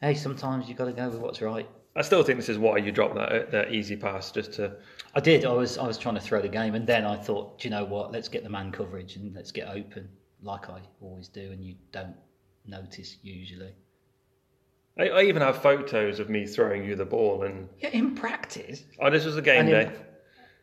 Hey, 0.02 0.16
sometimes 0.16 0.68
you've 0.68 0.78
got 0.78 0.86
to 0.86 0.94
go 0.94 1.10
with 1.10 1.20
what's 1.20 1.42
right. 1.42 1.70
I 1.96 2.02
still 2.02 2.24
think 2.24 2.40
this 2.40 2.50
is 2.50 2.58
why 2.58 2.78
you 2.78 2.92
dropped 2.92 3.16
that 3.16 3.52
that 3.52 3.72
easy 3.72 3.98
pass 3.98 4.32
just 4.32 4.54
to. 4.54 4.78
I 5.14 5.20
did. 5.20 5.46
I 5.46 5.54
was 5.54 5.78
I 5.78 5.86
was 5.86 5.98
trying 5.98 6.16
to 6.16 6.22
throw 6.22 6.42
the 6.42 6.48
game, 6.48 6.74
and 6.74 6.88
then 6.88 7.06
I 7.06 7.18
thought, 7.18 7.60
do 7.60 7.68
you 7.68 7.72
know 7.72 7.84
what? 7.84 8.12
Let's 8.12 8.30
get 8.30 8.44
the 8.44 8.50
man 8.50 8.72
coverage 8.72 9.16
and 9.16 9.36
let's 9.36 9.52
get 9.52 9.68
open, 9.68 10.10
like 10.42 10.70
I 10.70 10.82
always 11.02 11.28
do, 11.28 11.52
and 11.52 11.64
you 11.64 11.76
don't 11.92 12.16
notice 12.66 13.18
usually. 13.22 13.74
I, 15.00 15.08
I 15.10 15.22
even 15.24 15.42
have 15.42 15.62
photos 15.62 16.20
of 16.20 16.30
me 16.30 16.46
throwing 16.46 16.84
you 16.86 16.96
the 16.96 17.06
ball, 17.06 17.44
and 17.44 17.70
Yeah, 17.80 17.90
in 17.90 18.16
practice. 18.16 18.84
oh, 19.00 19.10
this 19.10 19.26
was 19.26 19.38
a 19.38 19.42
game 19.42 19.62
And 19.62 19.70
in- 19.70 19.90
day. 19.90 19.96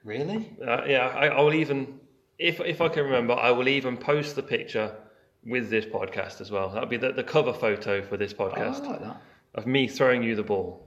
Really? 0.05 0.51
Uh, 0.65 0.85
yeah, 0.87 1.09
I, 1.09 1.27
I 1.29 1.41
will 1.41 1.55
even, 1.55 1.99
if 2.39 2.61
if 2.61 2.81
I 2.81 2.89
can 2.89 3.05
remember, 3.05 3.35
I 3.35 3.51
will 3.51 3.67
even 3.69 3.97
post 3.97 4.37
the 4.37 4.43
picture 4.43 4.95
with 5.45 5.69
this 5.71 5.85
podcast 5.85 6.41
as 6.41 6.51
well. 6.51 6.69
That'll 6.71 6.89
be 6.89 6.97
the, 6.97 7.13
the 7.13 7.25
cover 7.25 7.53
photo 7.53 8.03
for 8.03 8.17
this 8.17 8.33
Oh, 8.39 8.49
podcast 8.49 8.85
I 8.85 8.89
like 8.91 9.01
that. 9.01 9.23
of 9.55 9.67
me 9.67 9.89
throwing 9.89 10.23
you 10.23 10.37
the 10.37 10.43
ball. 10.45 10.83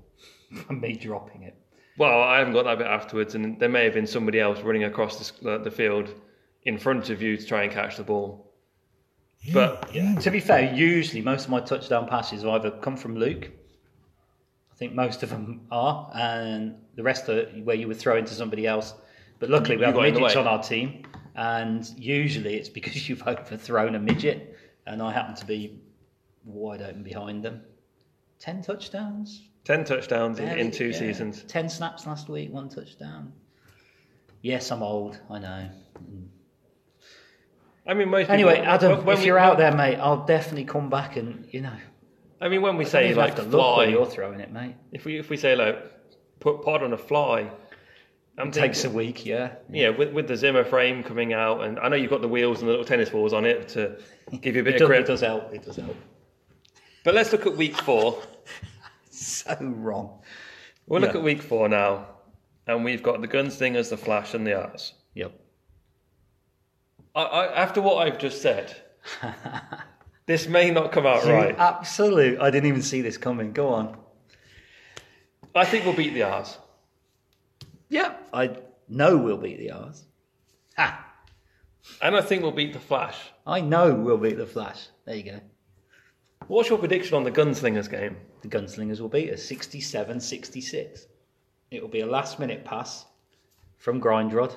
And 0.69 0.81
me 0.81 0.93
dropping 0.93 1.43
it. 1.43 1.55
Well, 1.97 2.21
I 2.23 2.39
haven't 2.39 2.53
got 2.53 2.63
that 2.65 2.77
bit 2.79 2.87
afterwards, 2.87 3.35
and 3.35 3.59
there 3.59 3.69
may 3.69 3.83
have 3.83 3.93
been 3.93 4.07
somebody 4.07 4.39
else 4.39 4.61
running 4.61 4.83
across 4.85 5.15
the, 5.17 5.21
s- 5.21 5.39
the, 5.41 5.57
the 5.59 5.71
field 5.71 6.13
in 6.63 6.77
front 6.77 7.09
of 7.09 7.21
you 7.21 7.37
to 7.37 7.45
try 7.45 7.63
and 7.63 7.71
catch 7.71 7.97
the 7.97 8.03
ball. 8.03 8.48
But 9.53 9.89
Yeah. 9.93 10.15
To 10.15 10.31
be 10.31 10.39
fair, 10.39 10.73
usually 10.73 11.21
most 11.21 11.45
of 11.45 11.49
my 11.49 11.61
touchdown 11.61 12.07
passes 12.07 12.43
have 12.43 12.51
either 12.51 12.71
come 12.71 12.97
from 12.97 13.15
Luke. 13.15 13.49
I 14.71 14.75
think 14.75 14.93
most 14.93 15.23
of 15.23 15.29
them 15.29 15.61
are, 15.71 16.11
and 16.13 16.75
the 16.95 17.03
rest 17.03 17.29
are 17.29 17.45
where 17.63 17.75
you 17.75 17.87
would 17.87 17.97
throw 17.97 18.17
into 18.17 18.33
somebody 18.33 18.67
else. 18.67 18.93
But 19.39 19.49
luckily, 19.49 19.77
we 19.77 19.85
have 19.85 19.95
midgets 19.95 20.35
on 20.35 20.47
our 20.47 20.61
team, 20.61 21.05
and 21.35 21.89
usually 21.97 22.55
it's 22.55 22.69
because 22.69 23.09
you've 23.09 23.25
overthrown 23.25 23.95
a 23.95 23.99
midget, 23.99 24.57
and 24.85 25.01
I 25.01 25.11
happen 25.11 25.35
to 25.35 25.45
be 25.45 25.81
wide 26.45 26.81
open 26.81 27.03
behind 27.03 27.43
them. 27.43 27.61
Ten 28.39 28.61
touchdowns, 28.61 29.49
10 29.65 29.83
touchdowns 29.83 30.39
in, 30.39 30.47
in 30.57 30.71
two 30.71 30.89
yeah. 30.89 30.97
seasons. 30.97 31.43
Ten 31.43 31.69
snaps 31.69 32.07
last 32.07 32.29
week, 32.29 32.51
one 32.51 32.69
touchdown. 32.69 33.33
Yes, 34.41 34.71
I'm 34.71 34.81
old. 34.81 35.19
I 35.29 35.39
know. 35.39 35.69
I 37.89 37.93
mean, 37.95 38.09
most 38.09 38.29
Anyway, 38.29 38.55
people, 38.57 38.67
Adam, 38.69 39.03
when 39.05 39.15
if 39.15 39.21
we- 39.21 39.25
you're 39.27 39.39
out 39.39 39.57
there, 39.57 39.75
mate, 39.75 39.95
I'll 39.97 40.23
definitely 40.25 40.65
come 40.65 40.89
back 40.89 41.15
and 41.17 41.47
you 41.51 41.61
know. 41.61 41.73
I 42.39 42.47
mean, 42.47 42.61
when 42.61 42.77
we 42.77 42.85
say 42.85 43.13
like 43.13 43.35
have 43.35 43.45
to 43.45 43.51
look 43.51 43.51
fly, 43.61 43.85
you're 43.85 44.05
throwing 44.05 44.39
it, 44.39 44.51
mate. 44.51 44.75
if 44.91 45.05
we 45.05 45.17
if 45.17 45.29
we 45.29 45.37
say 45.37 45.55
like 45.55 45.77
put 46.39 46.61
pod 46.63 46.83
on 46.83 46.93
a 46.93 46.97
fly, 46.97 47.49
I'm 48.37 48.51
Takes 48.51 48.85
a 48.85 48.89
week, 48.89 49.25
yeah. 49.25 49.55
yeah, 49.69 49.89
with 49.89 50.13
with 50.13 50.27
the 50.27 50.37
Zimmer 50.37 50.63
frame 50.63 51.03
coming 51.03 51.33
out, 51.33 51.63
and 51.63 51.77
I 51.79 51.89
know 51.89 51.97
you've 51.97 52.11
got 52.11 52.21
the 52.21 52.27
wheels 52.29 52.59
and 52.59 52.67
the 52.69 52.71
little 52.71 52.85
tennis 52.85 53.09
balls 53.09 53.33
on 53.33 53.43
it 53.45 53.67
to 53.69 53.97
give 54.39 54.55
you 54.55 54.61
a 54.61 54.63
bit 54.63 54.75
It 54.79 54.81
of 54.83 54.89
does, 54.89 54.99
it 54.99 55.07
does 55.07 55.21
help. 55.21 55.53
It 55.53 55.65
does 55.65 55.75
help. 55.75 55.95
But 57.03 57.15
let's 57.15 57.31
look 57.33 57.45
at 57.45 57.57
week 57.57 57.75
four. 57.75 58.21
So 59.11 59.53
wrong. 59.59 60.21
We'll 60.87 61.01
look 61.01 61.13
at 61.15 61.21
week 61.21 61.41
four 61.41 61.67
now, 61.67 62.07
and 62.67 62.85
we've 62.85 63.03
got 63.03 63.19
the 63.19 63.27
gunslingers, 63.27 63.89
the 63.89 63.97
flash, 63.97 64.33
and 64.33 64.47
the 64.47 64.53
R's. 64.53 64.93
Yep. 65.15 65.33
I, 67.15 67.21
I, 67.21 67.61
after 67.61 67.81
what 67.81 68.05
I've 68.05 68.19
just 68.19 68.41
said, 68.41 68.75
this 70.25 70.47
may 70.47 70.71
not 70.71 70.91
come 70.91 71.05
out 71.05 71.25
right. 71.25 71.55
Absolute. 71.57 72.39
I 72.39 72.49
didn't 72.51 72.69
even 72.69 72.81
see 72.81 73.01
this 73.01 73.17
coming. 73.17 73.51
Go 73.51 73.69
on. 73.69 73.97
I 75.55 75.65
think 75.65 75.85
we'll 75.85 75.95
beat 75.95 76.13
the 76.13 76.23
R's. 76.23 76.57
Yeah. 77.89 78.15
I 78.31 78.57
know 78.87 79.17
we'll 79.17 79.37
beat 79.37 79.59
the 79.59 79.71
R's. 79.71 80.05
Ha! 80.77 81.05
And 82.01 82.15
I 82.15 82.21
think 82.21 82.43
we'll 82.43 82.51
beat 82.51 82.73
the 82.73 82.79
Flash. 82.79 83.17
I 83.45 83.61
know 83.61 83.93
we'll 83.93 84.17
beat 84.17 84.37
the 84.37 84.45
Flash. 84.45 84.87
There 85.05 85.15
you 85.15 85.23
go. 85.23 85.39
What's 86.47 86.69
your 86.69 86.79
prediction 86.79 87.15
on 87.15 87.23
the 87.23 87.31
Gunslingers 87.31 87.89
game? 87.89 88.17
The 88.41 88.47
Gunslingers 88.47 89.01
will 89.01 89.09
beat 89.09 89.31
us 89.31 89.43
67 89.43 90.19
66. 90.19 91.07
It 91.71 91.81
will 91.81 91.89
be 91.89 92.01
a 92.01 92.05
last 92.05 92.39
minute 92.39 92.63
pass 92.63 93.05
from 93.77 94.01
Grindrod. 94.01 94.55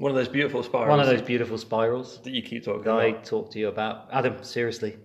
One 0.00 0.10
of 0.10 0.16
those 0.16 0.28
beautiful 0.28 0.62
spirals 0.62 0.88
One 0.88 0.98
of 1.00 1.06
those 1.06 1.20
beautiful 1.20 1.58
spirals 1.58 2.22
that 2.22 2.30
you 2.32 2.40
keep 2.40 2.64
talking 2.64 2.84
that 2.84 2.94
I 2.94 3.04
about. 3.08 3.24
talked 3.24 3.52
to 3.52 3.58
you 3.58 3.68
about. 3.68 4.08
Adam, 4.10 4.42
seriously. 4.42 4.96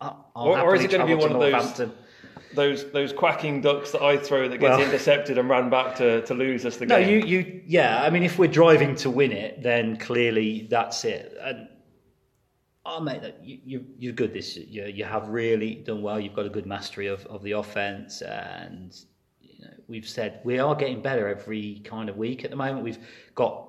I- 0.00 0.14
I'll 0.34 0.46
Or- 0.48 0.58
or 0.60 0.74
is 0.74 0.80
happily 0.80 0.84
it 0.86 0.90
gonna 0.92 1.04
be 1.04 1.12
travel 1.12 1.26
one 1.26 1.32
of 1.36 1.40
those- 1.40 1.52
Northampton. 1.52 1.92
Those 2.54 2.90
those 2.90 3.12
quacking 3.12 3.60
ducks 3.60 3.90
that 3.92 4.00
I 4.02 4.16
throw 4.16 4.48
that 4.48 4.56
gets 4.56 4.62
Well- 4.78 4.80
intercepted 4.80 5.36
and 5.36 5.46
ran 5.50 5.68
back 5.68 5.94
to, 5.96 6.22
to 6.22 6.32
lose 6.32 6.64
us 6.64 6.78
the 6.78 6.86
No, 6.86 6.98
game. 6.98 7.10
you, 7.10 7.26
you, 7.26 7.60
yeah. 7.66 8.02
I 8.02 8.08
mean, 8.08 8.22
if 8.22 8.38
we're 8.38 8.48
driving 8.48 8.94
to 8.96 9.10
win 9.10 9.30
it, 9.30 9.62
then 9.62 9.96
clearly 9.98 10.66
that's 10.70 11.04
it. 11.04 11.36
And 11.42 11.68
oh, 12.86 12.98
mate, 12.98 13.20
that- 13.20 13.44
you, 13.44 13.58
you, 13.66 13.86
you're 13.98 14.14
good 14.14 14.32
this 14.32 14.56
year. 14.56 14.88
You 14.88 15.04
have 15.04 15.28
really 15.28 15.74
done 15.74 16.00
well. 16.00 16.18
You've 16.18 16.34
got 16.34 16.46
a 16.46 16.50
good 16.50 16.64
mastery 16.66 17.08
of, 17.08 17.26
of 17.26 17.42
the 17.42 17.52
offense, 17.52 18.22
and 18.22 18.98
you 19.42 19.66
know, 19.66 19.74
we've 19.86 20.08
said 20.08 20.40
we 20.44 20.58
are 20.58 20.74
getting 20.74 21.02
better 21.02 21.28
every 21.28 21.82
kind 21.84 22.08
of 22.08 22.16
week 22.16 22.42
at 22.42 22.50
the 22.50 22.56
moment. 22.56 22.82
We've 22.82 23.04
got 23.34 23.66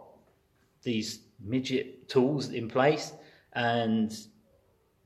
these 0.84 1.20
midget 1.44 2.10
tools 2.10 2.50
in 2.50 2.68
place, 2.68 3.14
and 3.54 4.16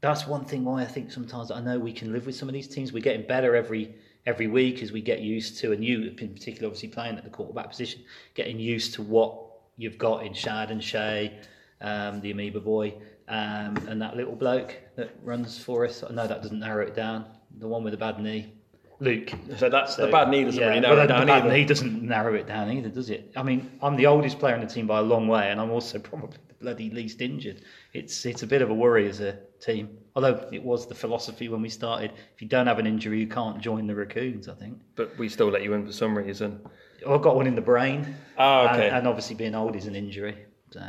that's 0.01 0.27
one 0.27 0.45
thing 0.45 0.63
why 0.63 0.81
I 0.81 0.85
think 0.85 1.11
sometimes 1.11 1.51
I 1.51 1.61
know 1.61 1.79
we 1.79 1.93
can 1.93 2.11
live 2.13 2.25
with 2.25 2.35
some 2.35 2.47
of 2.47 2.53
these 2.53 2.67
teams. 2.67 2.93
We're 2.93 2.99
getting 2.99 3.27
better 3.27 3.55
every 3.55 3.95
every 4.25 4.47
week 4.47 4.81
as 4.81 4.91
we 4.91 5.01
get 5.01 5.21
used 5.21 5.57
to, 5.59 5.71
and 5.71 5.83
you 5.83 6.13
in 6.19 6.33
particular, 6.33 6.67
obviously 6.67 6.89
playing 6.89 7.17
at 7.17 7.23
the 7.23 7.29
quarterback 7.29 7.69
position, 7.69 8.01
getting 8.33 8.59
used 8.59 8.93
to 8.95 9.01
what 9.01 9.37
you've 9.77 9.97
got 9.97 10.25
in 10.25 10.33
Shad 10.33 10.71
and 10.71 10.83
Shay, 10.83 11.39
um, 11.81 12.21
the 12.21 12.31
amoeba 12.31 12.59
boy, 12.59 12.93
um, 13.27 13.77
and 13.87 14.01
that 14.01 14.15
little 14.15 14.35
bloke 14.35 14.75
that 14.95 15.11
runs 15.23 15.57
for 15.59 15.85
us. 15.85 16.03
I 16.03 16.13
know 16.13 16.27
that 16.27 16.41
doesn't 16.41 16.59
narrow 16.59 16.85
it 16.85 16.95
down. 16.95 17.25
The 17.59 17.67
one 17.67 17.83
with 17.83 17.91
the 17.91 17.97
bad 17.97 18.19
knee, 18.19 18.53
Luke. 18.99 19.31
so 19.57 19.69
that's 19.69 19.95
the 19.95 20.07
bad 20.07 20.29
knee 20.29 20.43
doesn't 20.45 20.59
really 20.61 20.79
well, 20.81 20.95
narrow 20.95 21.03
it 21.03 21.07
the 21.07 21.25
bad 21.25 21.45
knee 21.51 21.65
doesn't 21.65 22.01
narrow 22.01 22.33
it 22.33 22.47
down 22.47 22.71
either, 22.71 22.89
does 22.89 23.09
it? 23.09 23.31
I 23.35 23.43
mean, 23.43 23.69
I'm 23.81 23.95
the 23.95 24.05
oldest 24.05 24.39
player 24.39 24.55
in 24.55 24.61
the 24.61 24.67
team 24.67 24.87
by 24.87 24.99
a 24.99 25.03
long 25.03 25.27
way, 25.27 25.51
and 25.51 25.59
I'm 25.59 25.71
also 25.71 25.99
probably 26.11 26.37
the 26.47 26.53
bloody 26.55 26.89
least 26.89 27.21
injured. 27.21 27.61
It's 27.93 28.25
it's 28.25 28.43
a 28.43 28.47
bit 28.47 28.61
of 28.61 28.69
a 28.69 28.73
worry 28.73 29.09
as 29.09 29.19
a 29.19 29.37
team. 29.59 29.97
Although 30.15 30.47
it 30.51 30.63
was 30.63 30.87
the 30.87 30.95
philosophy 30.95 31.49
when 31.49 31.61
we 31.61 31.69
started: 31.69 32.11
if 32.33 32.41
you 32.41 32.47
don't 32.47 32.67
have 32.67 32.79
an 32.79 32.87
injury, 32.87 33.19
you 33.19 33.27
can't 33.27 33.59
join 33.59 33.87
the 33.87 33.95
raccoons. 33.95 34.47
I 34.47 34.53
think. 34.53 34.79
But 34.95 35.17
we 35.17 35.27
still 35.29 35.49
let 35.49 35.63
you 35.63 35.73
in 35.73 35.85
for 35.85 35.91
some 35.91 36.17
reason. 36.17 36.61
I've 37.07 37.21
got 37.21 37.35
one 37.35 37.45
in 37.45 37.55
the 37.55 37.61
brain, 37.61 38.15
Oh, 38.37 38.67
okay. 38.67 38.87
and, 38.87 38.95
and 38.97 39.07
obviously 39.07 39.35
being 39.35 39.53
old 39.53 39.75
is 39.75 39.85
an 39.85 39.95
injury. 39.95 40.45
So 40.71 40.81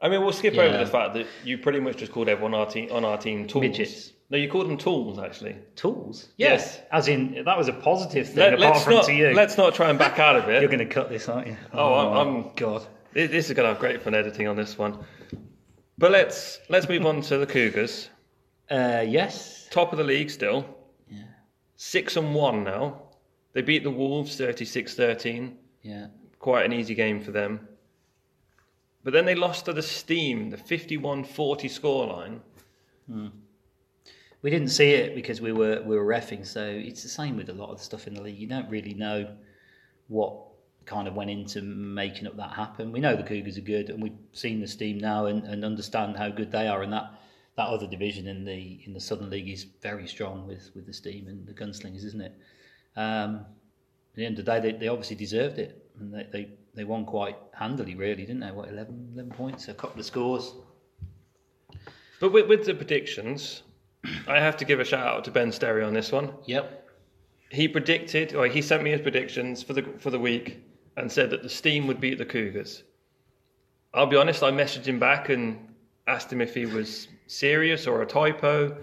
I 0.00 0.08
mean, 0.08 0.22
we'll 0.22 0.32
skip 0.32 0.54
over 0.54 0.76
the 0.76 0.86
fact 0.86 1.14
that 1.14 1.26
you 1.44 1.56
pretty 1.58 1.80
much 1.80 1.96
just 1.96 2.12
called 2.12 2.28
everyone 2.28 2.52
on 2.54 2.60
our 2.60 2.66
team 2.66 2.90
on 2.92 3.04
our 3.04 3.16
team 3.16 3.46
tools. 3.46 3.62
Midgets. 3.62 4.12
No, 4.34 4.40
you 4.40 4.48
called 4.48 4.68
them 4.68 4.76
tools 4.76 5.20
actually. 5.20 5.54
tools, 5.76 6.30
Yes. 6.38 6.80
as 6.90 7.06
in 7.06 7.44
that 7.44 7.56
was 7.56 7.68
a 7.68 7.72
positive 7.72 8.26
thing. 8.26 8.38
Let, 8.38 8.54
apart 8.54 8.76
us 8.78 8.84
from 8.84 8.94
not 8.94 9.04
to 9.04 9.12
you, 9.14 9.32
let's 9.32 9.56
not 9.56 9.76
try 9.76 9.90
and 9.90 9.96
back 9.96 10.18
out 10.18 10.34
of 10.34 10.48
it. 10.48 10.60
you're 10.60 10.68
going 10.68 10.80
to 10.80 10.92
cut 10.92 11.08
this, 11.08 11.28
aren't 11.28 11.46
you? 11.46 11.56
Oh, 11.72 11.94
I'm- 11.94 12.16
I'm- 12.16 12.50
God. 12.56 12.84
This 13.12 13.48
is 13.48 13.52
going 13.54 13.64
to 13.64 13.72
have 13.74 13.78
great 13.78 14.02
fun 14.02 14.12
editing 14.12 14.48
on 14.48 14.56
this 14.56 14.76
one. 14.76 14.98
But 15.98 16.10
let's 16.10 16.58
let's 16.68 16.88
move 16.88 17.06
on 17.06 17.20
to 17.20 17.38
the 17.38 17.46
Cougars. 17.46 18.10
Uh, 18.68 19.04
yes. 19.06 19.68
Top 19.70 19.92
of 19.92 19.98
the 19.98 20.04
league 20.04 20.30
still. 20.30 20.66
Yeah. 21.08 21.22
Six 21.76 22.16
and 22.16 22.34
one 22.34 22.64
now. 22.64 23.02
They 23.52 23.62
beat 23.62 23.84
the 23.84 23.90
Wolves 23.92 24.36
36-13. 24.36 25.54
Yeah. 25.82 26.08
Quite 26.40 26.64
an 26.66 26.72
easy 26.72 26.96
game 26.96 27.20
for 27.22 27.30
them. 27.30 27.68
But 29.04 29.12
then 29.12 29.26
they 29.26 29.36
lost 29.36 29.66
to 29.66 29.72
the 29.72 29.80
Steam, 29.82 30.50
the 30.50 30.56
51-40 30.56 31.26
scoreline. 31.70 32.40
We 34.44 34.50
didn't 34.50 34.68
see 34.68 34.90
it 34.90 35.14
because 35.14 35.40
we 35.40 35.52
were 35.52 35.80
we 35.86 35.96
were 35.96 36.04
refing, 36.04 36.44
so 36.44 36.62
it's 36.62 37.02
the 37.02 37.08
same 37.08 37.38
with 37.38 37.48
a 37.48 37.54
lot 37.54 37.70
of 37.70 37.78
the 37.78 37.84
stuff 37.84 38.06
in 38.06 38.12
the 38.12 38.20
league. 38.20 38.36
You 38.36 38.46
don't 38.46 38.68
really 38.68 38.92
know 38.92 39.34
what 40.08 40.36
kind 40.84 41.08
of 41.08 41.14
went 41.14 41.30
into 41.30 41.62
making 41.62 42.26
up 42.26 42.36
that 42.36 42.50
happen. 42.50 42.92
We 42.92 43.00
know 43.00 43.16
the 43.16 43.22
Cougars 43.22 43.56
are 43.56 43.62
good, 43.62 43.88
and 43.88 44.02
we've 44.02 44.18
seen 44.34 44.60
the 44.60 44.68
Steam 44.68 44.98
now 44.98 45.24
and, 45.24 45.44
and 45.44 45.64
understand 45.64 46.18
how 46.18 46.28
good 46.28 46.52
they 46.52 46.68
are. 46.68 46.82
And 46.82 46.92
that 46.92 47.10
that 47.56 47.68
other 47.68 47.86
division 47.86 48.28
in 48.28 48.44
the 48.44 48.82
in 48.84 48.92
the 48.92 49.00
Southern 49.00 49.30
League 49.30 49.48
is 49.48 49.64
very 49.80 50.06
strong 50.06 50.46
with 50.46 50.70
with 50.74 50.84
the 50.84 50.92
Steam 50.92 51.26
and 51.26 51.46
the 51.46 51.54
Gunslingers, 51.54 52.04
isn't 52.04 52.20
it? 52.20 52.34
Um, 52.96 53.46
at 54.12 54.16
the 54.16 54.26
end 54.26 54.38
of 54.38 54.44
the 54.44 54.52
day, 54.52 54.60
they, 54.60 54.78
they 54.78 54.88
obviously 54.88 55.16
deserved 55.16 55.58
it, 55.58 55.90
and 55.98 56.12
they, 56.12 56.28
they 56.30 56.48
they 56.74 56.84
won 56.84 57.06
quite 57.06 57.38
handily, 57.54 57.94
really, 57.94 58.26
didn't 58.26 58.40
they? 58.40 58.50
What 58.50 58.68
11, 58.68 59.12
11 59.14 59.32
points, 59.32 59.68
a 59.68 59.72
couple 59.72 60.00
of 60.00 60.04
scores. 60.04 60.52
But 62.20 62.30
with, 62.30 62.46
with 62.46 62.66
the 62.66 62.74
predictions, 62.74 63.62
I 64.26 64.40
have 64.40 64.56
to 64.58 64.64
give 64.64 64.80
a 64.80 64.84
shout 64.84 65.06
out 65.06 65.24
to 65.24 65.30
Ben 65.30 65.50
Sterry 65.50 65.84
on 65.84 65.94
this 65.94 66.12
one. 66.12 66.32
Yep. 66.46 66.88
He 67.50 67.68
predicted, 67.68 68.34
or 68.34 68.46
he 68.46 68.62
sent 68.62 68.82
me 68.82 68.90
his 68.90 69.00
predictions 69.00 69.62
for 69.62 69.72
the 69.72 69.82
for 69.98 70.10
the 70.10 70.18
week, 70.18 70.62
and 70.96 71.10
said 71.10 71.30
that 71.30 71.42
the 71.42 71.48
Steam 71.48 71.86
would 71.86 72.00
beat 72.00 72.18
the 72.18 72.24
Cougars. 72.24 72.82
I'll 73.92 74.06
be 74.06 74.16
honest, 74.16 74.42
I 74.42 74.50
messaged 74.50 74.86
him 74.86 74.98
back 74.98 75.28
and 75.28 75.68
asked 76.06 76.32
him 76.32 76.40
if 76.40 76.54
he 76.54 76.66
was 76.66 77.08
serious 77.26 77.86
or 77.86 78.02
a 78.02 78.06
typo, 78.06 78.76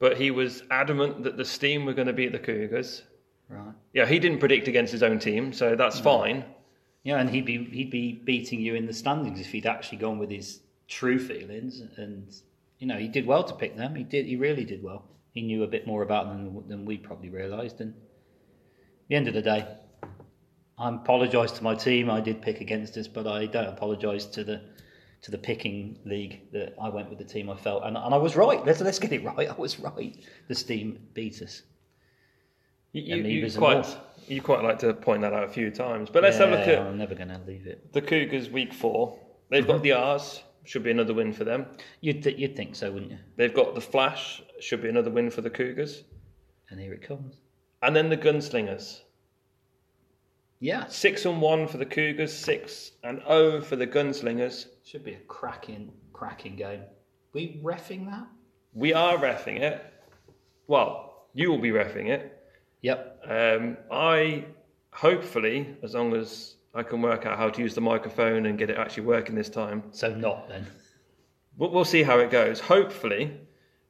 but 0.00 0.16
he 0.16 0.30
was 0.30 0.64
adamant 0.70 1.22
that 1.22 1.36
the 1.36 1.44
Steam 1.44 1.84
were 1.84 1.94
going 1.94 2.08
to 2.08 2.12
beat 2.12 2.32
the 2.32 2.38
Cougars. 2.38 3.02
Right. 3.48 3.72
Yeah, 3.94 4.06
he 4.06 4.18
didn't 4.18 4.40
predict 4.40 4.68
against 4.68 4.92
his 4.92 5.02
own 5.02 5.18
team, 5.18 5.52
so 5.52 5.74
that's 5.74 5.98
fine. 5.98 6.44
Yeah, 7.04 7.18
and 7.18 7.30
he'd 7.30 7.46
be 7.46 7.64
he'd 7.64 7.90
be 7.90 8.12
beating 8.12 8.60
you 8.60 8.74
in 8.74 8.86
the 8.86 8.92
standings 8.92 9.40
if 9.40 9.52
he'd 9.52 9.66
actually 9.66 9.98
gone 9.98 10.18
with 10.18 10.30
his 10.30 10.60
true 10.88 11.18
feelings. 11.18 11.82
And 11.96 12.34
you 12.78 12.86
know, 12.86 12.96
he 12.96 13.08
did 13.08 13.26
well 13.26 13.44
to 13.44 13.54
pick 13.54 13.76
them. 13.76 13.94
He 13.94 14.04
did. 14.04 14.26
He 14.26 14.36
really 14.36 14.64
did 14.64 14.82
well. 14.82 15.04
He 15.32 15.42
knew 15.42 15.62
a 15.62 15.66
bit 15.66 15.86
more 15.86 16.02
about 16.02 16.28
them 16.28 16.44
than, 16.44 16.68
than 16.68 16.84
we 16.84 16.96
probably 16.96 17.30
realised. 17.30 17.80
And 17.80 17.94
at 17.94 19.08
the 19.08 19.14
end 19.16 19.28
of 19.28 19.34
the 19.34 19.42
day, 19.42 19.66
I 20.78 20.88
apologise 20.88 21.52
to 21.52 21.64
my 21.64 21.74
team. 21.74 22.08
I 22.10 22.20
did 22.20 22.40
pick 22.40 22.60
against 22.60 22.96
us, 22.96 23.08
but 23.08 23.26
I 23.26 23.46
don't 23.46 23.66
apologise 23.66 24.26
to 24.26 24.44
the 24.44 24.62
to 25.22 25.32
the 25.32 25.38
picking 25.38 25.98
league 26.04 26.52
that 26.52 26.76
I 26.80 26.88
went 26.88 27.10
with 27.10 27.18
the 27.18 27.24
team 27.24 27.50
I 27.50 27.56
felt, 27.56 27.82
and, 27.84 27.96
and 27.96 28.14
I 28.14 28.18
was 28.18 28.36
right. 28.36 28.64
Let's 28.64 28.80
let's 28.80 29.00
get 29.00 29.12
it 29.12 29.24
right. 29.24 29.48
I 29.50 29.54
was 29.54 29.80
right. 29.80 30.16
The 30.46 30.54
steam 30.54 31.00
beat 31.14 31.42
us. 31.42 31.62
You, 32.92 33.16
you, 33.16 33.46
you 33.46 33.52
quite 33.58 33.96
you 34.28 34.40
quite 34.40 34.62
like 34.62 34.78
to 34.80 34.94
point 34.94 35.22
that 35.22 35.32
out 35.32 35.44
a 35.44 35.48
few 35.48 35.70
times. 35.70 36.10
But 36.10 36.22
let's 36.22 36.38
have 36.38 36.50
a 36.50 36.52
look 36.52 36.68
at 36.68 36.78
I'm 36.78 36.98
never 36.98 37.14
going 37.14 37.28
to 37.28 37.40
leave 37.46 37.66
it. 37.66 37.92
the 37.92 38.02
Cougars 38.02 38.48
week 38.50 38.72
four. 38.72 39.18
They've 39.50 39.66
got 39.66 39.76
mm-hmm. 39.76 39.82
the 39.84 39.92
R's, 39.92 40.42
should 40.68 40.82
be 40.82 40.90
another 40.90 41.14
win 41.14 41.32
for 41.32 41.44
them. 41.44 41.64
You'd 42.02 42.22
th- 42.22 42.36
you'd 42.38 42.54
think 42.54 42.74
so, 42.76 42.92
wouldn't 42.92 43.12
you? 43.12 43.18
They've 43.36 43.54
got 43.54 43.74
the 43.74 43.80
Flash, 43.80 44.42
should 44.60 44.82
be 44.82 44.88
another 44.90 45.10
win 45.10 45.30
for 45.30 45.40
the 45.40 45.48
Cougars. 45.48 46.04
And 46.68 46.78
here 46.78 46.92
it 46.92 47.00
comes. 47.00 47.36
And 47.82 47.96
then 47.96 48.10
the 48.10 48.16
Gunslingers. 48.18 49.00
Yeah, 50.60 50.86
Six 50.88 51.24
and 51.24 51.40
one 51.40 51.66
for 51.68 51.78
the 51.78 51.86
Cougars, 51.86 52.32
six 52.34 52.90
and 53.04 53.22
oh 53.26 53.60
for 53.60 53.76
the 53.76 53.86
Gunslingers. 53.86 54.66
should 54.84 55.04
be 55.04 55.14
a 55.14 55.20
cracking, 55.20 55.92
cracking 56.12 56.56
game. 56.56 56.82
We 57.32 57.60
refing 57.62 58.06
that? 58.10 58.26
We 58.74 58.92
are 58.92 59.16
refing 59.16 59.60
it. 59.60 59.82
Well, 60.66 61.28
you 61.32 61.50
will 61.50 61.60
be 61.60 61.70
refing 61.70 62.08
it. 62.08 62.42
Yep. 62.82 63.22
Um, 63.26 63.76
I 63.90 64.44
hopefully, 64.92 65.76
as 65.82 65.94
long 65.94 66.14
as 66.14 66.56
I 66.78 66.84
can 66.84 67.02
work 67.02 67.26
out 67.26 67.36
how 67.36 67.48
to 67.50 67.60
use 67.60 67.74
the 67.74 67.80
microphone 67.80 68.46
and 68.46 68.56
get 68.56 68.70
it 68.70 68.76
actually 68.78 69.02
working 69.04 69.34
this 69.34 69.48
time, 69.48 69.82
So 69.90 70.14
not 70.14 70.48
then. 70.48 70.64
we'll, 71.56 71.70
we'll 71.72 71.84
see 71.84 72.04
how 72.04 72.18
it 72.20 72.30
goes. 72.30 72.60
Hopefully, 72.60 73.36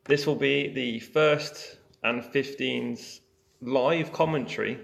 this 0.05 0.27
will 0.27 0.37
be 0.37 0.73
the 0.73 1.01
first 1.01 1.77
and 2.03 2.23
15's 2.23 3.21
live 3.61 4.13
commentary 4.13 4.79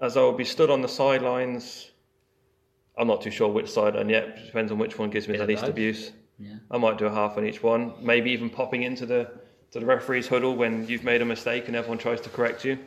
as 0.00 0.16
I 0.16 0.20
will 0.20 0.32
be 0.32 0.44
stood 0.44 0.68
on 0.68 0.82
the 0.82 0.88
sidelines. 0.88 1.92
I'm 2.98 3.06
not 3.06 3.22
too 3.22 3.30
sure 3.30 3.48
which 3.48 3.70
sideline 3.70 4.08
yet. 4.08 4.44
Depends 4.46 4.72
on 4.72 4.78
which 4.78 4.98
one 4.98 5.10
gives 5.10 5.28
me 5.28 5.34
Bit 5.34 5.38
the 5.42 5.46
least 5.46 5.62
both. 5.62 5.70
abuse. 5.70 6.10
Yeah. 6.40 6.56
I 6.72 6.78
might 6.78 6.98
do 6.98 7.06
a 7.06 7.10
half 7.12 7.38
on 7.38 7.46
each 7.46 7.62
one. 7.62 7.92
Maybe 8.00 8.32
even 8.32 8.50
popping 8.50 8.82
into 8.82 9.06
the 9.06 9.30
to 9.70 9.80
the 9.80 9.86
referee's 9.86 10.26
huddle 10.28 10.54
when 10.56 10.86
you've 10.88 11.04
made 11.04 11.22
a 11.22 11.24
mistake 11.24 11.66
and 11.68 11.76
everyone 11.76 11.98
tries 11.98 12.20
to 12.22 12.28
correct 12.30 12.64
you. 12.64 12.78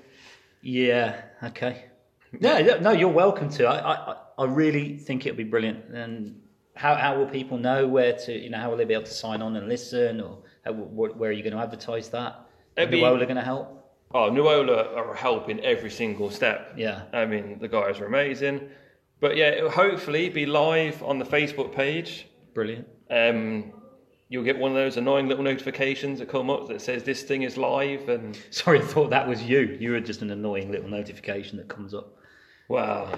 Yeah. 0.62 1.22
Okay. 1.44 1.86
No, 2.34 2.62
no, 2.62 2.80
no, 2.80 2.92
you're 2.92 3.10
welcome 3.10 3.50
to. 3.52 3.66
I, 3.66 3.94
I, 3.94 4.16
I 4.40 4.46
really 4.46 4.98
think 4.98 5.26
it'll 5.26 5.38
be 5.38 5.44
brilliant. 5.44 5.86
And 5.94 6.42
how, 6.76 6.96
how 6.96 7.18
will 7.18 7.26
people 7.28 7.58
know 7.58 7.88
where 7.88 8.14
to? 8.14 8.32
You 8.34 8.50
know, 8.50 8.58
how 8.60 8.70
will 8.70 8.78
they 8.78 8.86
be 8.86 8.94
able 8.94 9.06
to 9.06 9.14
sign 9.14 9.42
on 9.42 9.56
and 9.56 9.68
listen, 9.68 10.22
or 10.22 10.40
how, 10.66 10.74
wh- 10.74 11.18
where 11.20 11.30
are 11.30 11.34
you 11.34 11.44
going 11.44 11.54
to 11.54 11.60
advertise 11.60 12.10
that? 12.10 12.46
It'd 12.76 12.92
be- 12.92 13.00
Nuola 13.02 13.24
going 13.24 13.36
to 13.36 13.42
help? 13.42 13.74
Oh, 14.14 14.30
Nuola 14.32 14.96
are 14.96 15.14
helping 15.14 15.60
every 15.62 15.90
single 15.90 16.30
step. 16.30 16.74
Yeah. 16.78 17.04
I 17.12 17.26
mean, 17.26 17.58
the 17.60 17.68
guys 17.68 18.00
are 18.00 18.06
amazing. 18.06 18.70
But 19.20 19.36
yeah, 19.36 19.50
it'll 19.50 19.70
hopefully 19.70 20.30
be 20.30 20.46
live 20.46 21.02
on 21.04 21.20
the 21.20 21.26
Facebook 21.26 21.74
page. 21.74 22.28
Brilliant. 22.54 22.88
Um, 23.10 23.74
you'll 24.30 24.44
get 24.44 24.58
one 24.58 24.72
of 24.72 24.76
those 24.76 24.98
annoying 24.98 25.28
little 25.28 25.44
notifications 25.44 26.20
that 26.20 26.28
come 26.30 26.50
up 26.50 26.68
that 26.68 26.82
says 26.82 27.04
this 27.04 27.24
thing 27.24 27.44
is 27.44 27.58
live, 27.58 28.10
and 28.10 28.38
Sorry, 28.52 28.80
I 28.80 28.84
thought 28.84 29.10
that 29.12 29.28
was 29.28 29.42
you. 29.44 29.78
You 29.80 29.92
were 29.92 30.00
just 30.02 30.22
an 30.22 30.32
annoying 30.32 30.72
little 30.72 30.90
notification 30.90 31.58
that 31.58 31.68
comes 31.68 31.94
up. 31.94 32.18
wow. 32.68 33.18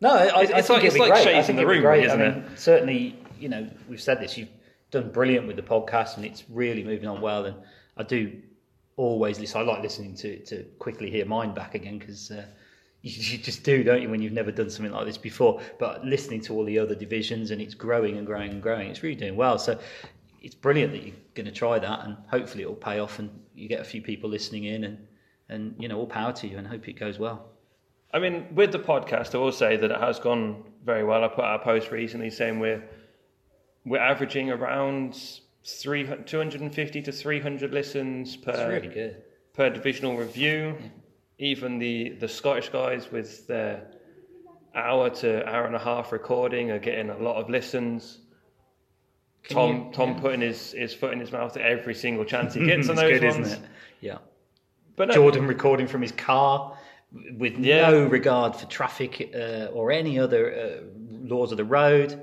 No, 0.00 0.10
I, 0.10 0.24
It's- 0.24 0.50
I 0.52 0.58
it's 0.58 0.66
think 0.68 0.68
like- 0.78 0.84
it's 0.84 0.98
like 0.98 1.12
great. 1.12 1.24
Shades 1.24 1.48
in 1.48 1.56
the 1.56 1.66
room, 1.66 1.80
great. 1.82 2.04
isn't 2.04 2.20
I 2.20 2.30
mean, 2.30 2.44
certainly, 2.56 3.16
you 3.38 3.48
know, 3.48 3.68
we've 3.88 4.00
said 4.02 4.20
this. 4.20 4.36
You've 4.36 4.48
done 4.90 5.10
brilliant 5.10 5.46
with 5.46 5.56
the 5.56 5.62
podcast, 5.62 6.16
and 6.16 6.24
it's 6.26 6.44
really 6.50 6.84
moving 6.84 7.08
on 7.08 7.20
well. 7.20 7.46
And 7.46 7.56
I 7.96 8.02
do 8.02 8.32
always 8.96 9.38
listen. 9.40 9.60
I 9.60 9.64
like 9.64 9.82
listening 9.82 10.14
to 10.16 10.38
to 10.46 10.64
quickly 10.78 11.10
hear 11.10 11.24
mine 11.24 11.54
back 11.54 11.74
again 11.74 11.98
because. 11.98 12.30
Uh, 12.30 12.44
you 13.06 13.36
just 13.36 13.64
do, 13.64 13.84
don't 13.84 14.00
you, 14.00 14.08
when 14.08 14.22
you've 14.22 14.32
never 14.32 14.50
done 14.50 14.70
something 14.70 14.90
like 14.92 15.04
this 15.04 15.18
before? 15.18 15.60
But 15.78 16.06
listening 16.06 16.40
to 16.42 16.54
all 16.54 16.64
the 16.64 16.78
other 16.78 16.94
divisions 16.94 17.50
and 17.50 17.60
it's 17.60 17.74
growing 17.74 18.16
and 18.16 18.26
growing 18.26 18.50
and 18.50 18.62
growing, 18.62 18.88
it's 18.88 19.02
really 19.02 19.14
doing 19.14 19.36
well. 19.36 19.58
So 19.58 19.78
it's 20.44 20.54
brilliant 20.54 20.92
that 20.92 21.02
you're 21.02 21.16
going 21.34 21.46
to 21.46 21.52
try 21.52 21.78
that, 21.78 22.04
and 22.04 22.16
hopefully 22.30 22.62
it 22.64 22.68
will 22.68 22.76
pay 22.76 22.98
off, 22.98 23.18
and 23.18 23.30
you 23.54 23.66
get 23.66 23.80
a 23.80 23.84
few 23.84 24.02
people 24.02 24.28
listening 24.28 24.64
in, 24.64 24.84
and 24.84 24.98
and 25.48 25.74
you 25.78 25.88
know, 25.88 25.98
all 25.98 26.06
power 26.06 26.32
to 26.32 26.46
you, 26.46 26.58
and 26.58 26.66
hope 26.66 26.86
it 26.86 26.92
goes 26.92 27.18
well. 27.18 27.46
I 28.12 28.18
mean, 28.18 28.54
with 28.54 28.70
the 28.70 28.78
podcast, 28.78 29.34
I 29.34 29.38
will 29.38 29.52
say 29.52 29.76
that 29.76 29.90
it 29.90 30.00
has 30.00 30.20
gone 30.20 30.62
very 30.84 31.02
well. 31.02 31.24
I 31.24 31.28
put 31.28 31.44
out 31.44 31.62
a 31.62 31.64
post 31.64 31.90
recently 31.90 32.30
saying 32.30 32.60
we're 32.60 32.84
we're 33.86 34.00
averaging 34.00 34.50
around 34.50 35.18
three, 35.64 36.06
250 36.26 37.02
to 37.02 37.12
300 37.12 37.72
listens 37.72 38.36
per 38.36 38.70
really 38.70 39.14
per 39.54 39.70
divisional 39.70 40.16
review. 40.16 40.76
Even 41.38 41.78
the, 41.78 42.10
the 42.20 42.28
Scottish 42.28 42.68
guys 42.68 43.10
with 43.10 43.46
their 43.46 43.88
hour 44.74 45.10
to 45.10 45.48
hour 45.48 45.64
and 45.66 45.74
a 45.74 45.80
half 45.80 46.12
recording 46.12 46.70
are 46.70 46.78
getting 46.78 47.10
a 47.10 47.18
lot 47.18 47.36
of 47.36 47.48
listens. 47.50 48.20
Can 49.44 49.54
Tom 49.56 49.70
you- 49.76 49.92
Tom 49.92 50.08
yeah. 50.14 50.20
putting 50.20 50.40
his, 50.40 50.72
his 50.72 50.92
foot 50.94 51.12
in 51.12 51.20
his 51.20 51.30
mouth 51.32 51.56
at 51.56 51.62
every 51.62 51.94
single 51.94 52.24
chance 52.24 52.54
he 52.54 52.64
gets 52.66 52.88
on 52.90 52.96
those 52.96 53.20
good, 53.20 53.24
ones. 53.24 53.46
isn't 53.48 53.62
it? 53.64 53.68
Yeah. 54.00 54.18
But 54.96 55.08
no, 55.08 55.14
Jordan 55.14 55.46
recording 55.46 55.86
from 55.86 56.02
his 56.02 56.12
car 56.12 56.76
with 57.36 57.58
Yeah. 57.58 57.90
no 57.90 58.04
regard 58.06 58.56
for 58.56 58.66
traffic 58.66 59.30
uh, 59.34 59.66
or 59.72 59.92
any 59.92 60.18
other 60.18 60.54
uh, 60.54 60.82
laws 61.08 61.50
of 61.52 61.58
the 61.58 61.64
road. 61.64 62.20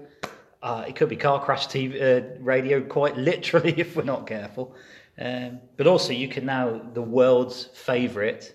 Uh, 0.63 0.85
it 0.87 0.95
could 0.95 1.09
be 1.09 1.15
car 1.15 1.43
crash 1.43 1.67
TV, 1.67 2.01
uh, 2.01 2.37
radio, 2.39 2.81
quite 2.81 3.17
literally, 3.17 3.73
if 3.77 3.95
we're 3.95 4.03
not 4.03 4.27
careful. 4.27 4.75
Um, 5.19 5.59
but 5.77 5.87
also, 5.87 6.13
you 6.13 6.27
can 6.27 6.45
now 6.45 6.81
the 6.93 7.01
world's 7.01 7.65
favourite 7.73 8.53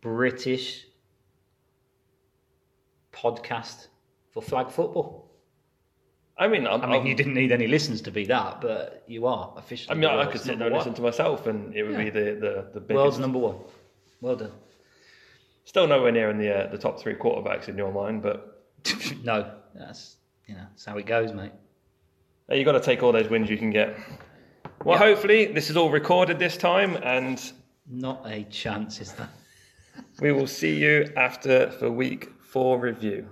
British 0.00 0.86
podcast 3.12 3.88
for 4.32 4.42
flag 4.42 4.70
football. 4.70 5.29
I 6.40 6.48
mean, 6.48 6.66
I'm, 6.66 6.80
I 6.82 6.86
mean, 6.86 6.94
I'm- 6.96 7.06
you 7.06 7.14
didn't 7.14 7.34
need 7.34 7.52
any 7.52 7.66
listens 7.68 8.00
to 8.02 8.10
be 8.10 8.24
that, 8.24 8.60
but 8.62 9.04
you 9.06 9.26
are 9.26 9.52
officially. 9.56 9.94
I 9.94 10.00
mean, 10.00 10.10
I 10.10 10.24
could 10.26 10.40
sit 10.40 10.58
there 10.58 10.66
and 10.68 10.76
listen 10.76 10.94
to 10.94 11.02
myself, 11.02 11.46
and 11.46 11.74
it 11.76 11.82
would 11.84 11.96
be 11.98 12.10
the 12.10 12.26
the, 12.44 12.70
the 12.74 12.80
biggest. 12.80 12.96
World's 12.96 13.18
number 13.18 13.38
one. 13.38 13.56
Well 14.22 14.36
done. 14.36 14.52
Still 15.64 15.86
nowhere 15.86 16.10
near 16.12 16.30
in 16.30 16.38
the 16.38 16.50
uh, 16.64 16.70
the 16.70 16.78
top 16.78 16.98
three 16.98 17.14
quarterbacks 17.14 17.68
in 17.68 17.76
your 17.76 17.92
mind, 17.92 18.22
but 18.22 18.64
no, 19.22 19.52
that's 19.74 20.16
you 20.46 20.54
know 20.54 20.64
that's 20.70 20.84
how 20.86 20.96
it 20.96 21.06
goes, 21.06 21.32
mate. 21.32 21.52
uh, 22.50 22.54
you 22.54 22.64
got 22.64 22.72
to 22.72 22.80
take 22.80 23.02
all 23.02 23.12
those 23.12 23.28
wins 23.28 23.48
you 23.50 23.58
can 23.58 23.70
get. 23.70 23.96
Well, 24.84 24.98
Yeah. 24.98 25.06
hopefully 25.08 25.44
this 25.46 25.68
is 25.68 25.76
all 25.76 25.90
recorded 25.90 26.38
this 26.38 26.56
time, 26.56 26.96
and 27.02 27.38
Not 27.86 28.22
a 28.26 28.44
chance, 28.44 28.98
is 29.00 29.12
there? 29.12 29.28
we 30.22 30.32
will 30.32 30.46
see 30.46 30.74
you 30.76 31.06
after 31.16 31.70
for 31.70 31.90
week 31.90 32.30
four 32.40 32.78
review. 32.80 33.28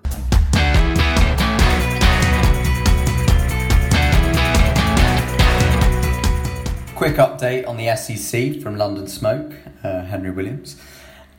Quick 6.98 7.14
update 7.14 7.64
on 7.68 7.76
the 7.76 7.94
SEC 7.94 8.60
from 8.60 8.76
London 8.76 9.06
Smoke, 9.06 9.54
uh, 9.84 10.02
Henry 10.02 10.32
Williams. 10.32 10.74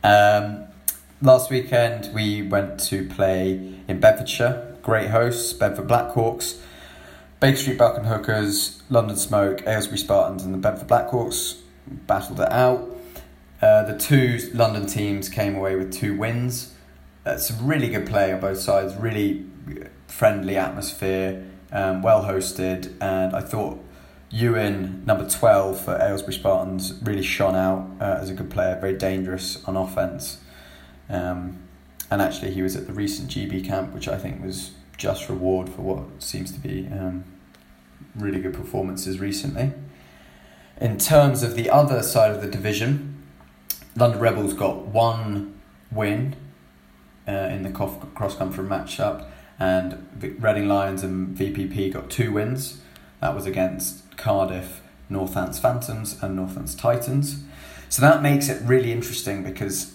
Um, 0.02 0.64
last 1.20 1.50
weekend 1.50 2.08
we 2.14 2.40
went 2.40 2.80
to 2.84 3.06
play 3.06 3.74
in 3.86 4.00
Bedfordshire. 4.00 4.78
Great 4.80 5.10
hosts, 5.10 5.52
Bedford 5.52 5.86
Blackhawks, 5.86 6.58
Baker 7.40 7.58
Street 7.58 7.76
Button 7.76 8.06
Hookers, 8.06 8.82
London 8.88 9.18
Smoke, 9.18 9.62
Aylesbury 9.66 9.98
Spartans, 9.98 10.44
and 10.44 10.54
the 10.54 10.58
Bedford 10.58 10.88
Blackhawks 10.88 11.58
battled 11.86 12.40
it 12.40 12.50
out. 12.50 12.96
Uh, 13.60 13.82
the 13.82 13.98
two 13.98 14.38
London 14.54 14.86
teams 14.86 15.28
came 15.28 15.54
away 15.54 15.76
with 15.76 15.92
two 15.92 16.16
wins. 16.16 16.72
A 17.26 17.38
really 17.60 17.90
good 17.90 18.06
play 18.06 18.32
on 18.32 18.40
both 18.40 18.60
sides, 18.60 18.96
really 18.96 19.44
friendly 20.06 20.56
atmosphere, 20.56 21.44
um, 21.70 22.00
well 22.00 22.24
hosted, 22.24 22.94
and 22.98 23.36
I 23.36 23.42
thought 23.42 23.84
Ewan, 24.32 25.04
number 25.06 25.28
12 25.28 25.84
for 25.84 26.00
Aylesbury 26.00 26.34
Spartans, 26.34 26.94
really 27.02 27.22
shone 27.22 27.56
out 27.56 27.90
uh, 28.00 28.18
as 28.20 28.30
a 28.30 28.34
good 28.34 28.48
player, 28.48 28.78
very 28.80 28.96
dangerous 28.96 29.62
on 29.64 29.76
offence. 29.76 30.38
Um, 31.08 31.58
and 32.12 32.22
actually, 32.22 32.52
he 32.52 32.62
was 32.62 32.76
at 32.76 32.86
the 32.86 32.92
recent 32.92 33.28
GB 33.28 33.64
camp, 33.64 33.92
which 33.92 34.06
I 34.06 34.16
think 34.16 34.42
was 34.42 34.70
just 34.96 35.28
reward 35.28 35.68
for 35.68 35.82
what 35.82 36.22
seems 36.22 36.52
to 36.52 36.60
be 36.60 36.86
um, 36.92 37.24
really 38.14 38.40
good 38.40 38.54
performances 38.54 39.18
recently. 39.18 39.72
In 40.80 40.98
terms 40.98 41.42
of 41.42 41.56
the 41.56 41.68
other 41.68 42.02
side 42.02 42.30
of 42.30 42.40
the 42.40 42.48
division, 42.48 43.22
London 43.96 44.20
Rebels 44.20 44.54
got 44.54 44.86
one 44.86 45.60
win 45.90 46.36
uh, 47.26 47.32
in 47.32 47.64
the 47.64 47.70
cross 47.70 48.36
country 48.36 48.64
matchup, 48.64 49.26
and 49.58 50.06
Reading 50.38 50.68
Lions 50.68 51.02
and 51.02 51.36
VPP 51.36 51.92
got 51.92 52.10
two 52.10 52.32
wins. 52.32 52.80
That 53.20 53.34
was 53.34 53.44
against 53.44 54.09
Cardiff, 54.20 54.82
Northants 55.10 55.58
Phantoms, 55.58 56.22
and 56.22 56.38
Northants 56.38 56.78
Titans. 56.78 57.42
So 57.88 58.02
that 58.02 58.22
makes 58.22 58.48
it 58.48 58.62
really 58.62 58.92
interesting 58.92 59.42
because 59.42 59.94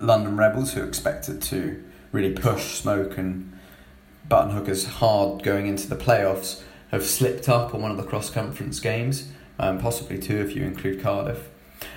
London 0.00 0.36
Rebels, 0.36 0.72
who 0.72 0.82
expected 0.82 1.42
to 1.42 1.84
really 2.12 2.32
push 2.32 2.74
Smoke 2.76 3.18
and 3.18 3.52
Button 4.28 4.52
Hookers 4.52 4.86
hard 4.86 5.42
going 5.42 5.66
into 5.66 5.88
the 5.88 5.96
playoffs, 5.96 6.62
have 6.90 7.04
slipped 7.04 7.48
up 7.48 7.74
on 7.74 7.82
one 7.82 7.90
of 7.90 7.96
the 7.96 8.04
cross 8.04 8.30
conference 8.30 8.80
games, 8.80 9.28
um, 9.58 9.78
possibly 9.78 10.18
two 10.18 10.38
if 10.38 10.54
you 10.54 10.62
include 10.62 11.02
Cardiff. 11.02 11.50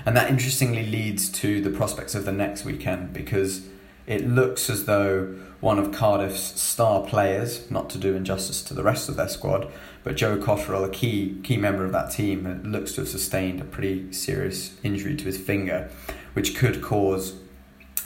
And 0.05 0.18
that 0.18 0.30
interestingly 0.30 0.86
leads 0.86 1.30
to 1.30 1.62
the 1.62 1.70
prospects 1.70 2.16
of 2.16 2.26
the 2.26 2.32
next 2.32 2.66
weekend 2.66 3.14
because 3.14 3.68
it 4.07 4.27
looks 4.27 4.69
as 4.69 4.85
though 4.85 5.35
one 5.59 5.77
of 5.77 5.91
Cardiff's 5.91 6.59
star 6.59 7.05
players, 7.05 7.69
not 7.69 7.89
to 7.91 7.97
do 7.97 8.15
injustice 8.15 8.63
to 8.63 8.73
the 8.73 8.83
rest 8.83 9.09
of 9.09 9.15
their 9.15 9.27
squad, 9.27 9.71
but 10.03 10.15
Joe 10.15 10.37
Cotterill, 10.37 10.83
a 10.83 10.89
key 10.89 11.39
key 11.43 11.57
member 11.57 11.85
of 11.85 11.91
that 11.91 12.11
team, 12.11 12.61
looks 12.65 12.93
to 12.93 13.01
have 13.01 13.07
sustained 13.07 13.61
a 13.61 13.63
pretty 13.63 14.11
serious 14.11 14.75
injury 14.83 15.15
to 15.15 15.25
his 15.25 15.37
finger, 15.37 15.89
which 16.33 16.55
could 16.55 16.81
cause 16.81 17.35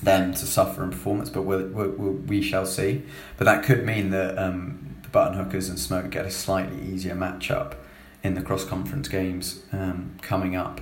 them 0.03 0.33
to 0.33 0.45
suffer 0.45 0.83
in 0.83 0.89
performance. 0.89 1.29
But 1.29 1.43
we'll, 1.43 1.67
we'll, 1.67 1.91
we'll, 1.91 2.13
we 2.13 2.41
shall 2.41 2.65
see. 2.65 3.03
But 3.37 3.45
that 3.45 3.63
could 3.63 3.85
mean 3.85 4.09
that 4.09 4.37
um, 4.37 4.97
the 5.03 5.09
Button 5.09 5.37
Hookers 5.37 5.69
and 5.69 5.79
Smoke 5.79 6.09
get 6.09 6.25
a 6.25 6.31
slightly 6.31 6.81
easier 6.81 7.15
matchup 7.15 7.75
in 8.21 8.33
the 8.33 8.41
cross 8.41 8.65
conference 8.65 9.07
games 9.07 9.63
um, 9.71 10.17
coming 10.21 10.57
up. 10.57 10.81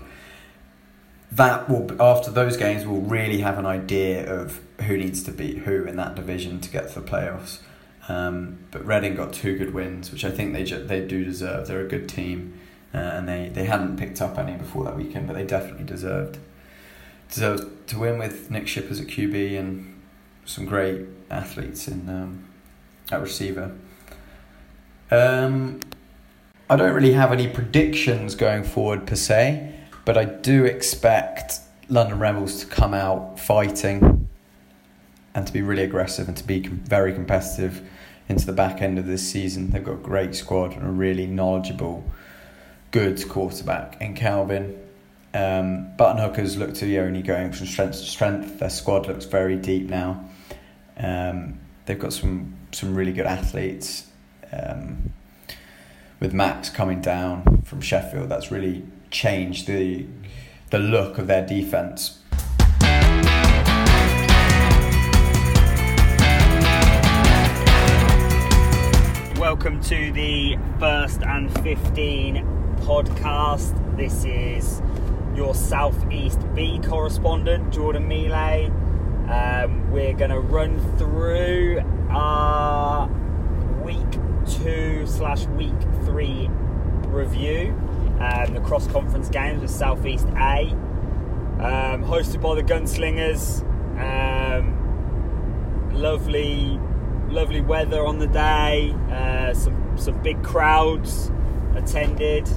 that 1.32 1.70
will 1.70 2.02
after 2.02 2.32
those 2.32 2.58
games 2.58 2.86
we'll 2.86 3.02
really 3.02 3.40
have 3.40 3.58
an 3.58 3.66
idea 3.66 4.32
of 4.32 4.62
who 4.82 4.98
needs 4.98 5.24
to 5.24 5.32
beat 5.32 5.60
who 5.60 5.86
in 5.86 5.96
that 5.98 6.16
division 6.16 6.60
to 6.60 6.70
get 6.70 6.90
to 6.90 7.00
the 7.00 7.08
playoffs. 7.08 7.60
Um, 8.10 8.60
but 8.72 8.86
Reading 8.86 9.16
got 9.16 9.34
two 9.34 9.58
good 9.58 9.74
wins, 9.74 10.12
which 10.12 10.26
I 10.26 10.32
think 10.32 10.54
they 10.54 10.64
ju- 10.64 10.84
they 10.84 11.06
do 11.06 11.24
deserve. 11.24 11.68
They're 11.68 11.86
a 11.86 11.88
good 11.88 12.10
team, 12.10 12.60
uh, 12.94 12.98
and 12.98 13.28
they, 13.28 13.50
they 13.50 13.66
hadn't 13.66 13.98
picked 13.98 14.22
up 14.22 14.38
any 14.38 14.58
before 14.58 14.84
that 14.86 14.98
weekend, 14.98 15.28
but 15.28 15.34
they 15.34 15.46
definitely 15.46 15.86
deserved 15.86 16.38
deserved 17.30 17.88
to 17.88 17.98
win 17.98 18.20
with 18.20 18.52
Nick 18.52 18.68
Shippers 18.68 19.00
at 19.00 19.08
QB 19.08 19.58
and 19.58 20.02
some 20.46 20.66
great 20.66 21.02
athletes 21.32 21.88
in 21.88 22.08
um, 22.10 22.46
at 23.12 23.22
receiver. 23.22 23.72
Um, 25.10 25.80
I 26.70 26.76
don't 26.76 26.94
really 26.94 27.14
have 27.14 27.32
any 27.32 27.48
predictions 27.48 28.36
going 28.36 28.64
forward 28.64 29.08
per 29.08 29.16
se, 29.16 29.74
but 30.06 30.18
I 30.18 30.26
do 30.26 30.66
expect 30.66 31.60
London 31.90 32.20
Rebels 32.20 32.60
to 32.62 32.66
come 32.66 32.94
out 32.94 33.40
fighting 33.40 34.23
and 35.36 35.48
to 35.48 35.54
be 35.54 35.62
really 35.62 35.84
aggressive 35.84 36.28
and 36.28 36.38
to 36.38 36.44
be 36.44 36.60
very 36.68 37.14
competitive 37.14 37.88
into 38.30 38.46
the 38.46 38.54
back 38.54 38.82
end 38.82 38.98
of 38.98 39.06
this 39.06 39.28
season. 39.28 39.72
They've 39.72 39.84
got 39.84 39.94
a 39.94 39.98
great 39.98 40.36
squad 40.36 40.74
and 40.74 40.86
a 40.86 40.92
really 40.92 41.26
knowledgeable, 41.26 42.04
good 42.92 43.28
quarterback 43.28 44.02
in 44.02 44.16
Calvin. 44.16 44.80
Um, 45.34 45.96
Button 45.98 46.22
Hookers 46.22 46.58
look 46.58 46.74
to 46.76 46.86
be 46.86 47.00
only 47.00 47.22
going 47.22 47.52
from 47.52 47.66
strength 47.66 47.94
to 47.94 48.06
strength. 48.06 48.60
Their 48.60 48.70
squad 48.70 49.08
looks 49.08 49.26
very 49.26 49.56
deep 49.56 49.90
now. 49.90 50.30
Um, 50.98 51.60
they've 51.86 52.00
got 52.00 52.14
some 52.14 52.56
some 52.72 52.96
really 52.96 53.14
good 53.14 53.26
athletes. 53.26 54.08
Um, 54.52 55.14
with 56.20 56.34
Max 56.34 56.70
coming 56.70 57.02
down 57.02 57.64
from 57.64 57.82
Sheffield, 57.82 58.30
that's 58.30 58.52
really 58.52 58.84
changed 59.10 59.68
the 59.68 60.06
the 60.70 60.80
look 60.80 61.18
of 61.18 61.28
their 61.28 61.46
defense. 61.46 62.20
Welcome 69.44 69.82
to 69.82 70.10
the 70.14 70.58
first 70.80 71.22
and 71.22 71.54
15 71.64 72.36
podcast. 72.78 73.98
This 73.98 74.24
is 74.24 74.82
your 75.36 75.54
Southeast 75.54 76.40
B 76.56 76.80
correspondent, 76.82 77.74
Jordan 77.74 78.08
Mealy. 78.08 78.68
Um, 79.30 79.92
we're 79.92 80.14
going 80.14 80.30
to 80.32 80.40
run 80.40 80.80
through 80.98 81.82
our 82.10 83.10
week 83.84 84.00
two 84.48 85.06
slash 85.06 85.46
week 85.48 85.76
three 86.06 86.48
review, 87.08 87.78
um, 88.22 88.54
the 88.54 88.62
cross 88.62 88.88
conference 88.88 89.28
games 89.28 89.62
with 89.62 89.72
Southeast 89.72 90.28
A, 90.38 90.70
um, 91.60 92.02
hosted 92.02 92.42
by 92.42 92.56
the 92.56 92.64
Gunslingers. 92.64 93.62
Um, 94.00 95.92
lovely, 95.92 96.80
lovely 97.34 97.62
weather 97.62 98.06
on 98.06 98.20
the 98.20 98.28
day. 98.28 98.96
Uh, 99.12 99.54
some 99.54 99.98
some 99.98 100.22
big 100.22 100.42
crowds 100.44 101.32
attended. 101.76 102.48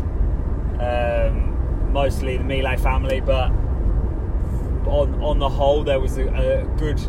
Um, 0.81 1.93
mostly 1.93 2.37
the 2.37 2.45
Mealy 2.45 2.77
family, 2.77 3.21
but 3.21 3.51
on 4.87 5.21
on 5.23 5.39
the 5.39 5.49
whole, 5.49 5.83
there 5.83 5.99
was 5.99 6.19
a, 6.19 6.27
a 6.27 6.65
good 6.77 7.01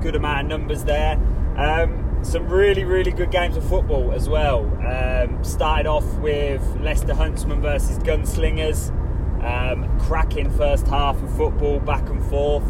good 0.00 0.14
amount 0.14 0.40
of 0.40 0.58
numbers 0.58 0.84
there. 0.84 1.18
Um, 1.56 2.18
some 2.22 2.48
really 2.48 2.84
really 2.84 3.10
good 3.10 3.30
games 3.30 3.56
of 3.56 3.68
football 3.68 4.12
as 4.12 4.28
well. 4.28 4.64
Um, 4.86 5.42
started 5.42 5.86
off 5.86 6.06
with 6.18 6.62
Leicester 6.80 7.14
Huntsman 7.14 7.60
versus 7.60 7.98
Gunslingers. 7.98 8.96
Um, 9.44 9.98
cracking 9.98 10.50
first 10.50 10.86
half 10.86 11.20
of 11.22 11.34
football, 11.36 11.80
back 11.80 12.08
and 12.08 12.22
forth. 12.26 12.64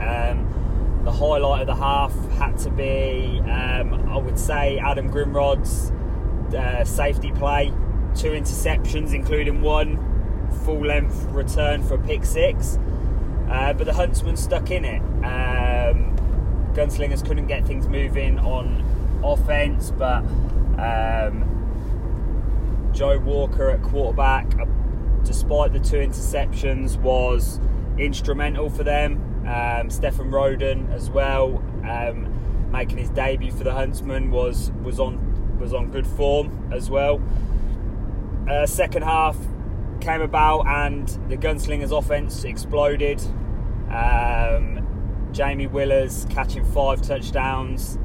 Um, 0.00 0.51
the 1.04 1.12
highlight 1.12 1.62
of 1.62 1.66
the 1.66 1.74
half 1.74 2.14
had 2.32 2.56
to 2.58 2.70
be, 2.70 3.40
um, 3.40 4.08
I 4.08 4.16
would 4.16 4.38
say, 4.38 4.78
Adam 4.78 5.10
Grindrod's 5.10 5.90
uh, 6.54 6.84
safety 6.84 7.32
play. 7.32 7.72
Two 8.14 8.30
interceptions, 8.30 9.12
including 9.12 9.62
one 9.62 9.98
full 10.64 10.84
length 10.84 11.24
return 11.30 11.82
for 11.82 11.94
a 11.94 11.98
pick 11.98 12.24
six. 12.24 12.78
Uh, 13.48 13.72
but 13.72 13.84
the 13.84 13.92
Huntsmen 13.92 14.36
stuck 14.36 14.70
in 14.70 14.84
it. 14.84 15.00
Um, 15.24 16.16
Gunslingers 16.74 17.26
couldn't 17.26 17.46
get 17.46 17.66
things 17.66 17.88
moving 17.88 18.38
on 18.38 19.20
offense, 19.24 19.90
but 19.90 20.22
um, 20.78 21.44
Joe 22.92 23.18
Walker 23.18 23.70
at 23.70 23.82
quarterback, 23.82 24.46
uh, 24.58 24.66
despite 25.24 25.72
the 25.72 25.80
two 25.80 25.96
interceptions, 25.96 26.96
was 26.98 27.60
instrumental 27.98 28.70
for 28.70 28.84
them. 28.84 29.31
Um, 29.46 29.90
Stefan 29.90 30.30
Roden 30.30 30.90
as 30.92 31.10
well, 31.10 31.62
um, 31.88 32.70
making 32.70 32.98
his 32.98 33.10
debut 33.10 33.52
for 33.52 33.64
the 33.64 33.72
Huntsmen, 33.72 34.30
was 34.30 34.70
was 34.82 35.00
on 35.00 35.58
was 35.58 35.74
on 35.74 35.90
good 35.90 36.06
form 36.06 36.70
as 36.72 36.90
well. 36.90 37.20
Uh, 38.48 38.66
second 38.66 39.02
half 39.02 39.36
came 40.00 40.20
about 40.20 40.66
and 40.66 41.08
the 41.28 41.36
Gunslingers 41.36 41.96
offense 41.96 42.44
exploded. 42.44 43.20
Um, 43.90 45.30
Jamie 45.32 45.66
Willers 45.66 46.26
catching 46.30 46.64
five 46.64 47.00
touchdowns 47.02 47.98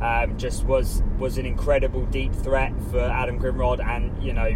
um, 0.00 0.36
just 0.38 0.64
was 0.64 1.02
was 1.18 1.38
an 1.38 1.46
incredible 1.46 2.06
deep 2.06 2.32
threat 2.34 2.72
for 2.90 3.00
Adam 3.00 3.38
Grindrod, 3.38 3.84
and 3.84 4.22
you 4.22 4.32
know 4.32 4.50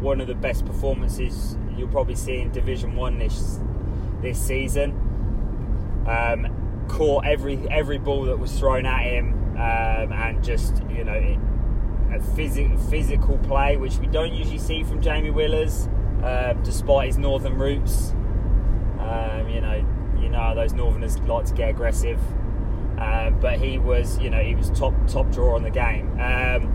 one 0.00 0.20
of 0.20 0.26
the 0.26 0.34
best 0.34 0.66
performances 0.66 1.56
you'll 1.76 1.88
probably 1.88 2.16
see 2.16 2.38
in 2.38 2.50
Division 2.50 2.96
One 2.96 3.18
this 3.18 3.60
this 4.22 4.40
season. 4.40 5.02
Um, 6.06 6.84
caught 6.88 7.26
every 7.26 7.58
every 7.70 7.98
ball 7.98 8.24
that 8.26 8.38
was 8.38 8.56
thrown 8.58 8.86
at 8.86 9.02
him, 9.02 9.32
um, 9.56 10.12
and 10.12 10.42
just 10.42 10.82
you 10.88 11.04
know 11.04 11.14
a 11.14 12.18
phys- 12.36 12.90
physical 12.90 13.38
play 13.38 13.76
which 13.76 13.98
we 13.98 14.06
don't 14.06 14.32
usually 14.32 14.58
see 14.58 14.84
from 14.84 15.02
Jamie 15.02 15.30
Willers, 15.30 15.88
uh, 16.22 16.52
despite 16.62 17.08
his 17.08 17.18
northern 17.18 17.58
roots. 17.58 18.12
Um, 19.00 19.48
you 19.48 19.60
know, 19.60 19.84
you 20.20 20.28
know 20.28 20.54
those 20.54 20.72
northerners 20.72 21.18
like 21.20 21.46
to 21.46 21.54
get 21.54 21.70
aggressive. 21.70 22.18
Um, 22.98 23.38
but 23.40 23.58
he 23.58 23.78
was, 23.78 24.18
you 24.18 24.30
know, 24.30 24.42
he 24.42 24.54
was 24.54 24.70
top 24.70 24.94
top 25.06 25.30
drawer 25.30 25.54
on 25.54 25.62
the 25.62 25.70
game. 25.70 26.18
Um, 26.18 26.72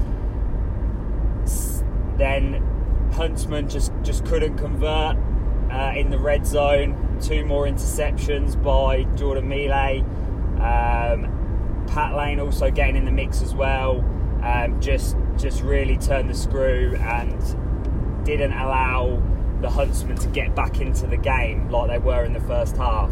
then 2.17 3.09
Huntsman 3.13 3.67
just 3.67 3.91
just 4.03 4.25
couldn't 4.25 4.57
convert 4.57 5.17
uh, 5.71 5.93
in 5.95 6.09
the 6.09 6.19
red 6.19 6.45
zone. 6.45 7.07
Two 7.21 7.45
more 7.45 7.65
interceptions 7.65 8.61
by 8.61 9.03
Jordan 9.15 9.47
Mealy. 9.47 9.99
Um, 10.59 11.85
Pat 11.87 12.15
Lane 12.15 12.39
also 12.39 12.71
getting 12.71 12.95
in 12.95 13.05
the 13.05 13.11
mix 13.11 13.41
as 13.41 13.53
well. 13.53 13.99
Um, 14.43 14.81
just 14.81 15.15
just 15.37 15.61
really 15.61 15.97
turned 15.97 16.29
the 16.29 16.33
screw 16.33 16.95
and 16.95 18.25
didn't 18.25 18.53
allow 18.53 19.21
the 19.61 19.69
Huntsmen 19.69 20.17
to 20.17 20.27
get 20.29 20.55
back 20.55 20.81
into 20.81 21.05
the 21.05 21.17
game 21.17 21.69
like 21.69 21.89
they 21.89 21.99
were 21.99 22.23
in 22.23 22.33
the 22.33 22.41
first 22.41 22.75
half. 22.77 23.11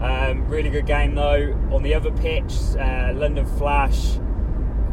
Um, 0.00 0.46
really 0.48 0.70
good 0.70 0.86
game 0.86 1.16
though. 1.16 1.52
On 1.72 1.82
the 1.82 1.94
other 1.94 2.12
pitch, 2.12 2.54
uh, 2.78 3.12
London 3.14 3.44
Flash 3.44 4.18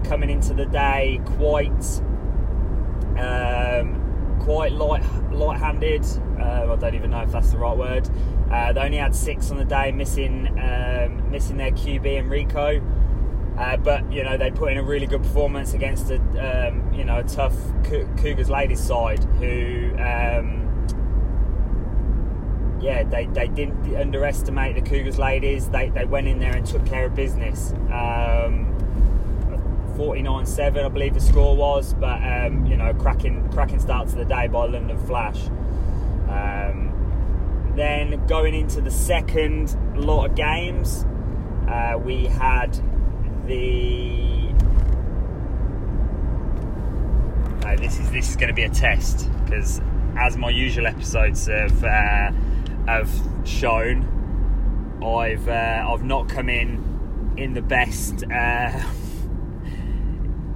coming 0.03 0.30
into 0.32 0.53
the 0.53 0.66
day 0.66 1.22
quite 1.38 2.01
um, 3.20 4.38
quite 4.39 4.72
light 4.72 5.03
light-handed. 5.32 6.05
Uh, 6.39 6.74
I 6.74 6.76
don't 6.76 6.95
even 6.95 7.11
know 7.11 7.22
if 7.22 7.32
that's 7.32 7.51
the 7.51 7.57
right 7.57 7.78
word. 7.78 8.09
Uh, 8.51 8.73
they 8.73 8.81
only 8.81 8.97
had 8.97 9.15
six 9.15 9.51
on 9.51 9.57
the 9.57 9.65
day, 9.65 9.91
missing 9.91 10.47
um, 10.59 11.29
missing 11.31 11.57
their 11.57 11.71
QB 11.71 12.05
Enrico. 12.17 12.81
Uh, 13.57 13.77
but 13.77 14.11
you 14.11 14.23
know 14.23 14.37
they 14.37 14.51
put 14.51 14.71
in 14.71 14.77
a 14.77 14.83
really 14.83 15.07
good 15.07 15.23
performance 15.23 15.73
against 15.73 16.11
a 16.11 16.17
um, 16.67 16.93
you 16.93 17.05
know 17.05 17.19
a 17.19 17.23
tough 17.23 17.55
Cou- 17.85 18.07
Cougars 18.17 18.49
ladies 18.49 18.81
side 18.81 19.23
who 19.39 19.91
um, 19.93 20.61
yeah 22.81 23.03
they, 23.03 23.25
they 23.27 23.47
didn't 23.47 23.95
underestimate 23.95 24.75
the 24.75 24.81
Cougars 24.81 25.17
ladies. 25.17 25.69
They, 25.69 25.89
they 25.89 26.03
went 26.05 26.27
in 26.27 26.39
there 26.39 26.55
and 26.55 26.65
took 26.65 26.85
care 26.85 27.05
of 27.05 27.15
business. 27.15 27.71
Um, 27.91 28.73
49-7 29.95 30.83
I 30.83 30.89
believe 30.89 31.13
the 31.13 31.21
score 31.21 31.55
was 31.55 31.93
but 31.93 32.21
um, 32.21 32.65
you 32.65 32.75
know 32.75 32.93
cracking 32.95 33.47
cracking 33.53 33.79
start 33.79 34.09
to 34.09 34.15
the 34.15 34.25
day 34.25 34.47
by 34.47 34.65
London 34.65 34.97
Flash. 35.05 35.47
Um, 36.27 36.91
then 37.76 38.26
going 38.28 38.53
into 38.53 38.82
the 38.82 38.91
second 38.91 39.76
lot 39.95 40.30
of 40.30 40.36
games 40.36 41.05
uh, 41.67 41.97
we 41.97 42.26
had 42.26 42.73
the 43.47 44.26
this 47.78 47.99
is 47.99 48.11
this 48.11 48.30
is 48.30 48.36
going 48.36 48.47
to 48.47 48.53
be 48.53 48.63
a 48.63 48.69
test 48.69 49.30
because 49.43 49.82
as 50.17 50.38
my 50.38 50.49
usual 50.49 50.88
episodes 50.88 51.47
have 51.47 51.84
uh, 51.84 52.32
have 52.88 53.11
shown, 53.43 54.99
I've 55.03 55.47
uh, 55.47 55.86
I've 55.88 56.03
not 56.03 56.30
come 56.30 56.49
in 56.49 57.34
in 57.38 57.53
the 57.53 57.61
best 57.61 58.23
uh, 58.23 58.28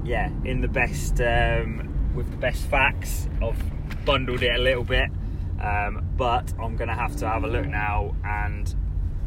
yeah 0.04 0.30
in 0.46 0.62
the 0.62 0.68
best 0.68 1.20
um, 1.22 2.14
with 2.16 2.30
the 2.32 2.38
best 2.38 2.66
facts. 2.66 3.28
I've 3.44 4.06
bundled 4.06 4.42
it 4.42 4.56
a 4.56 4.62
little 4.62 4.84
bit. 4.84 5.10
Um, 5.62 6.06
but 6.16 6.54
I'm 6.60 6.78
going 6.78 6.88
to 6.88 6.96
have 6.96 7.16
to 7.18 7.28
have 7.28 7.44
a 7.44 7.48
look 7.48 7.68
now 7.68 8.16
and 8.24 8.74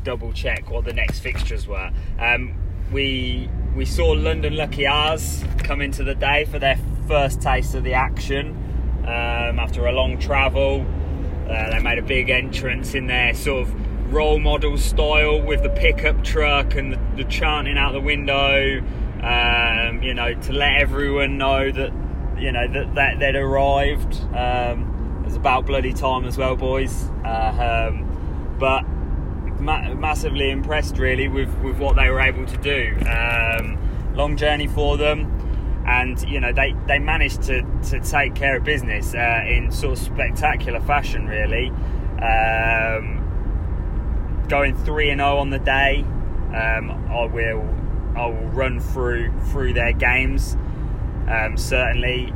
double 0.02 0.32
check 0.32 0.70
what 0.70 0.84
the 0.84 0.92
next 0.92 1.20
fixtures 1.20 1.66
were. 1.66 1.90
Um, 2.18 2.54
we 2.92 3.48
we 3.74 3.84
saw 3.86 4.10
London 4.10 4.56
Lucky 4.56 4.86
Ours 4.86 5.44
come 5.58 5.80
into 5.80 6.04
the 6.04 6.14
day 6.14 6.44
for 6.44 6.58
their 6.58 6.78
first 7.08 7.40
taste 7.40 7.74
of 7.74 7.84
the 7.84 7.94
action 7.94 8.50
um, 9.00 9.58
after 9.58 9.86
a 9.86 9.92
long 9.92 10.18
travel. 10.18 10.86
Uh, 11.48 11.70
they 11.70 11.78
made 11.80 11.98
a 11.98 12.02
big 12.02 12.30
entrance 12.30 12.94
in 12.94 13.06
their 13.06 13.34
sort 13.34 13.66
of 13.66 14.12
role 14.12 14.38
model 14.38 14.76
style 14.76 15.40
with 15.40 15.62
the 15.62 15.70
pickup 15.70 16.22
truck 16.22 16.74
and 16.74 16.92
the, 16.92 17.00
the 17.16 17.24
chanting 17.24 17.78
out 17.78 17.92
the 17.92 18.00
window. 18.00 18.80
Um, 19.22 20.02
you 20.02 20.14
know, 20.14 20.34
to 20.34 20.52
let 20.52 20.80
everyone 20.80 21.38
know 21.38 21.70
that 21.70 21.92
you 22.38 22.52
know 22.52 22.66
that, 22.68 22.94
that 22.94 23.18
they'd 23.20 23.36
arrived. 23.36 24.20
Um, 24.34 24.91
it 25.22 25.26
was 25.26 25.36
about 25.36 25.66
bloody 25.66 25.92
time 25.92 26.24
as 26.24 26.36
well, 26.36 26.56
boys. 26.56 27.08
Uh, 27.24 27.88
um, 27.90 28.56
but 28.58 28.82
ma- 29.60 29.94
massively 29.94 30.50
impressed 30.50 30.98
really 30.98 31.28
with, 31.28 31.54
with 31.60 31.78
what 31.78 31.94
they 31.94 32.10
were 32.10 32.20
able 32.20 32.44
to 32.44 32.56
do. 32.58 32.96
Um, 33.08 33.78
long 34.14 34.36
journey 34.36 34.66
for 34.66 34.96
them, 34.96 35.84
and 35.86 36.20
you 36.28 36.40
know 36.40 36.52
they, 36.52 36.74
they 36.88 36.98
managed 36.98 37.42
to, 37.42 37.62
to 37.90 38.00
take 38.00 38.34
care 38.34 38.56
of 38.56 38.64
business 38.64 39.14
uh, 39.14 39.44
in 39.46 39.70
sort 39.70 39.98
of 39.98 40.04
spectacular 40.04 40.80
fashion, 40.80 41.26
really. 41.26 41.68
Um, 42.20 43.20
going 44.48 44.76
three 44.76 45.10
and 45.10 45.20
zero 45.20 45.38
on 45.38 45.50
the 45.50 45.58
day, 45.60 46.00
um, 46.54 46.90
I 47.10 47.24
will 47.26 47.68
I 48.16 48.26
will 48.26 48.48
run 48.48 48.80
through 48.80 49.32
through 49.50 49.74
their 49.74 49.92
games. 49.92 50.56
Um, 51.28 51.56
certainly, 51.56 52.32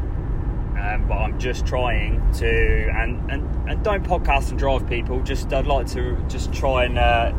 um, 0.79 1.09
but 1.09 1.15
I'm 1.15 1.39
just 1.39 1.67
trying 1.67 2.21
to 2.35 2.91
and, 2.91 3.31
and 3.31 3.69
and 3.69 3.83
don't 3.83 4.05
podcast 4.05 4.51
and 4.51 4.59
drive 4.59 4.89
people. 4.89 5.21
Just 5.23 5.53
I'd 5.53 5.67
like 5.67 5.87
to 5.89 6.17
just 6.29 6.53
try 6.53 6.85
and 6.85 6.99
uh, 6.99 7.33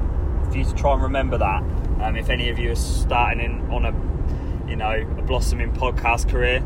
for 0.50 0.58
you 0.58 0.66
to 0.66 0.74
try 0.74 0.94
and 0.94 1.04
remember 1.04 1.38
that. 1.38 1.64
Um, 2.02 2.16
if 2.16 2.30
any 2.30 2.50
of 2.50 2.60
you 2.60 2.72
are 2.72 2.76
starting 2.76 3.44
in 3.44 3.72
on 3.72 3.86
a 3.86 4.70
you 4.70 4.76
know 4.76 5.06
a 5.18 5.22
blossoming 5.22 5.72
podcast 5.74 6.30
career, 6.30 6.58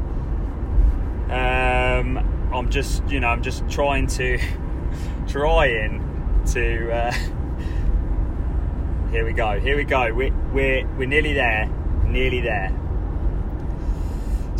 um, 1.31 2.17
I'm 2.53 2.69
just 2.69 3.07
you 3.09 3.19
know 3.19 3.27
I'm 3.27 3.43
just 3.43 3.67
trying 3.69 4.07
to 4.07 4.39
trying 5.27 6.43
to. 6.53 6.91
Uh, 6.91 7.11
here 9.11 9.25
we 9.25 9.33
go. 9.33 9.59
Here 9.59 9.75
we 9.75 9.83
go. 9.83 10.13
We're 10.13 10.33
we're 10.53 10.87
we're 10.95 11.07
nearly 11.07 11.33
there. 11.33 11.69
Nearly 12.05 12.41
there. 12.41 12.80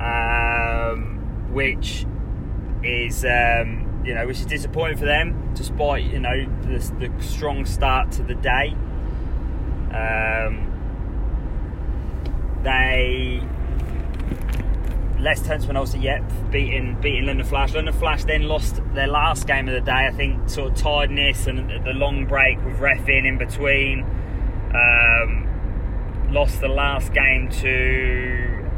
um, 0.00 1.18
which 1.52 2.06
is 2.82 3.24
um, 3.24 3.87
you 4.08 4.14
know 4.14 4.26
which 4.26 4.40
is 4.40 4.46
disappointing 4.46 4.96
for 4.96 5.04
them, 5.04 5.52
despite 5.54 6.02
you 6.04 6.18
know 6.18 6.46
the, 6.62 6.78
the 6.98 7.22
strong 7.22 7.66
start 7.66 8.10
to 8.12 8.22
the 8.22 8.34
day. 8.34 8.74
Um, 9.92 10.64
they 12.62 13.42
Leicester 15.20 15.48
Huntsmen 15.48 15.76
also 15.76 15.98
yet 15.98 16.22
beating 16.50 16.98
beating 17.02 17.26
London 17.26 17.46
Flash. 17.46 17.74
London 17.74 17.92
Flash 17.92 18.24
then 18.24 18.44
lost 18.44 18.80
their 18.94 19.08
last 19.08 19.46
game 19.46 19.68
of 19.68 19.74
the 19.74 19.82
day. 19.82 20.06
I 20.06 20.10
think 20.10 20.48
sort 20.48 20.72
of 20.72 20.78
tiredness 20.78 21.46
and 21.46 21.68
the 21.84 21.92
long 21.92 22.24
break 22.24 22.64
with 22.64 22.80
in 22.80 23.26
in 23.26 23.36
between. 23.36 24.04
Um, 24.74 26.30
lost 26.32 26.62
the 26.62 26.68
last 26.68 27.12
game 27.12 27.50
to 27.50 28.68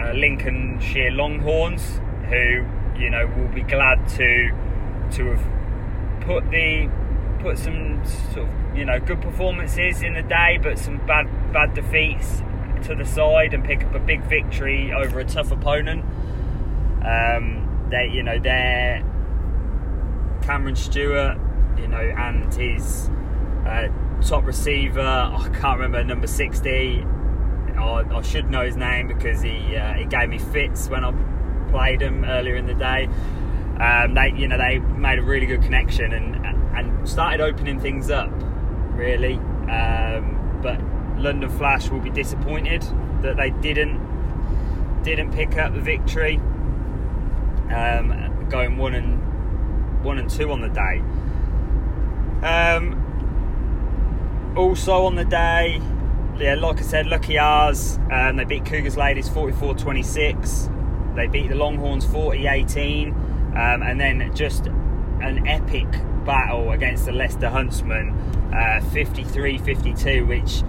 uh, 0.00 0.12
Lincolnshire 0.12 1.12
Longhorns, 1.12 2.00
who 2.28 2.66
you 2.98 3.10
know 3.10 3.28
will 3.36 3.54
be 3.54 3.62
glad 3.62 4.08
to 4.16 4.71
to 5.12 5.26
have 5.26 6.22
put 6.22 6.50
the 6.50 6.88
put 7.40 7.58
some 7.58 8.04
sort 8.32 8.48
of 8.48 8.76
you 8.76 8.84
know 8.84 8.98
good 9.00 9.20
performances 9.20 10.02
in 10.02 10.14
the 10.14 10.22
day, 10.22 10.58
but 10.62 10.78
some 10.78 10.98
bad 11.06 11.26
bad 11.52 11.74
defeats 11.74 12.42
to 12.84 12.94
the 12.94 13.04
side 13.04 13.54
and 13.54 13.64
pick 13.64 13.84
up 13.84 13.94
a 13.94 13.98
big 13.98 14.22
victory 14.24 14.92
over 14.92 15.20
a 15.20 15.24
tough 15.24 15.52
opponent. 15.52 16.04
Um, 17.04 17.88
they 17.90 18.08
you 18.12 18.22
know 18.22 18.38
they're 18.38 19.04
Cameron 20.42 20.76
Stewart, 20.76 21.38
you 21.78 21.88
know, 21.88 21.98
and 21.98 22.52
his 22.54 23.08
uh, 23.66 23.88
top 24.22 24.44
receiver. 24.44 25.00
I 25.00 25.48
can't 25.60 25.78
remember 25.78 26.02
number 26.04 26.26
sixty. 26.26 27.04
I, 27.76 28.04
I 28.10 28.22
should 28.22 28.50
know 28.50 28.64
his 28.64 28.76
name 28.76 29.08
because 29.08 29.40
he 29.40 29.76
uh, 29.76 29.94
he 29.94 30.04
gave 30.04 30.28
me 30.28 30.38
fits 30.38 30.88
when 30.88 31.04
I 31.04 31.12
played 31.70 32.00
him 32.00 32.24
earlier 32.24 32.56
in 32.56 32.66
the 32.66 32.74
day. 32.74 33.08
Um, 33.82 34.14
they 34.14 34.32
you 34.36 34.46
know 34.46 34.58
they 34.58 34.78
made 34.78 35.18
a 35.18 35.22
really 35.22 35.46
good 35.46 35.62
connection 35.62 36.12
and 36.12 36.36
and 36.76 37.08
started 37.08 37.40
opening 37.40 37.80
things 37.80 38.10
up 38.10 38.30
really. 38.92 39.34
Um, 39.34 40.60
but 40.62 40.80
London 41.18 41.50
Flash 41.50 41.88
will 41.88 42.00
be 42.00 42.10
disappointed 42.10 42.82
that 43.22 43.36
they 43.36 43.50
didn't 43.50 44.00
didn't 45.02 45.32
pick 45.32 45.58
up 45.58 45.74
the 45.74 45.80
victory. 45.80 46.36
Um, 47.74 48.46
going 48.48 48.76
one 48.76 48.94
and 48.94 50.04
one 50.04 50.18
and 50.18 50.30
two 50.30 50.52
on 50.52 50.60
the 50.60 50.68
day. 50.68 51.02
Um, 52.46 52.98
also 54.56 55.06
on 55.06 55.16
the 55.16 55.24
day, 55.24 55.80
yeah, 56.38 56.54
like 56.54 56.78
I 56.78 56.82
said, 56.82 57.06
Lucky 57.06 57.38
Ours, 57.38 57.98
um, 58.10 58.36
they 58.36 58.44
beat 58.44 58.64
Cougars 58.64 58.96
Ladies 58.96 59.28
44 59.28 59.74
26. 59.74 60.68
They 61.14 61.26
beat 61.26 61.48
the 61.48 61.54
Longhorns 61.54 62.04
40 62.04 62.46
18. 62.46 63.14
Um, 63.52 63.82
and 63.82 64.00
then 64.00 64.34
just 64.34 64.66
an 64.66 65.46
epic 65.46 65.86
battle 66.24 66.72
against 66.72 67.06
the 67.06 67.12
Leicester 67.12 67.48
Huntsmen 67.48 68.14
53 68.92 69.58
uh, 69.58 69.62
52, 69.62 70.26
which 70.26 70.62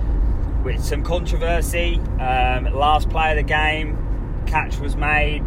with 0.63 0.83
some 0.83 1.03
controversy. 1.03 1.99
Um, 2.19 2.65
last 2.73 3.09
play 3.09 3.31
of 3.31 3.37
the 3.37 3.43
game, 3.43 4.43
catch 4.47 4.77
was 4.79 4.95
made. 4.95 5.43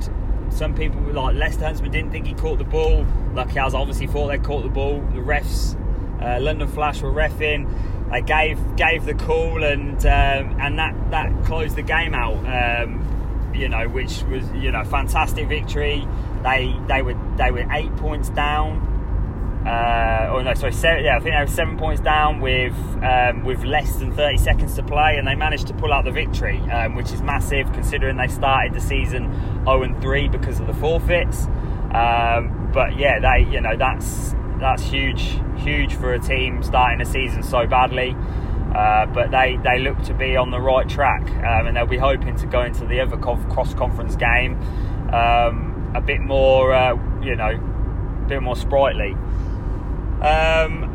Some 0.51 0.75
people 0.75 1.01
were 1.01 1.13
like 1.13 1.35
Leicester 1.35 1.65
Huntsman 1.65 1.91
didn't 1.91 2.13
think 2.13 2.27
he 2.27 2.35
caught 2.35 2.59
the 2.59 2.65
ball. 2.65 3.07
Lucky 3.35 3.59
as 3.59 3.75
obviously 3.75 4.07
thought 4.07 4.29
they 4.29 4.39
caught 4.39 4.63
the 4.63 4.69
ball. 4.69 5.01
The 5.01 5.21
refs, 5.21 5.75
uh, 6.23 6.41
London 6.41 6.69
Flash 6.69 7.01
were 7.01 7.11
refing. 7.11 7.73
They 8.11 8.23
gave 8.23 8.59
gave 8.77 9.05
the 9.05 9.15
call 9.15 9.65
and 9.65 9.99
um, 10.07 10.61
and 10.61 10.79
that 10.79 11.11
that 11.11 11.45
closed 11.45 11.77
the 11.77 11.83
game 11.83 12.15
out. 12.15 12.37
Um, 12.47 13.53
you 13.55 13.69
know, 13.69 13.89
which 13.89 14.23
was 14.25 14.49
you 14.53 14.71
know 14.71 14.85
fantastic 14.85 15.49
victory. 15.49 16.07
They 16.43 16.79
they 16.89 17.03
were 17.03 17.17
they 17.37 17.51
were 17.51 17.67
eight 17.73 17.95
points 17.97 18.29
down. 18.31 18.93
Uh, 19.67 20.31
oh 20.31 20.43
no, 20.43 20.55
sorry, 20.55 20.73
seven, 20.73 21.05
yeah, 21.05 21.17
I 21.17 21.21
think 21.21 21.35
they 21.35 21.41
were 21.41 21.47
seven 21.49 21.77
points 21.77 22.01
down 22.01 22.41
with 22.41 22.73
um, 23.03 23.45
with 23.45 23.65
less 23.65 23.97
than 23.97 24.13
30 24.13 24.37
seconds 24.37 24.75
to 24.77 24.85
play, 24.85 25.17
and 25.17 25.27
they 25.27 25.35
managed 25.35 25.67
to 25.67 25.75
pull 25.75 25.93
out 25.93 26.05
the 26.05 26.13
victory, 26.13 26.59
um, 26.71 26.95
which 26.95 27.11
is 27.11 27.21
massive 27.21 27.73
considering 27.73 28.17
they 28.17 28.29
started 28.29 28.75
the 28.75 28.81
season 28.81 29.33
0 29.65 29.83
and 29.83 30.01
3 30.01 30.29
because 30.29 30.61
of 30.61 30.69
the 30.69 30.75
forfeits. 30.75 31.47
Um, 31.93 32.71
but 32.73 32.97
yeah, 32.97 33.19
they 33.19 33.51
you 33.51 33.61
know 33.61 33.77
that's 33.77 34.37
that's 34.61 34.83
huge, 34.83 35.41
huge 35.57 35.95
for 35.95 36.15
a 36.15 36.19
team 36.19 36.63
starting 36.63 37.01
a 37.01 37.05
season 37.05 37.43
so 37.43 37.67
badly. 37.67 38.17
Uh, 38.75 39.07
but 39.07 39.31
they, 39.31 39.59
they 39.65 39.79
look 39.79 40.01
to 40.03 40.13
be 40.13 40.37
on 40.37 40.51
the 40.51 40.61
right 40.61 40.89
track, 40.89 41.23
um, 41.31 41.67
and 41.67 41.77
they'll 41.77 41.87
be 41.87 41.97
hoping 41.97 42.37
to 42.37 42.47
go 42.47 42.63
into 42.63 42.85
the 42.85 43.01
other 43.01 43.17
cross 43.17 43.73
conference 43.75 44.17
game 44.17 44.59
um, 45.13 45.76
a 45.95 46.01
bit 46.01 46.21
more, 46.21 46.73
uh, 46.73 46.95
you 47.23 47.37
know, 47.37 47.51
a 48.25 48.29
bit 48.29 48.43
more 48.43 48.57
sprightly. 48.57 49.17
Um, 50.21 50.93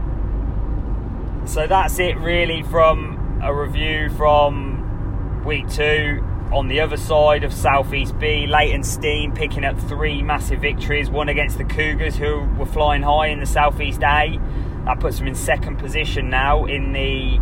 so 1.45 1.67
that's 1.67 1.99
it 1.99 2.17
really 2.17 2.63
from 2.63 3.39
a 3.43 3.53
review 3.53 4.09
from 4.11 5.43
week 5.43 5.69
two. 5.69 6.23
On 6.51 6.67
the 6.67 6.81
other 6.81 6.97
side 6.97 7.43
of 7.45 7.53
Southeast 7.53 8.19
B, 8.19 8.45
Leighton 8.45 8.83
Steam 8.83 9.31
picking 9.31 9.63
up 9.63 9.79
three 9.79 10.21
massive 10.21 10.59
victories. 10.59 11.09
One 11.09 11.29
against 11.29 11.57
the 11.57 11.63
Cougars, 11.63 12.17
who 12.17 12.41
were 12.57 12.65
flying 12.65 13.03
high 13.03 13.27
in 13.27 13.39
the 13.39 13.45
Southeast 13.45 14.01
A. 14.03 14.37
That 14.85 14.99
puts 14.99 15.17
them 15.17 15.27
in 15.27 15.35
second 15.35 15.77
position 15.77 16.29
now 16.29 16.65
in 16.65 16.91
the 16.91 17.39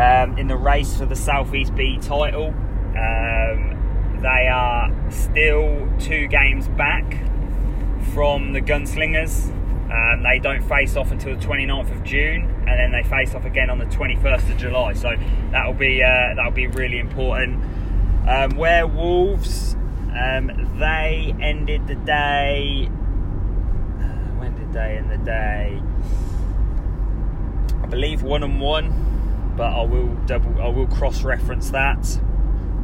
um, 0.00 0.38
in 0.38 0.46
the 0.46 0.56
race 0.56 0.96
for 0.96 1.04
the 1.04 1.16
Southeast 1.16 1.74
B 1.74 1.98
title. 2.00 2.54
Um, 2.96 3.79
they 4.20 4.48
are 4.48 4.92
still 5.10 5.88
two 5.98 6.26
games 6.26 6.68
back 6.68 7.04
from 8.12 8.52
the 8.52 8.60
Gunslingers. 8.60 9.48
Um, 9.90 10.22
they 10.22 10.38
don't 10.38 10.62
face 10.62 10.94
off 10.94 11.10
until 11.10 11.36
the 11.36 11.44
29th 11.44 11.90
of 11.90 12.04
June, 12.04 12.42
and 12.66 12.68
then 12.68 12.92
they 12.92 13.02
face 13.02 13.34
off 13.34 13.44
again 13.44 13.70
on 13.70 13.78
the 13.78 13.86
21st 13.86 14.50
of 14.52 14.56
July. 14.58 14.92
So 14.92 15.16
that'll 15.50 15.72
be 15.72 16.02
uh, 16.02 16.34
that'll 16.36 16.52
be 16.52 16.66
really 16.66 16.98
important. 16.98 17.62
Um, 18.28 18.50
Werewolves, 18.56 19.74
um, 20.14 20.76
they 20.78 21.34
ended 21.40 21.86
the 21.86 21.96
day. 21.96 22.88
When 24.38 24.54
did 24.54 24.72
they 24.72 24.96
end 24.96 25.10
the 25.10 25.18
day? 25.18 25.82
I 27.82 27.86
believe 27.86 28.22
one 28.22 28.42
and 28.42 28.60
one, 28.60 29.54
but 29.56 29.72
I 29.72 29.82
will 29.82 30.14
double. 30.26 30.60
I 30.62 30.68
will 30.68 30.86
cross-reference 30.86 31.70
that 31.70 32.20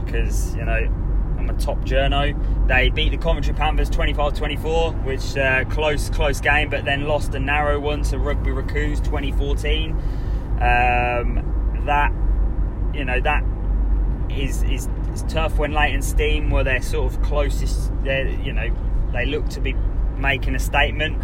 because 0.04 0.54
you 0.54 0.64
know 0.64 1.05
A 1.50 1.54
top 1.54 1.78
journo. 1.80 2.34
They 2.66 2.90
beat 2.90 3.10
the 3.10 3.16
Coventry 3.16 3.54
Panthers 3.54 3.90
25-24, 3.90 5.04
which 5.04 5.36
uh, 5.36 5.64
close 5.66 6.10
close 6.10 6.40
game, 6.40 6.70
but 6.70 6.84
then 6.84 7.06
lost 7.06 7.34
a 7.34 7.38
narrow 7.38 7.78
one 7.78 8.02
to 8.04 8.18
Rugby 8.18 8.50
Raccoons 8.50 9.00
2014. 9.00 9.92
Um, 9.92 11.82
that 11.86 12.12
you 12.94 13.04
know 13.04 13.20
that 13.20 13.44
is 14.30 14.62
is, 14.64 14.88
is 15.12 15.22
tough 15.28 15.58
when 15.58 15.72
Leighton 15.72 16.02
Steam 16.02 16.50
were 16.50 16.64
their 16.64 16.82
sort 16.82 17.12
of 17.12 17.22
closest. 17.22 17.92
You 18.04 18.52
know 18.52 18.74
they 19.12 19.26
look 19.26 19.48
to 19.50 19.60
be 19.60 19.74
making 20.16 20.54
a 20.54 20.60
statement. 20.60 21.22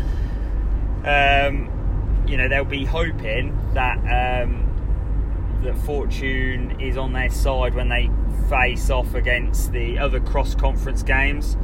Um, 1.05 2.25
you 2.27 2.37
know 2.37 2.49
they'll 2.49 2.65
be 2.65 2.85
hoping 2.85 3.59
that 3.75 3.99
um, 4.45 5.61
that 5.63 5.77
fortune 5.79 6.81
is 6.81 6.97
on 6.97 7.13
their 7.13 7.31
side 7.31 7.75
when 7.75 7.89
they 7.89 8.11
face 8.49 8.91
off 8.91 9.15
against 9.15 9.73
the 9.73 9.99
other 9.99 10.21
cross 10.21 10.55
conference 10.55 11.03
games. 11.03 11.57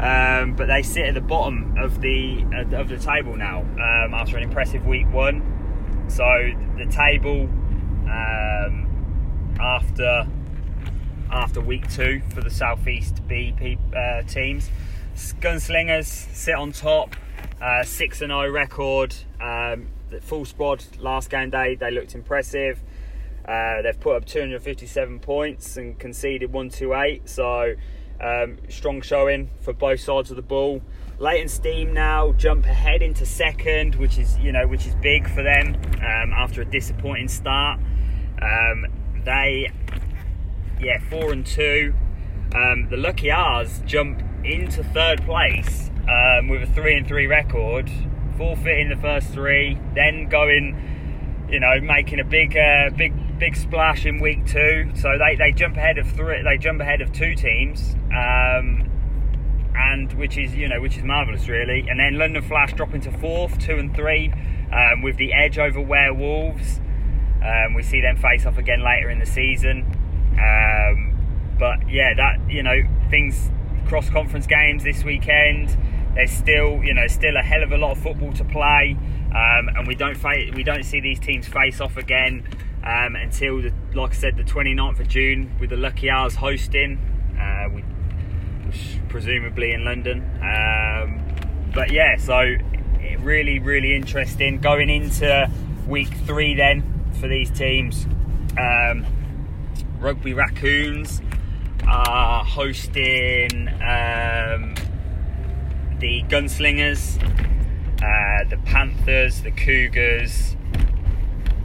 Um, 0.00 0.54
but 0.54 0.66
they 0.66 0.82
sit 0.82 1.06
at 1.06 1.14
the 1.14 1.20
bottom 1.20 1.76
of 1.78 2.00
the 2.00 2.42
of 2.72 2.88
the 2.88 2.96
table 2.96 3.36
now 3.36 3.60
um, 3.60 4.14
after 4.14 4.38
an 4.38 4.42
impressive 4.42 4.86
week 4.86 5.06
one. 5.12 6.06
So 6.08 6.24
the 6.78 6.86
table 6.86 7.42
um, 8.08 9.56
after 9.60 10.26
after 11.30 11.60
week 11.60 11.88
two 11.90 12.22
for 12.34 12.40
the 12.40 12.50
southeast 12.50 13.26
B 13.28 13.78
uh, 13.94 14.22
teams, 14.22 14.70
Gunslingers 15.14 16.06
sit 16.06 16.54
on 16.54 16.72
top, 16.72 17.14
uh, 17.60 17.82
six 17.82 18.22
and 18.22 18.30
zero 18.30 18.46
oh 18.46 18.50
record. 18.50 19.14
Um, 19.40 19.88
full 20.22 20.44
squad 20.44 20.82
last 20.98 21.30
game 21.30 21.50
day 21.50 21.74
they 21.74 21.90
looked 21.90 22.14
impressive. 22.14 22.80
Uh, 23.50 23.82
they've 23.82 23.98
put 23.98 24.14
up 24.14 24.24
257 24.26 25.18
points 25.18 25.76
and 25.76 25.98
conceded 25.98 26.52
128, 26.52 27.28
so 27.28 27.74
um, 28.20 28.58
strong 28.68 29.00
showing 29.00 29.50
for 29.60 29.72
both 29.72 29.98
sides 29.98 30.30
of 30.30 30.36
the 30.36 30.42
ball. 30.42 30.80
Leighton 31.18 31.48
Steam 31.48 31.92
now 31.92 32.30
jump 32.34 32.64
ahead 32.64 33.02
into 33.02 33.26
second, 33.26 33.96
which 33.96 34.18
is 34.18 34.38
you 34.38 34.52
know 34.52 34.68
which 34.68 34.86
is 34.86 34.94
big 35.02 35.28
for 35.28 35.42
them 35.42 35.74
um, 35.96 36.32
after 36.32 36.62
a 36.62 36.64
disappointing 36.64 37.26
start. 37.26 37.80
Um, 38.40 38.86
they, 39.24 39.72
yeah, 40.80 41.00
four 41.10 41.32
and 41.32 41.44
two. 41.44 41.92
Um, 42.54 42.88
the 42.88 42.96
Lucky 42.96 43.32
R's 43.32 43.82
jump 43.84 44.22
into 44.44 44.84
third 44.84 45.24
place 45.24 45.90
um, 46.08 46.46
with 46.46 46.62
a 46.62 46.72
three 46.72 46.96
and 46.96 47.06
three 47.06 47.26
record, 47.26 47.90
forfeiting 48.36 48.90
the 48.90 48.96
first 48.96 49.30
three, 49.30 49.76
then 49.96 50.28
going, 50.28 51.48
you 51.50 51.58
know, 51.58 51.80
making 51.80 52.20
a 52.20 52.24
big, 52.24 52.56
uh, 52.56 52.90
big 52.96 53.12
big 53.40 53.56
splash 53.56 54.04
in 54.04 54.20
week 54.20 54.46
two. 54.46 54.92
So 54.94 55.16
they, 55.18 55.34
they 55.34 55.50
jump 55.50 55.76
ahead 55.76 55.98
of 55.98 56.08
three. 56.12 56.42
They 56.42 56.58
jump 56.58 56.80
ahead 56.80 57.00
of 57.00 57.10
two 57.10 57.34
teams, 57.34 57.96
um, 58.14 58.88
and 59.74 60.12
which 60.12 60.36
is 60.36 60.54
you 60.54 60.68
know 60.68 60.80
which 60.80 60.98
is 60.98 61.02
marvelous 61.02 61.48
really. 61.48 61.88
And 61.88 61.98
then 61.98 62.18
London 62.18 62.42
Flash 62.42 62.74
drop 62.74 62.94
into 62.94 63.10
fourth, 63.10 63.58
two 63.58 63.78
and 63.78 63.96
three, 63.96 64.32
um, 64.72 65.02
with 65.02 65.16
the 65.16 65.32
edge 65.32 65.58
over 65.58 65.80
Werewolves. 65.80 66.80
Um, 67.42 67.72
we 67.74 67.82
see 67.82 68.02
them 68.02 68.18
face 68.18 68.44
off 68.44 68.58
again 68.58 68.84
later 68.84 69.08
in 69.08 69.18
the 69.18 69.26
season. 69.26 69.86
Um, 70.32 71.56
but 71.58 71.88
yeah, 71.88 72.14
that 72.14 72.38
you 72.48 72.62
know 72.62 72.82
things 73.08 73.50
cross 73.86 74.10
conference 74.10 74.46
games 74.46 74.84
this 74.84 75.02
weekend. 75.02 75.76
There's 76.14 76.30
still 76.30 76.84
you 76.84 76.92
know 76.92 77.06
still 77.06 77.36
a 77.36 77.42
hell 77.42 77.62
of 77.62 77.72
a 77.72 77.78
lot 77.78 77.92
of 77.92 78.02
football 78.02 78.32
to 78.34 78.44
play. 78.44 78.96
Um, 79.30 79.68
and 79.76 79.86
we 79.86 79.94
don't 79.94 80.22
we 80.54 80.62
don't 80.62 80.82
see 80.82 81.00
these 81.00 81.20
teams 81.20 81.48
face 81.48 81.80
off 81.80 81.96
again 81.96 82.44
um, 82.84 83.16
until, 83.16 83.62
the, 83.62 83.72
like 83.94 84.10
I 84.10 84.14
said, 84.14 84.36
the 84.36 84.44
29th 84.44 85.00
of 85.00 85.08
June 85.08 85.54
with 85.60 85.70
the 85.70 85.76
Lucky 85.76 86.10
Hours 86.10 86.34
hosting, 86.34 86.98
uh, 87.38 87.68
presumably 89.08 89.72
in 89.72 89.84
London. 89.84 90.22
Um, 90.42 91.70
but 91.74 91.92
yeah, 91.92 92.16
so 92.16 92.56
really, 93.20 93.58
really 93.58 93.94
interesting 93.94 94.60
going 94.60 94.88
into 94.88 95.50
week 95.86 96.08
three 96.26 96.54
then 96.54 96.82
for 97.20 97.28
these 97.28 97.50
teams. 97.50 98.06
Um, 98.58 99.04
Rugby 99.98 100.32
Raccoons 100.32 101.20
are 101.86 102.44
hosting 102.44 103.68
um, 103.68 104.74
the 105.98 106.22
Gunslingers, 106.28 107.20
uh, 108.02 108.48
the 108.48 108.56
Panthers, 108.64 109.42
the 109.42 109.50
Cougars, 109.50 110.56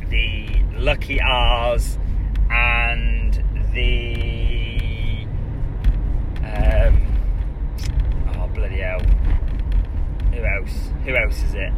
the 0.09 0.44
Lucky 0.85 1.19
R's, 1.19 1.97
and 2.51 3.33
the 3.73 5.25
um, 6.43 7.01
oh 8.35 8.47
bloody 8.53 8.81
hell, 8.81 8.99
who 10.31 10.45
else? 10.45 10.91
Who 11.05 11.15
else 11.15 11.41
is 11.41 11.55
it? 11.55 11.73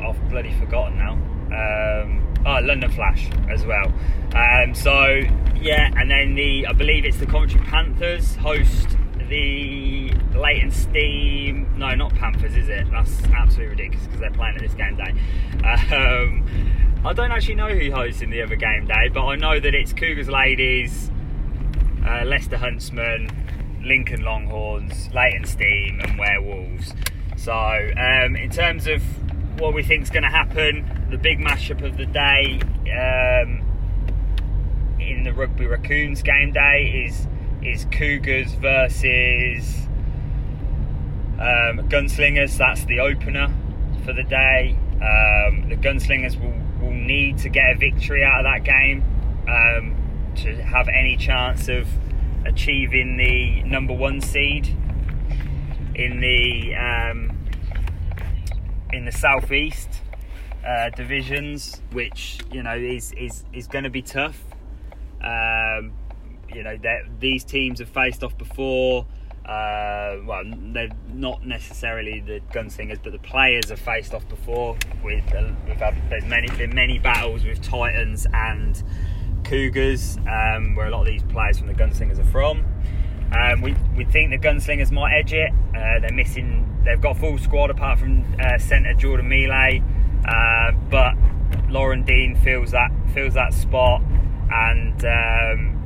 I've 0.00 0.30
bloody 0.30 0.54
forgotten 0.54 0.96
now. 0.96 1.12
Um, 1.52 2.34
oh, 2.46 2.60
London 2.62 2.90
Flash 2.92 3.28
as 3.50 3.66
well. 3.66 3.92
Um, 4.34 4.74
so 4.74 5.20
yeah, 5.54 5.90
and 5.98 6.10
then 6.10 6.34
the 6.34 6.66
I 6.66 6.72
believe 6.72 7.04
it's 7.04 7.18
the 7.18 7.26
Coventry 7.26 7.60
Panthers 7.60 8.36
host 8.36 8.96
the 9.28 10.12
Leighton 10.34 10.70
Steam. 10.70 11.72
No, 11.76 11.94
not 11.94 12.14
Panthers, 12.14 12.56
is 12.56 12.68
it? 12.68 12.86
That's 12.90 13.22
absolutely 13.24 13.66
ridiculous 13.76 14.06
because 14.06 14.20
they're 14.20 14.30
playing 14.30 14.56
at 14.56 14.62
this 14.62 14.74
game 14.74 14.96
day. 14.96 15.14
Um, 15.94 17.00
I 17.04 17.12
don't 17.12 17.30
actually 17.30 17.54
know 17.54 17.68
who 17.68 17.92
hosts 17.92 18.22
in 18.22 18.30
the 18.30 18.42
other 18.42 18.56
game 18.56 18.86
day, 18.86 19.08
but 19.12 19.24
I 19.24 19.36
know 19.36 19.60
that 19.60 19.74
it's 19.74 19.92
Cougars 19.92 20.28
Ladies, 20.28 21.10
uh, 22.06 22.24
Leicester 22.24 22.56
Huntsmen, 22.56 23.30
Lincoln 23.82 24.22
Longhorns, 24.22 25.08
Leighton 25.14 25.44
Steam, 25.44 26.00
and 26.00 26.18
Werewolves. 26.18 26.94
So, 27.36 27.52
um, 27.52 28.34
in 28.34 28.50
terms 28.50 28.86
of 28.86 29.02
what 29.60 29.74
we 29.74 29.82
think 29.82 30.02
is 30.02 30.10
going 30.10 30.24
to 30.24 30.28
happen, 30.28 31.06
the 31.10 31.18
big 31.18 31.38
mashup 31.38 31.84
of 31.84 31.96
the 31.96 32.06
day, 32.06 32.60
um, 32.90 33.64
in 35.00 35.22
the 35.22 35.32
Rugby 35.32 35.66
Raccoons 35.66 36.22
game 36.22 36.52
day 36.52 37.04
is 37.06 37.26
is 37.68 37.86
Cougars 37.90 38.54
versus 38.54 39.86
um, 41.38 41.86
Gunslingers. 41.88 42.56
That's 42.56 42.84
the 42.86 43.00
opener 43.00 43.52
for 44.04 44.12
the 44.14 44.22
day. 44.22 44.76
Um, 44.94 45.68
the 45.68 45.76
Gunslingers 45.76 46.40
will, 46.40 46.56
will 46.80 46.94
need 46.94 47.38
to 47.38 47.50
get 47.50 47.76
a 47.76 47.78
victory 47.78 48.24
out 48.24 48.40
of 48.40 48.44
that 48.44 48.64
game 48.64 49.02
um, 49.46 49.96
to 50.36 50.62
have 50.62 50.88
any 50.88 51.16
chance 51.16 51.68
of 51.68 51.86
achieving 52.46 53.16
the 53.18 53.62
number 53.64 53.92
one 53.92 54.20
seed 54.20 54.66
in 55.94 56.20
the 56.20 56.74
um, 56.74 57.36
in 58.92 59.04
the 59.04 59.12
southeast 59.12 59.88
uh, 60.66 60.88
divisions, 60.90 61.82
which 61.92 62.38
you 62.50 62.62
know 62.62 62.76
is 62.76 63.12
is 63.12 63.44
is 63.52 63.66
going 63.66 63.84
to 63.84 63.90
be 63.90 64.02
tough. 64.02 64.42
Um, 65.20 65.92
you 66.54 66.62
know 66.62 66.76
that 66.78 67.02
these 67.20 67.44
teams 67.44 67.78
have 67.78 67.88
faced 67.88 68.22
off 68.22 68.36
before. 68.38 69.06
Uh, 69.44 70.18
well, 70.26 70.42
they're 70.44 70.90
not 71.14 71.44
necessarily 71.46 72.20
the 72.20 72.40
gunslingers, 72.52 72.98
but 73.02 73.12
the 73.12 73.18
players 73.18 73.70
have 73.70 73.78
faced 73.78 74.12
off 74.12 74.28
before. 74.28 74.76
With 75.02 75.34
uh, 75.34 75.50
we've 75.66 75.76
had 75.76 75.96
there's 76.10 76.24
many 76.24 76.48
been 76.48 76.74
many 76.74 76.98
battles 76.98 77.44
with 77.44 77.62
Titans 77.62 78.26
and 78.32 78.82
Cougars, 79.44 80.18
um, 80.28 80.74
where 80.74 80.88
a 80.88 80.90
lot 80.90 81.02
of 81.02 81.06
these 81.06 81.22
players 81.22 81.58
from 81.58 81.68
the 81.68 81.74
gunslingers 81.74 82.18
are 82.18 82.30
from. 82.30 82.64
Um, 83.32 83.60
we, 83.60 83.74
we 83.94 84.04
think 84.04 84.30
the 84.30 84.38
gunslingers 84.38 84.90
might 84.90 85.14
edge 85.14 85.32
it. 85.32 85.50
Uh, 85.74 86.00
they're 86.00 86.12
missing. 86.12 86.64
They've 86.84 87.00
got 87.00 87.18
full 87.18 87.38
squad 87.38 87.70
apart 87.70 87.98
from 87.98 88.24
uh, 88.40 88.58
centre 88.58 88.94
Jordan 88.94 89.28
uh, 90.26 90.72
but 90.90 91.14
Lauren 91.68 92.04
Dean 92.04 92.36
fills 92.36 92.70
that 92.72 92.90
fills 93.14 93.34
that 93.34 93.52
spot, 93.52 94.02
and 94.50 95.04
um, 95.04 95.77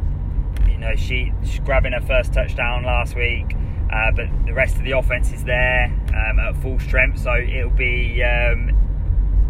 know 0.83 0.95
she, 0.97 1.33
she's 1.45 1.61
grabbing 1.61 1.93
her 1.93 2.01
first 2.01 2.33
touchdown 2.33 2.85
last 2.85 3.17
week. 3.17 3.57
Uh, 3.93 4.11
but 4.13 4.27
the 4.47 4.55
rest 4.55 4.77
of 4.77 4.85
the 4.85 4.93
offense 4.93 5.33
is 5.33 5.45
there 5.45 5.85
um, 6.09 6.39
at 6.39 6.57
full 6.63 6.79
strength, 6.81 7.19
so 7.19 7.35
it'll 7.35 7.71
be 7.71 8.23
um, 8.23 8.71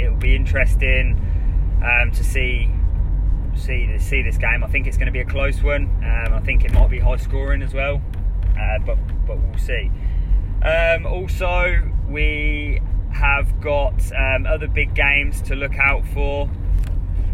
it'll 0.00 0.16
be 0.16 0.34
interesting 0.34 1.12
um, 1.84 2.10
to 2.10 2.24
see 2.24 2.68
see 3.54 3.96
see 3.98 4.22
this 4.22 4.38
game. 4.38 4.64
I 4.64 4.66
think 4.66 4.86
it's 4.86 4.96
going 4.96 5.06
to 5.06 5.12
be 5.12 5.20
a 5.20 5.24
close 5.24 5.62
one. 5.62 5.84
Um, 6.04 6.34
I 6.34 6.40
think 6.40 6.64
it 6.64 6.72
might 6.72 6.90
be 6.90 6.98
high 6.98 7.16
scoring 7.16 7.62
as 7.62 7.72
well, 7.72 8.02
uh, 8.58 8.78
but 8.84 8.98
but 9.26 9.38
we'll 9.38 9.58
see. 9.58 9.90
Um, 10.64 11.06
also, 11.06 11.92
we 12.08 12.80
have 13.12 13.60
got 13.60 14.12
other 14.12 14.66
big 14.66 14.94
games 14.94 15.40
to 15.42 15.54
look 15.54 15.78
out 15.78 16.04
for. 16.08 16.48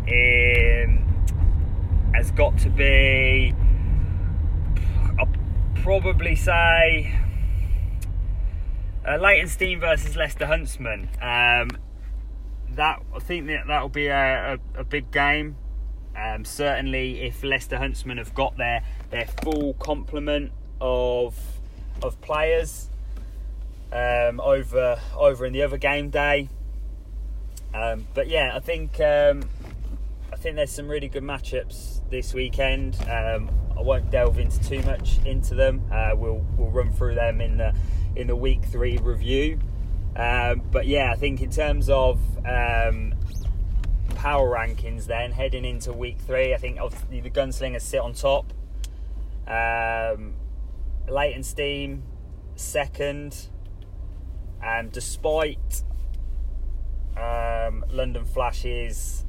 Um, 0.08 1.04
has 2.14 2.30
got 2.32 2.58
to 2.58 2.70
be. 2.70 3.54
Probably 5.88 6.36
say. 6.36 7.18
Uh, 9.08 9.16
Leytonstone 9.16 9.80
versus 9.80 10.16
Leicester 10.16 10.44
Huntsman. 10.44 11.08
Um, 11.14 11.70
that 12.72 13.02
I 13.16 13.18
think 13.20 13.46
that 13.46 13.66
that 13.68 13.80
will 13.80 13.88
be 13.88 14.08
a, 14.08 14.58
a, 14.76 14.80
a 14.80 14.84
big 14.84 15.10
game. 15.10 15.56
Um, 16.14 16.44
certainly, 16.44 17.22
if 17.22 17.42
Leicester 17.42 17.78
Huntsman 17.78 18.18
have 18.18 18.34
got 18.34 18.58
their 18.58 18.84
their 19.08 19.24
full 19.42 19.72
complement 19.78 20.52
of 20.78 21.34
of 22.02 22.20
players 22.20 22.90
um, 23.90 24.40
over 24.40 25.00
over 25.16 25.46
in 25.46 25.54
the 25.54 25.62
other 25.62 25.78
game 25.78 26.10
day. 26.10 26.50
Um, 27.72 28.06
but 28.12 28.28
yeah, 28.28 28.52
I 28.54 28.60
think 28.60 29.00
um, 29.00 29.48
I 30.30 30.36
think 30.36 30.56
there's 30.56 30.70
some 30.70 30.86
really 30.86 31.08
good 31.08 31.22
matchups 31.24 31.97
this 32.10 32.34
weekend. 32.34 32.96
Um, 33.08 33.50
I 33.76 33.82
won't 33.82 34.10
delve 34.10 34.38
into 34.38 34.60
too 34.60 34.82
much 34.82 35.18
into 35.24 35.54
them. 35.54 35.82
Uh, 35.92 36.12
we'll 36.14 36.44
we'll 36.56 36.70
run 36.70 36.92
through 36.92 37.14
them 37.14 37.40
in 37.40 37.58
the 37.58 37.74
in 38.16 38.26
the 38.26 38.36
week 38.36 38.64
three 38.64 38.98
review. 38.98 39.60
Um, 40.16 40.62
but 40.70 40.86
yeah, 40.86 41.12
I 41.12 41.16
think 41.16 41.40
in 41.42 41.50
terms 41.50 41.88
of 41.88 42.18
um, 42.44 43.14
power 44.18 44.50
rankings 44.50 45.06
then 45.06 45.30
heading 45.30 45.64
into 45.64 45.92
week 45.92 46.18
three. 46.18 46.52
I 46.52 46.56
think 46.56 46.78
obviously 46.80 47.20
the 47.20 47.30
gunslingers 47.30 47.82
sit 47.82 48.00
on 48.00 48.14
top. 48.14 48.52
Um, 49.46 50.34
Steam 51.42 52.02
second, 52.56 53.48
and 54.62 54.90
despite 54.92 55.84
um, 57.16 57.84
London 57.90 58.24
Flashes, 58.24 59.24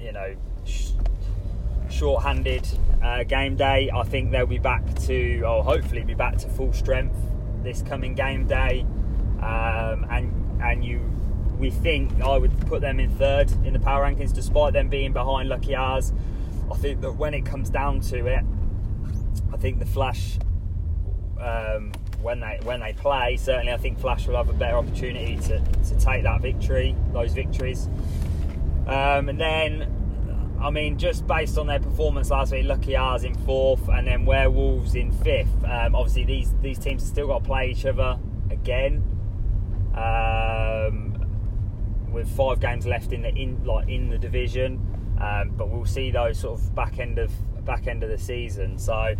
you 0.00 0.12
know, 0.12 0.34
sh- 0.64 0.92
short-handed 1.90 2.66
uh, 3.02 3.24
game 3.24 3.56
day, 3.56 3.90
I 3.94 4.02
think 4.04 4.30
they'll 4.30 4.46
be 4.46 4.58
back 4.58 4.94
to, 5.00 5.42
or 5.42 5.62
hopefully 5.62 6.02
be 6.04 6.14
back 6.14 6.38
to 6.38 6.48
full 6.48 6.72
strength 6.72 7.16
this 7.62 7.82
coming 7.82 8.14
game 8.14 8.46
day, 8.46 8.86
um, 9.42 10.06
and 10.10 10.62
and 10.62 10.84
you 10.84 11.00
we 11.58 11.70
think 11.70 12.22
I 12.22 12.38
would 12.38 12.58
put 12.66 12.80
them 12.80 12.98
in 13.00 13.10
third 13.16 13.50
in 13.64 13.74
the 13.74 13.80
power 13.80 14.04
rankings, 14.04 14.32
despite 14.32 14.72
them 14.72 14.88
being 14.88 15.12
behind 15.12 15.48
Lucky 15.48 15.74
Hours. 15.74 16.12
I 16.72 16.76
think 16.76 17.02
that 17.02 17.12
when 17.12 17.34
it 17.34 17.44
comes 17.44 17.68
down 17.68 18.00
to 18.02 18.26
it, 18.26 18.44
I 19.52 19.56
think 19.56 19.78
the 19.78 19.86
Flash, 19.86 20.38
um, 21.38 21.92
when 22.22 22.40
they 22.40 22.60
when 22.62 22.80
they 22.80 22.94
play, 22.94 23.36
certainly 23.36 23.72
I 23.72 23.76
think 23.76 23.98
Flash 23.98 24.26
will 24.26 24.36
have 24.36 24.48
a 24.48 24.54
better 24.54 24.76
opportunity 24.76 25.36
to, 25.36 25.60
to 25.60 25.98
take 25.98 26.22
that 26.22 26.40
victory, 26.40 26.96
those 27.12 27.34
victories. 27.34 27.88
Um, 28.90 29.28
and 29.28 29.40
then, 29.40 30.56
I 30.60 30.70
mean, 30.70 30.98
just 30.98 31.26
based 31.26 31.56
on 31.58 31.66
their 31.66 31.78
performance 31.78 32.30
last 32.30 32.52
week, 32.52 32.64
Lucky 32.66 32.96
Hours 32.96 33.24
in 33.24 33.34
fourth, 33.34 33.88
and 33.88 34.06
then 34.06 34.24
Werewolves 34.26 34.94
in 34.94 35.12
fifth. 35.12 35.64
Um, 35.64 35.94
obviously, 35.94 36.24
these 36.24 36.54
these 36.60 36.78
teams 36.78 37.02
have 37.02 37.08
still 37.08 37.28
got 37.28 37.38
to 37.38 37.44
play 37.44 37.70
each 37.70 37.86
other 37.86 38.18
again. 38.50 39.04
Um, 39.94 41.20
with 42.12 42.28
five 42.36 42.60
games 42.60 42.86
left 42.86 43.12
in 43.12 43.22
the 43.22 43.28
in 43.28 43.64
like 43.64 43.88
in 43.88 44.10
the 44.10 44.18
division. 44.18 44.86
Um, 45.20 45.50
but 45.50 45.68
we'll 45.68 45.84
see 45.84 46.10
those 46.10 46.38
sort 46.38 46.58
of 46.58 46.74
back 46.74 46.98
end 46.98 47.18
of 47.18 47.30
back 47.64 47.86
end 47.86 48.02
of 48.02 48.10
the 48.10 48.18
season. 48.18 48.78
So 48.78 49.14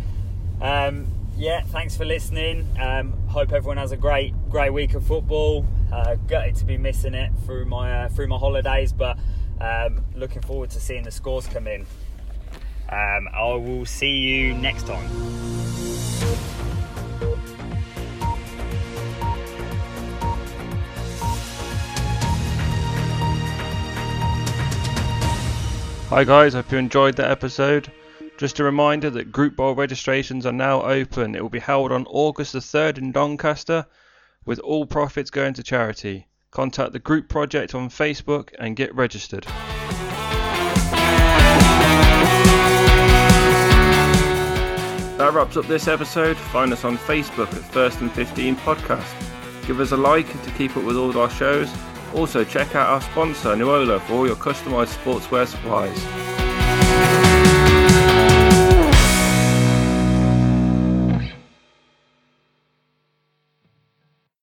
um, 0.61 1.07
yeah, 1.37 1.61
thanks 1.61 1.95
for 1.95 2.05
listening. 2.05 2.67
Um, 2.79 3.13
hope 3.27 3.51
everyone 3.51 3.77
has 3.77 3.91
a 3.91 3.97
great 3.97 4.33
great 4.49 4.71
week 4.71 4.93
of 4.93 5.05
football. 5.05 5.65
Uh, 5.91 6.15
gutted 6.27 6.55
to 6.55 6.65
be 6.65 6.77
missing 6.77 7.13
it 7.13 7.31
through 7.45 7.65
my 7.65 8.03
uh, 8.03 8.09
through 8.09 8.27
my 8.27 8.37
holidays, 8.37 8.93
but 8.93 9.17
um, 9.61 10.03
looking 10.15 10.41
forward 10.41 10.71
to 10.71 10.79
seeing 10.79 11.03
the 11.03 11.11
scores 11.11 11.45
come 11.47 11.67
in. 11.67 11.85
Um, 12.89 13.29
I 13.33 13.53
will 13.53 13.85
see 13.85 14.17
you 14.17 14.53
next 14.53 14.87
time. 14.87 15.07
Hi 26.09 26.25
guys, 26.25 26.53
hope 26.55 26.71
you 26.71 26.77
enjoyed 26.77 27.15
that 27.17 27.31
episode. 27.31 27.89
Just 28.37 28.59
a 28.59 28.63
reminder 28.63 29.09
that 29.11 29.31
Group 29.31 29.55
Bowl 29.55 29.75
registrations 29.75 30.45
are 30.45 30.51
now 30.51 30.81
open. 30.81 31.35
It 31.35 31.41
will 31.41 31.49
be 31.49 31.59
held 31.59 31.91
on 31.91 32.05
August 32.07 32.53
the 32.53 32.59
3rd 32.59 32.97
in 32.97 33.11
Doncaster, 33.11 33.85
with 34.43 34.59
all 34.59 34.85
profits 34.85 35.29
going 35.29 35.53
to 35.53 35.63
charity. 35.63 36.27
Contact 36.51 36.93
the 36.93 36.99
Group 36.99 37.27
Project 37.27 37.73
on 37.73 37.89
Facebook 37.89 38.53
and 38.59 38.75
get 38.75 38.93
registered. 38.93 39.45
That 45.17 45.31
wraps 45.33 45.57
up 45.57 45.67
this 45.67 45.87
episode. 45.87 46.37
Find 46.37 46.71
us 46.71 46.85
on 46.85 46.97
Facebook 46.97 47.47
at 47.53 47.63
First 47.71 48.01
and 48.01 48.11
15 48.11 48.55
Podcast. 48.57 49.67
Give 49.67 49.79
us 49.79 49.91
a 49.91 49.97
like 49.97 50.27
to 50.43 50.51
keep 50.51 50.77
up 50.77 50.83
with 50.83 50.97
all 50.97 51.17
our 51.17 51.29
shows 51.29 51.71
also, 52.13 52.43
check 52.43 52.75
out 52.75 52.89
our 52.89 53.01
sponsor, 53.01 53.55
Nuola, 53.55 54.01
for 54.01 54.13
all 54.13 54.27
your 54.27 54.35
customized 54.35 54.97
sportswear 54.97 55.47
supplies. 55.47 56.40